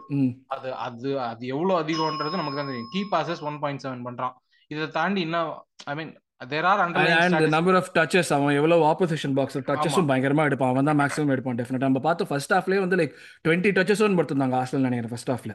அது 0.54 0.68
அது 0.86 1.10
அது 1.30 1.44
எவ்வளவு 1.54 1.80
அதிகம்ன்றது 1.82 2.40
நமக்கு 2.40 2.60
தான் 2.60 2.70
தெரியும். 2.70 2.92
Key 2.94 3.02
passes 3.14 3.42
one 3.48 3.58
point 3.64 3.82
seven 3.84 4.06
பண்றான். 4.08 4.34
இதை 4.70 4.86
தாண்டி 4.98 5.20
இன்னும் 5.26 5.50
I 5.90 5.94
mean 5.98 6.12
there 6.40 6.66
are 6.70 6.80
and 6.84 7.54
number 7.56 7.76
of 7.78 7.90
touches 7.98 8.30
அவன் 8.36 8.56
எவ்வளவு 8.60 8.82
ஆப்போசிஷன் 8.92 9.34
பாக்ஸ் 9.38 9.58
டச்சஸும் 9.68 10.08
பயங்கரமா 10.10 10.46
எடுப்பான். 10.48 10.72
அவன் 10.74 10.88
தான் 10.90 10.98
மேக்ஸிமம் 11.02 11.32
எடுப்பான் 11.34 11.58
டெஃபினட்டா 11.60 11.88
நம்ம 11.90 12.02
பார்த்து 12.06 12.28
ஃபர்ஸ்ட் 12.30 12.54
ஹாஃப்லயே 12.56 12.80
வந்து 12.84 12.98
லைக் 13.00 13.14
டுவெண்ட்டி 13.46 13.70
டச்சஸும் 13.78 14.18
படுத்திருந்தாங்க 14.20 14.56
ஹாஸ்டல் 14.60 14.86
நினைக்கிறேன் 14.88 15.12
ஃபர்ஸ்ட் 15.14 15.32
ஹாஃப்ல 15.34 15.54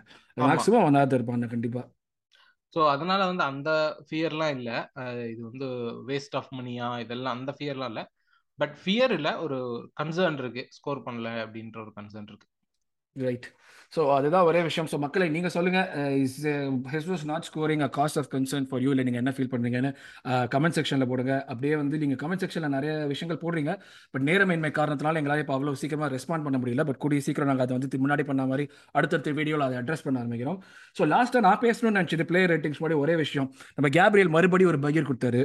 மேக்ஸிமம் 0.52 0.84
அவன் 0.84 0.98
தான் 0.98 1.18
இருப்பான் 1.20 1.54
கண்டிப்பா. 1.56 1.84
ஸோ 2.74 2.82
அதனால 2.94 3.22
வந்து 3.30 3.44
அந்த 3.52 3.70
ஃபியர்லாம் 4.08 4.54
இல்லை. 4.58 4.78
இது 5.32 5.42
வந்து 5.50 5.68
வேஸ்ட் 6.10 6.36
ஆஃப் 6.40 6.52
மணியா 6.60 6.88
இதெல்லாம் 7.04 7.36
அந்த 7.38 7.54
ஃபியர்லாம் 7.58 7.92
இல்லை. 7.94 8.06
பட் 8.60 8.76
ஃபியர் 8.84 9.14
இல்லை 9.18 9.32
ஒரு 9.46 9.58
கன்சர்ன் 10.02 10.40
இருக்கு. 10.42 10.64
ஸ்கோர் 10.78 11.06
பண்ணல 11.08 11.30
அப்படின்ற 11.46 11.78
ஒரு 11.86 11.92
கன்சர்ன் 12.00 12.30
இருக்கு. 12.32 12.48
ரைட் 13.16 13.48
ஸோ 13.96 14.02
அதுதான் 14.18 14.46
ஒரே 14.50 14.60
விஷயம். 14.68 14.88
ஸோ 14.92 14.98
மக்களை 15.04 15.26
நீங்கள் 15.34 15.54
சொல்லுங்கள் 15.56 15.88
is 16.26 16.36
he's 16.92 17.26
not 17.32 17.48
scoring 17.48 17.82
a 17.88 17.90
cause 17.98 18.20
of 18.22 18.30
concern 18.36 18.68
for 18.70 18.82
you 18.84 18.92
இல்லை 18.94 19.04
நீங்கள் 19.08 19.22
என்ன 19.22 19.32
ஃபீல் 19.38 19.50
பண்ணுறீங்கன்னு 19.54 19.90
கமெண்ட் 20.54 20.78
செக்ஷனில் 20.78 21.10
போடுங்க. 21.12 21.34
அப்படியே 21.52 21.74
வந்து 21.82 21.98
நீங்கள் 22.04 22.20
கமெண்ட் 22.22 22.44
செக்ஷனில் 22.44 22.74
நிறைய 22.76 22.92
விஷயங்கள் 23.12 23.42
போடுறீங்க. 23.42 23.74
பட் 24.14 24.26
நேரமின்மை 24.30 24.72
காரணத்தினால 24.78 25.22
எங்களால் 25.22 25.42
இப்போ 25.44 25.56
அவ்வளோ 25.58 25.74
சீக்கிரமாக 25.82 26.10
ரெஸ்பாண்ட் 26.16 26.46
பண்ண 26.46 26.60
முடியல. 26.62 26.86
பட் 26.90 27.00
கூடிய 27.06 27.22
சீக்கிரம் 27.28 27.52
நாங்கள் 27.52 27.66
அதை 27.68 27.76
வந்து 27.78 28.02
முன்னாடி 28.06 28.26
பண்ண 28.30 28.46
மாதிரி 28.52 28.68
அடுத்தடுத்த 29.00 29.34
வீடியோவில் 29.40 29.66
அதை 29.68 29.78
அட்ரஸ் 29.82 30.06
பண்ண 30.06 30.22
ஆரம்பிக்கிறோம். 30.24 30.62
ஸோ 31.00 31.10
லாஸ்ட்டாக 31.16 31.46
நான் 31.48 31.62
பேசணும்னு 31.66 31.98
நினச்சது 32.00 32.28
பிளேயர் 32.32 32.54
ரேட்டிங்ஸ் 32.54 32.82
மாதிரி 32.86 33.00
ஒரே 33.04 33.18
விஷயம். 33.24 33.50
நம்ம 33.80 33.92
கேப்ரியல் 34.00 34.34
மறுபடியும் 34.38 34.74
ஒரு 34.74 34.82
பகீர் 34.88 35.10
கொடுத்தாரு. 35.12 35.44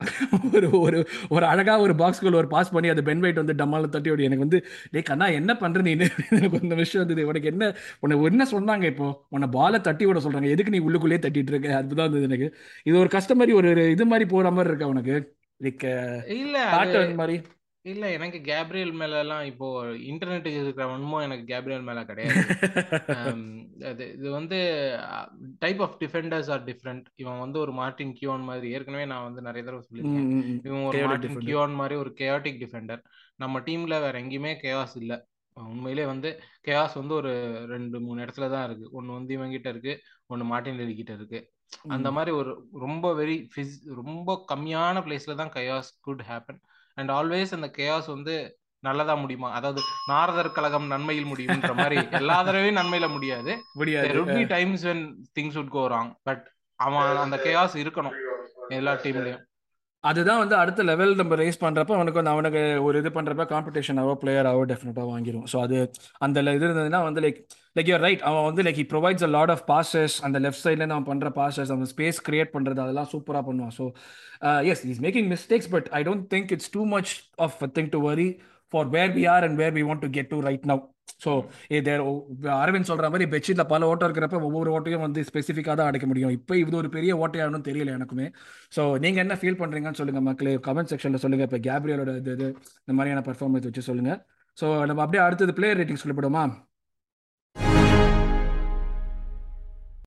ஒரு 0.52 0.68
ஒரு 0.78 0.98
ஒரு 1.28 1.44
அழகா 1.46 1.74
ஒரு 1.80 1.94
பாக்ஸ்குள்ள 1.94 2.36
ஒரு 2.36 2.48
பாஸ் 2.48 2.72
பண்ணி 2.72 2.88
அது 2.88 3.02
பென் 3.02 3.20
வெயிட் 3.20 3.40
வந்து 3.42 3.54
டம்மால 3.54 3.88
தட்டி 3.88 4.10
ஓடி 4.10 4.24
எனக்கு 4.24 4.44
வந்து 4.44 4.58
டே 4.92 5.00
கண்ணா 5.02 5.26
என்ன 5.38 5.52
பண்ற 5.56 5.82
நீ 5.82 5.92
எனக்கு 5.96 6.60
இந்த 6.60 6.74
விஷயம் 6.74 7.02
வந்தது. 7.04 7.26
உனக்கு 7.26 7.48
என்ன 7.48 7.64
உனக்கு 8.04 8.28
என்ன 8.30 8.46
சொன்னாங்க 8.52 8.86
இப்போ? 8.92 9.08
உன்னை 9.28 9.48
பாலை 9.48 9.80
தட்டி 9.80 10.06
விட 10.06 10.20
சொல்றாங்க. 10.20 10.50
எதுக்கு 10.54 10.74
நீ 10.76 10.80
உள்ளுக்குள்ளேயே 10.86 11.20
தட்டிட்டு 11.26 11.52
இருக்க? 11.54 11.70
அதுதான் 11.80 12.06
இருந்தது 12.08 12.28
எனக்கு. 12.30 12.48
இது 12.86 12.96
ஒரு 12.98 13.10
கஸ்டமரி 13.12 13.54
ஒரு 13.54 13.70
இது 13.96 14.06
மாதிரி 14.06 14.26
போற 14.34 14.50
மாதிரி 14.50 14.72
இருக்கா 14.72 14.92
உனக்கு? 14.94 15.16
லைக் 15.60 15.86
இல்ல 16.36 16.56
மாதிரி? 17.14 17.36
இல்ல 17.92 18.04
எனக்கு 18.16 18.38
கேப்ரியல் 18.48 18.92
மேல 19.00 19.18
எல்லாம் 19.24 19.44
இப்போ 19.50 19.66
இன்டர்நெட் 20.10 20.46
இருக்கிற 20.50 20.86
ஒன்றும் 20.94 21.24
எனக்கு 21.26 21.44
கேப்ரியல் 21.50 21.84
மேல 21.88 22.00
கிடையாது. 22.10 22.42
அது 23.90 24.04
இது 24.16 24.28
வந்து 24.36 24.58
type 25.62 25.80
of 25.86 25.96
defenders 26.02 26.50
are 26.54 26.64
different 26.70 27.06
இவன் 27.22 27.42
வந்து 27.44 27.58
ஒரு 27.64 27.74
மார்டின் 27.80 28.14
கியோன் 28.20 28.44
மாதிரி. 28.48 28.68
ஏற்கனவே 28.76 29.06
நான் 29.12 29.26
வந்து 29.28 29.46
நிறைய 29.48 29.64
தடவை 29.68 29.82
சொல்லியிருக்கேன். 29.86 30.28
இவன் 30.68 30.86
ஒரு 30.90 31.02
மார்டின் 31.08 31.40
கியோன் 31.48 31.74
மாதிரி 31.80 31.96
ஒரு 32.02 32.12
கேயாட்டிக் 32.20 32.60
டிஃபெண்டர் 32.64 33.02
நம்ம 33.44 33.60
டீம்ல 33.68 33.96
வேற 34.04 34.14
எங்கேயுமே 34.22 34.54
கேவாஸ் 34.64 34.96
இல்ல. 35.02 35.14
உண்மையிலே 35.56 36.04
வந்து 36.12 36.30
கேவாஸ் 36.66 37.00
வந்து 37.00 37.14
ஒரு 37.20 37.32
ரெண்டு 37.74 37.96
மூணு 38.06 38.18
இடத்துல 38.24 38.48
தான் 38.54 38.66
இருக்கு. 38.68 38.86
ஒன்னு 38.98 39.18
வந்து 39.18 39.32
இவன் 39.36 39.54
கிட்ட 39.56 39.68
இருக்கு 39.74 39.92
ஒன்னு 40.32 40.50
மார்டின் 40.52 40.80
டெலி 40.80 40.94
கிட்ட 40.96 41.12
இருக்கு. 41.18 41.40
அந்த 41.94 42.08
மாதிரி 42.16 42.32
ஒரு 42.40 42.50
ரொம்ப 42.84 43.06
வெரி 43.20 43.36
ரொம்ப 44.00 44.36
கம்மியான 44.52 45.00
பிளேஸ்ல 45.06 45.36
தான் 45.40 45.54
chaos 45.56 45.90
could 46.06 46.24
happen 46.30 46.60
and 46.96 47.10
always 47.10 47.54
அந்த 47.54 47.68
கேயாஸ் 47.76 48.06
வந்து 48.06 48.34
நல்லதா 48.82 49.14
முடியுமா? 49.14 49.48
அதாவது 49.52 49.80
நாரதர் 50.06 50.52
கழகம் 50.52 50.86
நன்மையில் 50.86 51.30
முடியும்ன்ற 51.32 51.74
மாதிரி 51.74 51.96
எல்லா 52.20 52.42
தடவையும் 52.42 52.76
நன்மையில 52.76 53.06
முடியாது. 53.10 53.52
முடியாது 53.72 54.46
times 54.46 54.86
when 54.86 55.04
things 55.40 55.58
would 55.58 55.68
go 55.68 55.84
wrong 55.88 56.12
but 56.22 56.44
அவன் 56.80 57.16
அந்த 57.16 57.36
கேயாஸ் 57.44 57.76
இருக்கணும். 57.84 58.16
எல்லா 58.68 58.92
டீம்லயும் 58.92 59.42
அதுதான் 60.08 60.40
வந்து 60.42 60.56
அடுத்த 60.62 60.80
லெவல் 60.88 61.12
நம்ம 61.20 61.36
ரேஸ் 61.40 61.62
பண்றப்ப 61.62 61.92
அவனுக்கு 61.98 62.20
வந்து 62.20 62.32
அவனுக்கு 62.34 62.62
ஒரு 62.86 62.96
இது 63.02 63.10
பண்றப்ப 63.16 63.44
காம்படிஷன் 63.52 64.00
ஆவோ 64.02 64.14
பிளேயர் 64.22 64.48
ஆவோ 64.50 64.62
டெஃபினட்டா 64.72 65.04
வாங்கிடும் 65.12 65.46
ஸோ 65.52 65.58
அது 65.66 65.78
அந்த 66.26 66.42
இது 66.56 66.66
இருந்ததுன்னா 66.68 67.00
வந்து 67.08 67.22
லைக் 67.24 67.38
லைக் 67.76 67.90
யூர் 67.92 68.04
ரைட் 68.06 68.22
அவன் 68.28 68.46
வந்து 68.48 68.64
like 68.66 68.78
he 68.82 68.86
provides 68.92 69.24
a 69.28 69.30
lot 69.36 69.52
of 69.54 69.64
passes 69.72 70.16
அந்த 70.26 70.38
லெஃப்ட் 70.44 70.62
சைட்லேருந்து 70.64 70.96
அவன் 70.98 71.08
பண்ணுற 71.10 71.30
பாசஸ் 71.40 71.72
அவன் 71.74 71.90
ஸ்பேஸ் 71.94 72.20
கிரியேட் 72.28 72.54
பண்ணுறது 72.56 72.82
அதெல்லாம் 72.84 73.10
சூப்பராக 73.14 73.44
பண்ணுவான். 73.48 73.74
So 73.78 73.86
yes 74.72 74.84
is 74.92 75.02
making 75.06 75.28
mistakes 75.34 75.70
but 75.76 75.88
I 75.98 76.02
don't 76.08 76.26
think 76.34 76.52
it's 76.56 76.72
too 76.76 76.84
much 76.94 77.12
of 77.46 77.58
thing 77.78 77.90
to 77.96 78.00
worry 78.10 78.28
for 78.76 78.92
where 78.98 79.16
we 79.20 79.24
are 79.36 79.46
and 79.48 79.58
where 79.62 79.74
we 79.78 79.84
want 79.88 80.04
to 80.06 80.10
get 80.18 80.32
to 80.34 80.38
right 80.50 80.68
now 80.72 80.84
so 81.24 81.32
இது 81.76 81.90
அரவிந்த் 82.62 82.88
சொல்ற 82.90 83.06
மாதிரி 83.12 83.26
பெட்ஷீட்ல 83.34 83.64
பல 83.72 83.86
ஓட்டம் 83.90 84.08
இருக்கிறப்ப 84.08 84.38
ஒவ்வொரு 84.48 84.70
ஓட்டையும் 84.76 85.04
வந்து 85.04 85.20
ஸ்பெசிஃபிக்காக 85.28 85.76
தான் 85.80 85.88
அடைக்க 85.90 86.06
முடியும். 86.10 86.32
இப்போ 86.38 86.54
இது 86.62 86.76
ஒரு 86.80 86.88
பெரிய 86.96 87.12
ஓட்டையாகணும் 87.22 87.66
தெரியல 87.68 87.94
எனக்குமே. 87.98 88.26
ஸோ 88.76 88.82
நீங்க 89.04 89.20
என்ன 89.24 89.34
ஃபீல் 89.40 89.60
பண்றீங்கன்னு 89.62 90.00
சொல்லுங்க 90.00 90.22
மக்களே. 90.28 90.54
கமெண்ட் 90.68 90.90
செக்ஷன்ல 90.92 91.20
சொல்லுங்க. 91.24 91.46
இப்போ 91.48 91.60
கேப்ரியலோட 91.68 92.12
இது 92.22 92.32
இது 92.36 92.48
இந்த 92.84 92.94
மாதிரியான 92.98 93.22
பர்ஃபார்மன்ஸ் 93.28 93.68
வச்சு 93.68 93.88
சொல்லுங்க. 93.90 94.12
ஸோ 94.58 94.68
நம்ம 94.90 95.02
அப்படியே 95.04 95.22
அடுத்தது 95.26 95.54
பிளேயர் 95.60 95.80
ரேட்டிங் 95.82 96.02
சொல்லப்படுமா 96.04 96.44